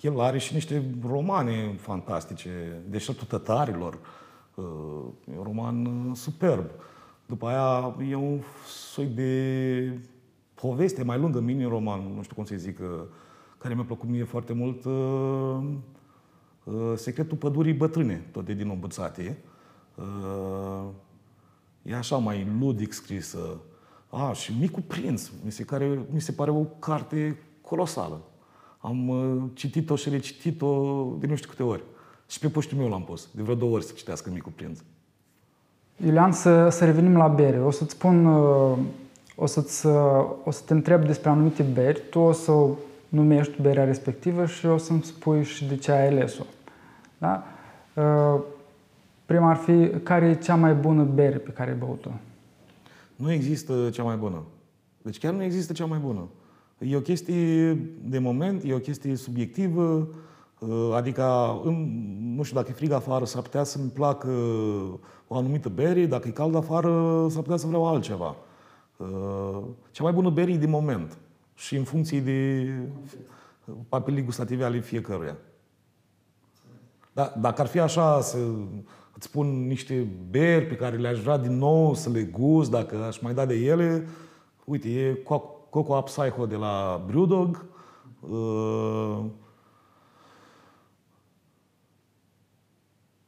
El 0.00 0.20
are 0.20 0.38
și 0.38 0.54
niște 0.54 0.84
romane 1.08 1.74
fantastice, 1.78 2.82
Deșertul 2.88 3.26
Tătarilor, 3.26 3.98
uh, 4.54 4.64
e 5.34 5.38
un 5.38 5.42
roman 5.42 5.86
uh, 5.86 6.16
superb. 6.16 6.70
După 7.26 7.46
aia 7.46 7.96
e 8.10 8.14
un 8.14 8.40
soi 8.66 9.06
de 9.06 9.98
poveste 10.54 11.04
mai 11.04 11.18
lungă, 11.18 11.40
mini-roman, 11.40 12.14
nu 12.14 12.22
știu 12.22 12.34
cum 12.34 12.44
să 12.44 12.54
zic, 12.56 12.78
uh, 12.78 12.86
care 13.58 13.74
mi-a 13.74 13.84
plăcut 13.84 14.08
mie 14.08 14.24
foarte 14.24 14.52
mult, 14.52 14.84
Secretul 16.96 17.36
pădurii 17.36 17.72
bătrâne, 17.72 18.26
tot 18.32 18.44
de 18.44 18.52
din 18.52 18.68
Ombățate. 18.68 19.38
E 21.82 21.94
așa 21.94 22.16
mai 22.16 22.46
ludic 22.60 22.92
scrisă. 22.92 23.60
A, 24.10 24.32
și 24.32 24.52
Micul 24.60 24.82
Prinț, 24.86 25.30
mi 25.44 25.52
se, 25.52 25.64
care, 25.64 25.98
mi 26.10 26.20
se 26.20 26.32
pare 26.32 26.50
o 26.50 26.62
carte 26.78 27.38
colosală. 27.60 28.20
Am 28.78 29.08
uh, 29.08 29.42
citit-o 29.52 29.96
și 29.96 30.08
recitit-o 30.08 31.04
de 31.18 31.26
nu 31.26 31.34
știu 31.34 31.50
câte 31.50 31.62
ori. 31.62 31.82
Și 32.28 32.38
pe 32.38 32.48
poștul 32.48 32.78
meu 32.78 32.88
l-am 32.88 33.04
pus, 33.04 33.28
de 33.34 33.42
vreo 33.42 33.54
două 33.54 33.72
ori 33.72 33.84
să 33.84 33.92
citească 33.96 34.30
Micul 34.30 34.52
Prinț. 34.54 34.78
Iulian, 36.04 36.32
să, 36.32 36.68
să 36.68 36.84
revenim 36.84 37.16
la 37.16 37.28
bere. 37.28 37.60
O 37.60 37.70
să-ți 37.70 37.92
spun, 37.92 38.26
uh, 38.26 38.78
o, 39.36 39.46
să-ți, 39.46 39.86
uh, 39.86 39.92
o 40.44 40.50
să 40.50 40.62
te 40.66 40.72
întreb 40.72 41.06
despre 41.06 41.28
anumite 41.28 41.62
beri, 41.62 42.02
tu 42.10 42.18
o 42.18 42.32
să 42.32 42.52
numești 43.08 43.62
berea 43.62 43.84
respectivă 43.84 44.46
și 44.46 44.66
o 44.66 44.76
să-mi 44.76 45.02
spui 45.02 45.44
și 45.44 45.64
de 45.64 45.76
ce 45.76 45.92
ai 45.92 46.06
ales-o. 46.06 46.44
Da? 47.18 47.44
Prima 49.24 49.50
ar 49.50 49.56
fi, 49.56 49.88
care 50.02 50.26
e 50.26 50.34
cea 50.34 50.54
mai 50.54 50.74
bună 50.74 51.02
bere 51.02 51.38
pe 51.38 51.50
care 51.50 51.70
ai 51.70 51.76
băut-o? 51.76 52.10
Nu 53.16 53.32
există 53.32 53.90
cea 53.90 54.02
mai 54.02 54.16
bună. 54.16 54.42
Deci 55.02 55.18
chiar 55.18 55.32
nu 55.32 55.42
există 55.42 55.72
cea 55.72 55.84
mai 55.84 55.98
bună. 55.98 56.28
E 56.78 56.96
o 56.96 57.00
chestie 57.00 57.74
de 58.04 58.18
moment, 58.18 58.62
e 58.64 58.74
o 58.74 58.78
chestie 58.78 59.16
subiectivă, 59.16 60.08
uh, 60.58 60.90
adică 60.94 61.22
nu 62.20 62.42
știu, 62.42 62.56
dacă 62.56 62.70
e 62.70 62.74
frig 62.74 62.90
afară, 62.90 63.24
s-ar 63.24 63.42
putea 63.42 63.64
să-mi 63.64 63.90
placă 63.90 64.28
o 65.26 65.36
anumită 65.36 65.68
bere, 65.68 66.06
dacă 66.06 66.28
e 66.28 66.30
cald 66.30 66.54
afară, 66.54 67.26
s-ar 67.30 67.42
putea 67.42 67.56
să 67.56 67.66
vreau 67.66 67.86
altceva. 67.86 68.36
Uh, 68.96 69.62
cea 69.90 70.02
mai 70.02 70.12
bună 70.12 70.30
bere 70.30 70.52
e 70.52 70.56
de 70.56 70.66
moment 70.66 71.18
și 71.54 71.76
în 71.76 71.84
funcție 71.84 72.20
de 72.20 72.68
papilii 73.88 74.22
gustative 74.22 74.64
ale 74.64 74.80
fiecăruia. 74.80 75.36
Da, 77.12 77.34
dacă 77.40 77.60
ar 77.60 77.66
fi 77.66 77.78
așa 77.78 78.20
să 78.20 78.38
îți 79.14 79.26
spun 79.26 79.66
niște 79.66 80.06
beri 80.30 80.66
pe 80.66 80.76
care 80.76 80.96
le-aș 80.96 81.20
vrea 81.20 81.36
din 81.36 81.56
nou 81.56 81.94
să 81.94 82.10
le 82.10 82.22
gust, 82.22 82.70
dacă 82.70 83.04
aș 83.04 83.18
mai 83.18 83.34
da 83.34 83.46
de 83.46 83.54
ele, 83.54 84.06
uite, 84.64 84.88
e 84.88 85.14
Coco 85.70 86.00
Psycho 86.00 86.46
de 86.46 86.56
la 86.56 87.04
Brewdog. 87.06 87.64
Uh, 88.20 89.24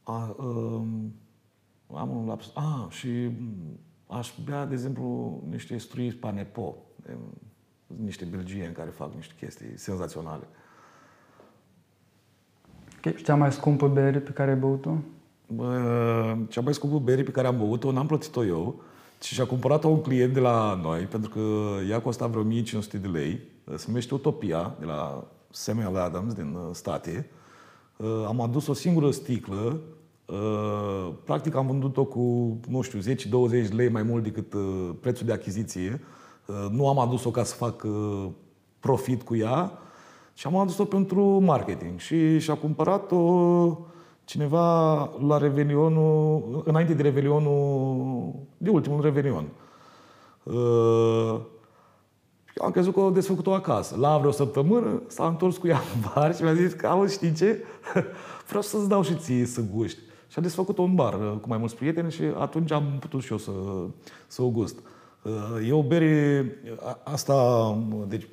a, 0.03 0.37
uh, 0.39 0.83
am 1.95 2.17
un 2.17 2.27
laps. 2.27 2.53
Ah, 2.55 2.87
și 2.89 3.31
aș 4.07 4.33
bea, 4.45 4.65
de 4.65 4.75
exemplu, 4.75 5.41
niște 5.49 5.77
strui 5.77 6.13
Panepo, 6.13 6.77
de, 7.03 7.17
niște 7.87 8.25
belgieni 8.25 8.75
care 8.75 8.91
fac 8.91 9.15
niște 9.15 9.35
chestii 9.39 9.79
senzaționale. 9.79 10.49
Okay. 12.97 13.15
Și 13.17 13.25
cea 13.25 13.35
mai 13.35 13.53
scumpă 13.53 13.89
bere 13.89 14.21
pe 14.21 14.31
care 14.31 14.51
ai 14.51 14.57
băut-o? 14.57 14.97
Cea 16.49 16.61
mai 16.61 16.75
scumpă 16.75 16.99
bere 16.99 17.23
pe 17.23 17.31
care 17.31 17.47
am 17.47 17.59
băut-o, 17.59 17.93
n-am 17.93 18.07
plătit-o 18.07 18.45
eu, 18.45 18.83
și 19.23 19.35
și-a 19.35 19.47
cumpărat-o 19.47 19.89
un 19.89 20.01
client 20.01 20.33
de 20.33 20.41
la 20.41 20.81
noi, 20.83 21.01
pentru 21.01 21.31
că 21.31 21.41
ea 21.89 22.01
costa 22.01 22.27
vreo 22.27 22.41
1500 22.41 22.99
de 22.99 23.09
lei. 23.09 23.41
Se 23.77 23.85
numește 23.87 24.15
Utopia, 24.15 24.77
de 24.79 24.85
la 24.85 25.25
Samuel 25.51 25.97
Adams, 25.97 26.33
din 26.33 26.55
uh, 26.55 26.75
state. 26.75 27.31
Uh, 27.97 28.25
am 28.27 28.41
adus 28.41 28.67
o 28.67 28.73
singură 28.73 29.11
sticlă. 29.11 29.81
Uh, 30.27 31.13
practic 31.25 31.55
am 31.55 31.67
vândut-o 31.67 32.05
cu, 32.05 32.21
nu 32.69 32.81
știu, 32.81 32.99
10-20 33.69 33.69
lei 33.71 33.89
mai 33.89 34.03
mult 34.03 34.23
decât 34.23 34.55
prețul 35.01 35.27
de 35.27 35.33
achiziție. 35.33 36.01
Nu 36.71 36.89
am 36.89 36.99
adus-o 36.99 37.31
ca 37.31 37.45
să 37.45 37.55
fac 37.55 37.87
profit 38.81 39.23
cu 39.23 39.37
ea, 39.37 39.79
și 40.35 40.47
am 40.47 40.57
adus-o 40.57 40.85
pentru 40.85 41.25
marketing. 41.25 41.99
Și 41.99 42.39
și-a 42.39 42.55
cumpărat-o 42.55 43.19
cineva 44.27 44.95
la 45.27 45.39
Revelionul, 45.39 46.63
înainte 46.65 46.95
de 46.95 47.03
Revelionul, 47.03 48.35
de 48.57 48.71
ultimul 48.71 49.01
Revelion. 49.01 49.49
Uh, 50.43 51.41
am 52.63 52.71
crezut 52.71 52.95
că 52.95 53.01
o 53.01 53.11
desfăcut-o 53.11 53.53
acasă. 53.53 53.97
La 53.99 54.19
vreo 54.19 54.31
săptămână 54.31 55.03
s-a 55.07 55.27
întors 55.27 55.57
cu 55.57 55.67
ea 55.67 55.81
în 55.95 56.11
bar 56.15 56.35
și 56.35 56.43
mi-a 56.43 56.55
zis 56.55 56.73
că, 56.73 56.87
auzi, 56.87 57.15
știi 57.15 57.33
ce? 57.33 57.65
Vreau 58.49 58.63
să-ți 58.63 58.89
dau 58.89 59.03
și 59.03 59.15
ție 59.15 59.47
să 59.47 59.63
guști. 59.75 59.99
Și 60.29 60.39
a 60.39 60.43
desfăcut-o 60.43 60.83
în 60.83 60.95
bar 60.95 61.15
uh, 61.15 61.39
cu 61.41 61.49
mai 61.49 61.59
mulți 61.59 61.77
prieteni 61.77 62.11
și 62.11 62.23
atunci 62.39 62.71
am 62.71 62.97
putut 63.01 63.23
și 63.23 63.33
eu 63.33 63.39
să, 63.39 63.53
să 64.27 64.43
o 64.43 64.49
gust. 64.49 64.79
Uh, 65.23 65.69
e 65.69 65.73
o 65.73 65.83
bere, 65.83 66.47
asta, 67.05 67.79
deci 68.09 68.29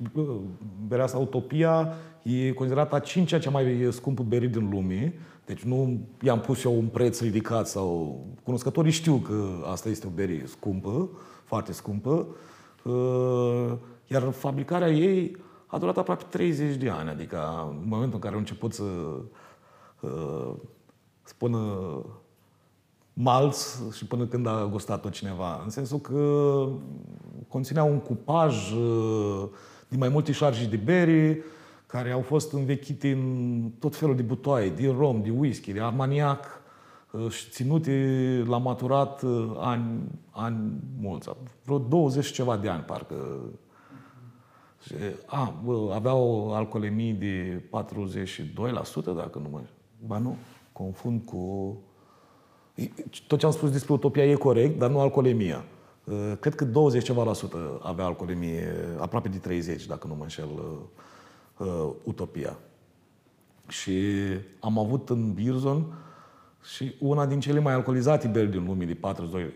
berea 0.86 1.04
asta 1.04 1.18
Utopia 1.18 1.94
e 2.22 2.52
considerată 2.52 2.94
a 2.94 2.98
cincea 2.98 3.38
cea 3.38 3.50
mai 3.50 3.88
scumpă 3.90 4.22
bere 4.22 4.46
din 4.46 4.68
lume 4.70 5.14
deci 5.46 5.60
nu 5.62 5.98
i-am 6.22 6.40
pus 6.40 6.64
eu 6.64 6.78
un 6.78 6.86
preț 6.86 7.20
ridicat 7.20 7.68
sau... 7.68 8.20
Cunoscătorii 8.42 8.92
știu 8.92 9.16
că 9.16 9.44
asta 9.70 9.88
este 9.88 10.06
o 10.06 10.10
bere 10.10 10.42
scumpă, 10.46 11.08
foarte 11.44 11.72
scumpă, 11.72 12.26
uh, 12.82 13.72
iar 14.06 14.30
fabricarea 14.30 14.90
ei 14.90 15.36
a 15.66 15.78
durat 15.78 15.96
aproape 15.96 16.24
30 16.30 16.76
de 16.76 16.88
ani, 16.88 17.08
adică 17.08 17.66
în 17.70 17.84
momentul 17.88 18.14
în 18.14 18.20
care 18.20 18.32
au 18.32 18.38
început 18.38 18.72
să 18.72 18.82
uh, 20.00 20.52
spună 21.22 21.58
malț 23.12 23.76
și 23.92 24.06
până 24.06 24.26
când 24.26 24.46
a 24.46 24.68
gustat-o 24.70 25.08
cineva. 25.08 25.60
În 25.64 25.70
sensul 25.70 25.98
că 25.98 26.68
conținea 27.48 27.82
un 27.82 27.98
cupaj 27.98 28.72
uh, 28.72 29.48
din 29.88 29.98
mai 29.98 30.08
multe 30.08 30.32
șarji 30.32 30.68
de 30.68 30.76
bere, 30.76 31.42
care 31.94 32.10
au 32.10 32.20
fost 32.20 32.52
învechite 32.52 33.10
în 33.10 33.70
tot 33.78 33.96
felul 33.96 34.16
de 34.16 34.22
butoaie, 34.22 34.70
din 34.70 34.96
rom, 34.96 35.22
de 35.22 35.30
whisky, 35.30 35.72
de 35.72 35.80
armaniac, 35.80 36.44
uh, 37.10 37.30
și 37.30 37.50
ținute 37.50 38.44
la 38.46 38.58
maturat 38.58 39.22
uh, 39.22 39.50
ani, 39.58 40.00
ani 40.30 40.72
mulți, 41.00 41.30
vreo 41.64 41.78
20 41.78 42.30
ceva 42.30 42.56
de 42.56 42.68
ani, 42.68 42.82
parcă. 42.82 43.14
Și, 44.84 44.94
a, 45.26 45.54
bă, 45.64 45.92
avea 45.94 46.14
o 46.14 46.52
alcoolemie 46.52 47.12
de 47.12 47.62
42%, 47.62 49.14
dacă 49.16 49.38
nu 49.38 49.48
mă... 49.50 49.60
Ba 50.06 50.18
nu, 50.18 50.36
confund 50.72 51.22
cu... 51.24 51.76
Tot 53.26 53.38
ce 53.38 53.46
am 53.46 53.52
spus 53.52 53.70
despre 53.70 53.92
Utopia 53.92 54.24
e 54.24 54.34
corect, 54.34 54.78
dar 54.78 54.90
nu 54.90 55.00
alcoolemia. 55.00 55.64
Uh, 56.04 56.32
cred 56.40 56.54
că 56.54 56.64
20 56.64 57.04
ceva 57.04 57.24
la 57.24 57.32
sută 57.32 57.80
avea 57.82 58.04
alcoolemie, 58.04 58.68
aproape 58.98 59.28
de 59.28 59.38
30, 59.38 59.86
dacă 59.86 60.06
nu 60.06 60.14
mă 60.14 60.22
înșel, 60.22 60.48
uh, 61.56 61.90
Utopia. 62.04 62.56
Și 63.68 63.92
am 64.60 64.78
avut 64.78 65.10
în 65.10 65.32
Birzon 65.32 65.84
și 66.74 66.94
una 66.98 67.26
din 67.26 67.40
cele 67.40 67.60
mai 67.60 67.74
alcoolizate 67.74 68.28
beri 68.28 68.50
din 68.50 68.64
lume, 68.64 68.84
de 68.84 68.94
42, 68.94 69.52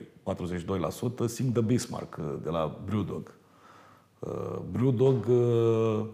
42% 1.26 1.26
Sing 1.26 1.53
the 1.53 1.62
Bismarck, 1.62 2.16
uh, 2.16 2.34
de 2.42 2.51
la 2.51 2.80
Brewdog. 2.84 3.34
Uh, 4.18 4.59
Brewdog 4.70 5.26
uh, 5.28 6.05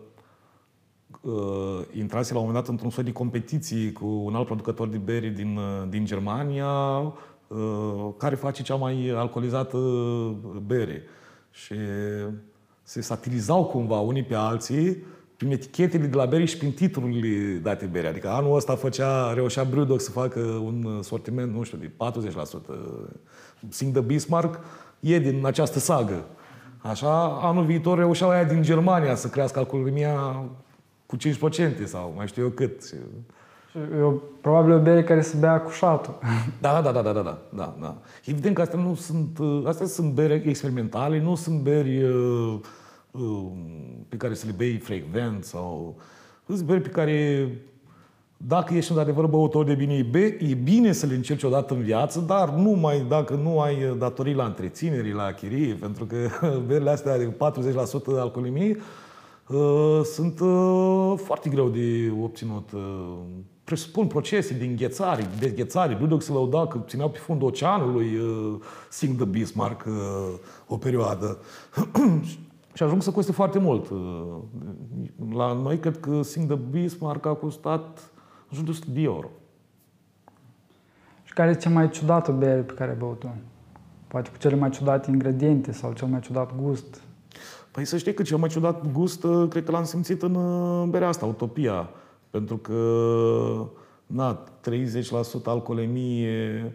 uh, 1.21 1.81
intrase 1.97 2.33
la 2.33 2.39
un 2.39 2.47
moment 2.47 2.65
dat 2.65 2.73
într-un 2.73 2.91
soi 2.91 3.05
de 3.05 3.13
competiții 3.13 3.93
cu 3.93 4.07
un 4.07 4.35
alt 4.35 4.47
producător 4.47 4.89
de 4.89 4.97
beri 4.97 5.29
din, 5.29 5.57
uh, 5.57 5.89
din 5.89 6.05
Germania, 6.05 7.01
uh, 7.01 8.09
care 8.17 8.35
face 8.35 8.63
cea 8.63 8.75
mai 8.75 9.09
alcoolizată 9.09 9.79
bere. 10.67 11.03
Și 11.51 11.75
se 12.83 13.01
satirizau 13.01 13.65
cumva 13.65 14.01
unii 14.01 14.25
pe 14.25 14.35
alții 14.35 15.05
prin 15.37 15.51
etichetele 15.51 16.07
de 16.07 16.17
la 16.17 16.25
bere 16.27 16.45
și 16.45 16.57
prin 16.57 16.73
titlurile 16.73 17.59
date 17.63 17.85
bere. 17.85 18.07
Adică 18.07 18.29
anul 18.29 18.57
ăsta 18.57 18.75
făcea, 18.75 19.33
reușea 19.33 19.65
Brewdog 19.65 20.01
să 20.01 20.11
facă 20.11 20.41
un 20.41 21.01
sortiment, 21.03 21.55
nu 21.55 21.63
știu, 21.63 21.79
de 21.79 21.91
40%. 21.91 22.31
Sing 23.69 23.93
the 23.93 24.03
Bismarck 24.03 24.61
e 25.01 25.19
din 25.19 25.47
această 25.47 25.79
sagă. 25.79 26.25
Așa, 26.79 27.25
anul 27.27 27.65
viitor 27.65 27.99
reușeau 27.99 28.31
aia 28.31 28.45
din 28.45 28.63
Germania 28.63 29.15
să 29.15 29.29
crească 29.29 29.59
alcoolemia 29.59 30.45
cu 31.07 31.17
5% 31.17 31.85
sau 31.85 32.13
mai 32.17 32.27
știu 32.27 32.43
eu 32.43 32.49
cât. 32.49 32.83
Eu, 33.99 34.23
probabil 34.41 34.73
o 34.73 34.79
bere 34.79 35.05
care 35.05 35.21
se 35.21 35.37
bea 35.37 35.61
cu 35.61 35.71
șatul. 35.71 36.19
Da, 36.61 36.81
da, 36.81 36.93
da, 36.93 37.03
da, 37.03 37.13
da, 37.13 37.23
da, 37.23 37.39
da, 37.57 37.77
da. 37.81 37.97
Evident 38.25 38.55
că 38.55 38.61
astea 38.61 38.79
nu 38.79 38.95
sunt, 38.95 39.39
astea 39.67 39.87
sunt 39.87 40.13
beri 40.13 40.49
experimentale, 40.49 41.21
nu 41.21 41.35
sunt 41.35 41.61
beri 41.61 42.03
uh, 42.03 42.13
uh, 42.13 42.61
pe 44.09 44.17
care 44.17 44.35
să 44.35 44.47
le 44.47 44.53
bei 44.57 44.77
frecvent 44.77 45.45
sau 45.45 45.97
sunt 46.47 46.61
beri 46.61 46.81
pe 46.81 46.89
care 46.89 47.49
dacă 48.37 48.75
ești 48.75 48.91
într-adevăr 48.91 49.27
băutor 49.27 49.65
de 49.65 49.75
bine, 49.75 50.11
e 50.39 50.55
bine 50.55 50.93
să 50.93 51.07
le 51.07 51.15
încerci 51.15 51.43
odată 51.43 51.75
în 51.75 51.83
viață, 51.83 52.21
dar 52.21 52.51
nu 52.51 52.71
mai 52.71 53.05
dacă 53.09 53.35
nu 53.35 53.61
ai 53.61 53.97
datorii 53.99 54.35
la 54.35 54.45
întrețineri, 54.45 55.13
la 55.13 55.33
chirie, 55.33 55.75
pentru 55.75 56.05
că 56.05 56.29
berile 56.67 56.91
astea 56.91 57.19
de 57.19 57.33
40% 57.33 57.33
alcoolemie 58.07 58.77
uh, 59.49 60.01
sunt 60.05 60.41
uh, 60.41 61.13
foarte 61.17 61.51
greu 61.51 61.69
de 61.69 62.13
obținut. 62.23 62.73
Uh, 62.73 63.19
presupun 63.65 64.07
procese 64.07 64.55
de 64.55 64.65
înghețare, 64.65 65.29
de 65.39 65.47
înghețare. 65.47 65.95
Brewdog 65.95 66.23
se 66.23 66.33
lăuda 66.33 66.67
că 66.67 66.79
țineau 66.87 67.11
pe 67.11 67.19
fundul 67.19 67.49
oceanului 67.49 68.17
uh, 68.17 68.55
Sing 68.91 69.17
the 69.17 69.25
Bismarck 69.25 69.85
uh, 69.87 69.95
o 70.67 70.77
perioadă. 70.77 71.39
și 72.75 72.83
ajung 72.83 73.03
să 73.03 73.11
coste 73.11 73.33
foarte 73.33 73.59
mult. 73.59 73.91
Uh, 73.91 73.99
la 75.35 75.53
noi 75.53 75.79
cred 75.79 76.01
că 76.01 76.23
Sing 76.23 76.47
the 76.47 76.59
Bismarck 76.71 77.27
a 77.27 77.35
costat 77.35 78.13
în 78.49 78.57
jur 78.57 78.65
de 78.65 78.71
100 78.71 78.87
de 78.91 79.01
euro. 79.01 79.31
Și 81.23 81.33
care 81.33 81.51
e 81.51 81.55
cea 81.55 81.71
mai 81.71 81.91
ciudată 81.91 82.33
bere 82.33 82.61
pe 82.61 82.73
care 82.73 82.91
ai 82.91 82.97
băut-o? 82.97 83.29
Poate 84.07 84.31
cu 84.31 84.37
cele 84.37 84.57
mai 84.57 84.71
ciudate 84.71 85.11
ingrediente 85.11 85.73
sau 85.73 85.93
cel 85.93 86.09
mai 86.09 86.21
ciudat 86.21 86.57
gust? 86.63 87.01
Păi 87.71 87.85
să 87.85 87.97
știi 87.97 88.15
că 88.15 88.23
cel 88.23 88.37
mai 88.37 88.49
ciudat 88.49 88.93
gust, 88.93 89.25
uh, 89.25 89.49
cred 89.49 89.65
că 89.65 89.71
l-am 89.71 89.85
simțit 89.85 90.23
în 90.23 90.35
uh, 90.35 90.89
berea 90.89 91.09
asta, 91.09 91.27
Utopia. 91.27 91.91
Pentru 92.31 92.57
că, 92.57 92.79
na, 94.07 94.45
30% 94.71 95.45
alcoolemie 95.45 96.63
uh, 96.65 96.73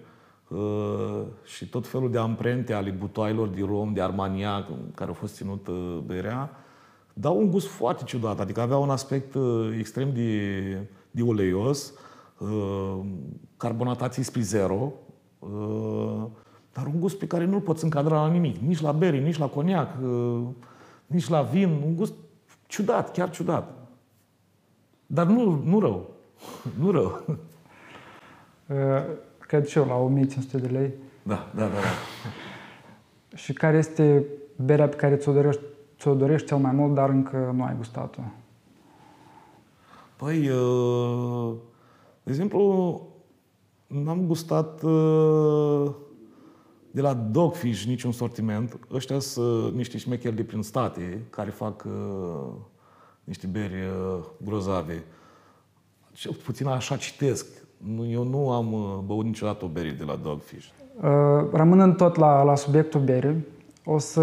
și 1.43 1.69
tot 1.69 1.87
felul 1.87 2.11
de 2.11 2.17
amprente 2.17 2.73
ale 2.73 2.89
butoailor 2.89 3.47
de 3.47 3.61
rom, 3.65 3.93
de 3.93 4.01
armaniac, 4.01 4.67
care 4.95 5.09
au 5.09 5.15
fost 5.15 5.35
ținut 5.35 5.69
berea, 6.05 6.49
dau 7.13 7.37
un 7.37 7.51
gust 7.51 7.67
foarte 7.67 8.03
ciudat. 8.03 8.39
Adică 8.39 8.61
avea 8.61 8.77
un 8.77 8.89
aspect 8.89 9.35
extrem 9.77 10.13
de 10.13 10.87
de 11.11 11.21
uleios, 11.21 11.93
uh, 12.37 12.99
carbonatații 13.57 14.23
spre 14.23 14.41
zero, 14.41 14.93
uh, 15.39 16.25
dar 16.73 16.85
un 16.85 16.99
gust 16.99 17.17
pe 17.17 17.27
care 17.27 17.45
nu-l 17.45 17.61
poți 17.61 17.83
încadra 17.83 18.21
la 18.25 18.31
nimic. 18.31 18.57
Nici 18.57 18.81
la 18.81 18.91
beri, 18.91 19.19
nici 19.19 19.37
la 19.37 19.47
coniac, 19.47 19.97
uh, 20.01 20.41
nici 21.05 21.29
la 21.29 21.41
vin. 21.41 21.69
Un 21.69 21.95
gust 21.95 22.13
ciudat, 22.67 23.11
chiar 23.11 23.29
ciudat. 23.29 23.87
Dar 25.05 25.25
nu, 25.25 25.61
nu 25.65 25.79
rău. 25.79 26.09
Nu 26.79 26.91
rău. 26.91 27.21
Cred 29.49 29.65
și 29.65 29.77
eu 29.77 29.85
la 29.85 29.95
1500 29.95 30.57
de 30.57 30.67
lei. 30.67 30.93
Da, 31.23 31.51
da, 31.55 31.61
da. 31.61 31.73
da. 31.73 31.79
Și 33.41 33.53
care 33.53 33.77
este 33.77 34.25
berea 34.55 34.89
pe 34.89 34.95
care 34.95 35.15
ți-o 35.15 35.33
dorești, 35.33 35.61
ți-o 35.99 36.13
dorești 36.15 36.47
cel 36.47 36.57
mai 36.57 36.71
mult, 36.71 36.93
dar 36.93 37.09
încă 37.09 37.53
nu 37.55 37.63
ai 37.63 37.75
gustat-o? 37.77 38.21
Păi, 40.15 40.49
uh, 40.49 41.55
de 42.23 42.31
exemplu, 42.31 43.01
n-am 43.87 44.25
gustat 44.25 44.83
uh, 44.83 45.91
de 46.91 47.01
la 47.01 47.13
Dogfish 47.13 47.83
niciun 47.83 48.11
sortiment. 48.11 48.79
Ăștia 48.91 49.19
sunt 49.19 49.75
niște 49.75 49.97
șmecheri 49.97 50.35
de 50.35 50.43
prin 50.43 50.61
state 50.61 51.25
care 51.29 51.49
fac 51.49 51.83
uh, 51.85 52.53
niște 53.23 53.47
beri 53.47 53.75
grozave. 54.43 55.03
Cel 56.11 56.33
puțin 56.33 56.67
așa 56.67 56.97
citesc. 56.97 57.58
Eu 58.07 58.23
nu 58.23 58.51
am 58.51 58.75
băut 59.05 59.25
niciodată 59.25 59.65
o 59.65 59.67
bere 59.67 59.95
de 59.97 60.03
la 60.03 60.19
Dogfish. 60.23 60.67
Rămânând 61.51 61.95
tot 61.95 62.15
la, 62.15 62.43
la 62.43 62.55
subiectul 62.55 63.01
berii, 63.01 63.45
o 63.85 63.97
să 63.97 64.21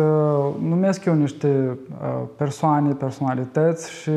numesc 0.61 1.05
eu 1.05 1.15
niște 1.15 1.79
persoane, 2.37 2.93
personalități 2.93 3.93
și 3.93 4.11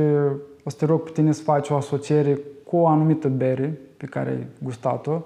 o 0.64 0.70
să 0.70 0.76
te 0.78 0.86
rog 0.86 1.02
pe 1.02 1.10
tine 1.14 1.32
să 1.32 1.42
faci 1.42 1.70
o 1.70 1.76
asociere 1.76 2.40
cu 2.66 2.78
o 2.78 2.88
anumită 2.88 3.28
bere 3.28 3.80
pe 3.98 4.06
care 4.06 4.30
ai 4.30 4.48
gustat-o 4.64 5.22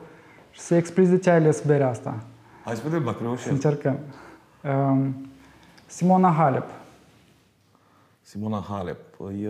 și 0.52 0.60
să 0.60 0.76
explici 0.76 1.08
de 1.08 1.18
ce 1.18 1.30
ai 1.30 1.36
ales 1.36 1.66
berea 1.66 1.90
asta. 1.90 2.24
Hai 2.64 2.76
să 2.76 2.82
vedem 2.84 3.04
dacă 3.04 3.18
reușim. 3.22 3.46
Să 3.46 3.52
încercăm. 3.52 3.98
Um, 4.64 5.28
Simona 5.86 6.30
Halep. 6.30 6.70
Simona 8.22 8.66
Halep. 8.70 8.98
Păi, 9.18 9.50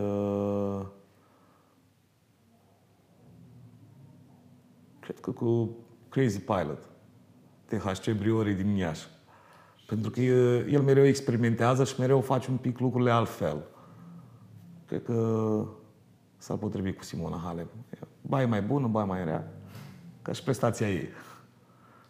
Cred 5.04 5.20
că 5.20 5.32
cu 5.32 5.76
Crazy 6.10 6.40
Pilot. 6.40 6.90
THC 7.66 8.12
Briori 8.12 8.54
din 8.54 8.76
Iași. 8.76 9.08
Pentru 9.88 10.12
că 10.12 10.22
el 10.22 10.82
mereu 10.82 11.06
experimentează 11.06 11.84
și 11.84 12.00
mereu 12.00 12.22
face 12.22 12.52
un 12.52 12.58
pic 12.58 12.80
lucrurile 12.80 13.12
altfel. 13.12 13.64
Cred 14.86 15.04
că 15.04 15.66
s-ar 16.38 16.58
potrivi 16.58 16.94
cu 16.94 17.04
Simona 17.04 17.38
Halep. 17.38 17.70
Ba 18.22 18.42
e 18.42 18.46
mai 18.46 18.62
bună, 18.62 18.88
ba 18.88 19.04
mai 19.04 19.24
rea, 19.24 19.54
ca 20.22 20.32
și 20.32 20.44
prestația 20.44 20.90
ei. 20.90 21.08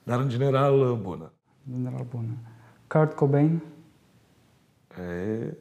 Dar 0.03 0.19
în 0.19 0.29
general 0.29 0.99
bună. 1.01 1.31
În 1.67 1.73
general 1.73 2.05
bună. 2.09 2.37
Kurt 2.87 3.13
Cobain? 3.13 3.63
E... 4.97 5.57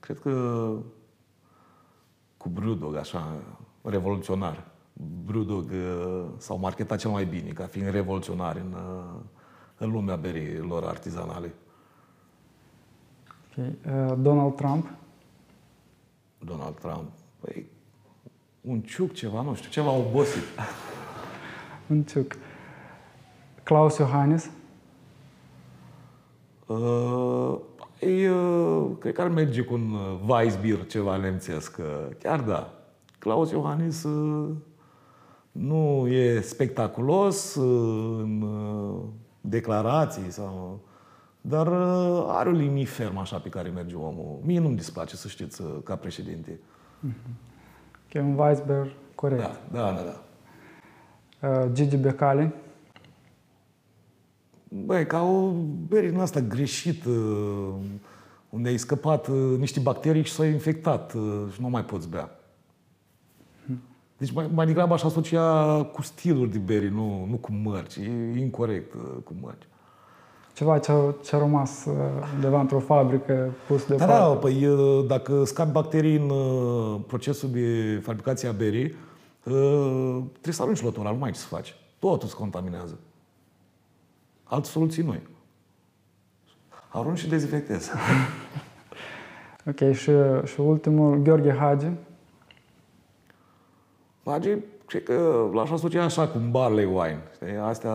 Cred 0.00 0.18
că 0.18 0.76
cu 2.36 2.48
Brewdog, 2.48 2.94
așa, 2.96 3.42
revoluționar. 3.88 4.64
Brewdog 5.24 5.70
s-au 6.36 6.58
marketat 6.58 6.98
cel 6.98 7.10
mai 7.10 7.24
bine, 7.24 7.50
ca 7.50 7.64
fiind 7.64 7.90
revoluționari 7.90 8.58
în, 8.58 8.76
în 9.78 9.90
lumea 9.90 10.16
berilor 10.16 10.84
artizanale. 10.84 11.54
Okay. 13.56 13.78
Uh, 13.86 14.14
Donald 14.18 14.54
Trump? 14.54 14.90
Donald 16.38 16.78
Trump. 16.78 17.10
Păi, 17.40 17.66
un 18.60 18.80
ciuc 18.80 19.12
ceva, 19.12 19.42
nu 19.42 19.54
știu, 19.54 19.70
ceva 19.70 19.90
obosit. 19.90 20.42
un 21.90 22.02
ciuc. 22.02 22.36
Klaus 23.62 23.98
Iohannis? 23.98 24.50
Uh, 26.66 27.58
e, 27.98 28.30
uh, 28.30 28.90
cred 28.98 29.14
că 29.14 29.22
ar 29.22 29.28
merge 29.28 29.62
cu 29.62 29.74
un 29.74 29.92
uh, 29.92 30.20
Weissbier 30.26 30.86
ceva 30.86 31.16
nemțesc. 31.16 31.76
Uh, 31.78 32.16
chiar 32.18 32.40
da. 32.40 32.72
Klaus 33.26 33.50
Iohannis 33.50 34.02
uh, 34.02 34.54
nu 35.52 36.06
e 36.06 36.40
spectaculos 36.40 37.54
uh, 37.54 38.18
în 38.22 38.42
uh, 38.42 39.02
declarații 39.40 40.30
sau 40.30 40.80
dar 41.40 41.66
uh, 41.66 42.24
are 42.28 42.48
o 42.48 42.52
linie 42.52 42.84
fermă 42.84 43.20
așa 43.20 43.38
pe 43.38 43.48
care 43.48 43.68
merge 43.68 43.94
omul. 43.94 44.38
Mie 44.44 44.60
nu-mi 44.60 44.76
displace, 44.76 45.16
să 45.16 45.28
știți, 45.28 45.62
uh, 45.62 45.68
ca 45.84 45.96
președinte. 45.96 46.60
Mm-hmm. 47.08 48.14
un 48.14 48.38
Weisberg, 48.38 48.90
corect. 49.14 49.40
Da, 49.40 49.60
da, 49.72 49.92
da. 49.92 50.02
da. 51.40 51.48
Uh, 51.48 51.72
Gigi 51.72 51.96
Becali. 51.96 52.52
Băi, 54.68 55.06
ca 55.06 55.22
o 55.22 55.50
bere 55.88 56.08
din 56.08 56.18
asta 56.18 56.40
greșită, 56.40 57.10
unde 58.50 58.68
ai 58.68 58.76
scăpat 58.76 59.28
niște 59.58 59.80
bacterii 59.80 60.24
și 60.24 60.32
s-ai 60.32 60.50
infectat 60.50 61.10
și 61.52 61.60
nu 61.60 61.68
mai 61.68 61.84
poți 61.84 62.08
bea. 62.08 62.30
Mhm. 63.66 63.80
Deci 64.16 64.32
mai, 64.32 64.50
mai 64.54 64.66
degrabă 64.66 64.94
aș 64.94 65.02
asocia 65.02 65.82
cu 65.84 66.02
stiluri 66.02 66.50
de 66.50 66.58
beri, 66.58 66.92
nu, 66.92 67.26
nu 67.30 67.36
cu 67.36 67.52
mărci. 67.52 67.96
E 67.96 68.38
incorrect 68.38 68.92
cu 69.24 69.34
mărci 69.40 69.66
ceva 70.56 70.78
ce 70.78 70.92
a, 70.92 71.14
ce 71.24 71.36
a 71.36 71.38
rămas 71.38 71.84
uh, 71.84 71.94
undeva 72.34 72.60
într-o 72.60 72.78
fabrică 72.78 73.54
pus 73.66 73.86
de 73.86 73.94
Da, 73.94 74.06
da, 74.06 74.26
păi 74.26 74.66
uh, 74.66 75.06
dacă 75.06 75.44
scapi 75.44 75.72
bacterii 75.72 76.16
în 76.16 76.30
uh, 76.30 77.00
procesul 77.06 77.48
de 77.52 78.00
fabricație 78.02 78.48
a 78.48 78.52
berii, 78.52 78.94
trebuie 79.42 80.52
să 80.54 80.62
arunci 80.62 80.82
lotul 80.82 81.00
ăla, 81.00 81.10
nu 81.10 81.16
mai 81.16 81.28
ai 81.28 81.34
ce 81.34 81.40
să 81.40 81.46
faci. 81.46 81.74
Totul 81.98 82.28
se 82.28 82.34
contaminează. 82.34 82.98
Alte 84.44 84.68
soluții 84.68 85.02
noi. 85.02 85.22
Arunci 86.88 87.18
și 87.18 87.28
dezinfectezi. 87.28 87.90
Ok, 89.68 89.92
și, 89.92 90.10
și 90.44 90.60
ultimul, 90.60 91.16
Gheorghe 91.16 91.56
Hagi. 91.58 91.86
Hagi, 94.26 94.56
cred 94.86 95.02
că 95.02 95.48
l-aș 95.52 95.70
asocia 95.70 96.04
așa 96.04 96.28
cu 96.28 96.38
un 96.38 96.50
barley 96.50 96.84
wine. 96.84 97.22
Știi? 97.34 97.56
Astea, 97.62 97.92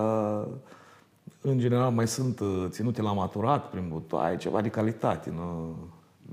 în 1.41 1.59
general, 1.59 1.91
mai 1.91 2.07
sunt 2.07 2.39
uh, 2.39 2.65
ținute 2.69 3.01
la 3.01 3.13
maturat 3.13 3.69
prin 3.69 3.85
butoaie, 3.89 4.37
ceva 4.37 4.61
de 4.61 4.69
calitate. 4.69 5.33
Nu, 5.35 5.75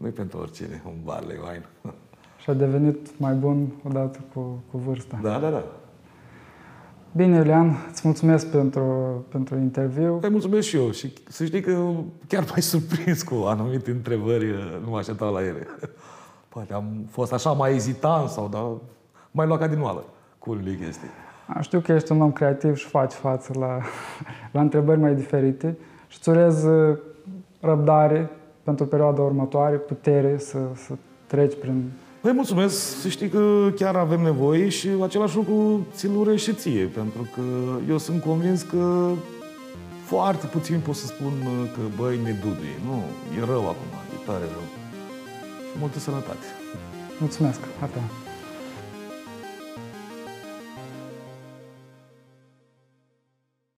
nu 0.01 0.07
e 0.07 0.11
pentru 0.11 0.39
oricine 0.39 0.83
un 0.87 0.97
barley 1.05 1.37
wine. 1.37 1.69
Și 2.43 2.51
a 2.51 2.53
devenit 2.53 3.19
mai 3.19 3.35
bun 3.35 3.73
odată 3.89 4.19
cu, 4.33 4.63
cu 4.71 4.79
vârsta. 4.79 5.19
Da, 5.23 5.39
da, 5.39 5.51
da. 5.51 5.65
Bine, 7.13 7.37
Iulian, 7.37 7.77
îți 7.91 8.01
mulțumesc 8.05 8.47
pentru, 8.51 9.25
pentru 9.29 9.57
interviu. 9.57 10.19
Te 10.21 10.29
mulțumesc 10.29 10.67
și 10.67 10.77
eu 10.77 10.91
și 10.91 11.13
să 11.29 11.45
știi 11.45 11.61
că 11.61 11.91
chiar 12.27 12.45
mai 12.51 12.63
surprins 12.63 13.23
cu 13.23 13.35
anumite 13.35 13.91
întrebări, 13.91 14.47
nu 14.85 14.91
mă 14.91 14.99
așteptam 14.99 15.33
la 15.33 15.47
ele. 15.47 15.67
Poate 16.49 16.73
am 16.73 17.07
fost 17.11 17.33
așa 17.33 17.53
mai 17.53 17.75
ezitant 17.75 18.29
sau 18.29 18.49
da, 18.49 18.77
mai 19.39 19.47
luat 19.47 19.59
ca 19.59 19.67
din 19.67 19.81
oală 19.81 20.05
cu 20.39 20.51
unele 20.51 20.79
chestii. 20.85 21.09
Știu 21.61 21.81
că 21.81 21.93
ești 21.93 22.13
un 22.13 22.21
om 22.21 22.33
creativ 22.33 22.77
și 22.77 22.87
faci 22.87 23.13
față 23.13 23.53
la, 23.59 23.79
la 24.55 24.61
întrebări 24.61 25.01
mai 25.01 25.15
diferite 25.15 25.77
și 26.09 26.17
îți 26.19 26.29
urez 26.29 26.65
uh, 26.65 26.99
răbdare 27.61 28.31
pentru 28.63 28.87
perioada 28.87 29.23
următoare, 29.23 29.77
putere 29.77 30.39
să, 30.39 30.59
să 30.75 30.93
treci 31.27 31.59
prin 31.61 31.91
Păi 32.21 32.33
mulțumesc, 32.33 33.01
să 33.01 33.09
știi 33.09 33.29
că 33.29 33.73
chiar 33.75 33.97
avem 33.97 34.21
nevoie 34.21 34.69
și 34.69 34.89
același 35.03 35.37
lucru 35.37 35.87
ți-l 35.93 36.17
urez 36.17 36.39
și 36.39 36.55
ție, 36.55 36.85
pentru 36.85 37.29
că 37.35 37.43
eu 37.89 37.99
sunt 37.99 38.23
convins 38.23 38.63
că 38.63 39.11
foarte 40.05 40.47
puțin 40.47 40.81
pot 40.85 40.95
să 40.95 41.07
spun 41.07 41.33
că, 41.75 41.81
băi, 41.97 42.21
ne 42.25 42.31
duduie. 42.31 42.79
Nu, 42.85 43.03
e 43.41 43.45
rău 43.45 43.61
acum, 43.61 43.91
e 44.15 44.27
tare 44.27 44.45
rău. 44.53 44.67
Și 45.71 45.79
multă 45.79 45.99
sănătate. 45.99 46.47
Mulțumesc, 47.19 47.61
atât. 47.83 48.28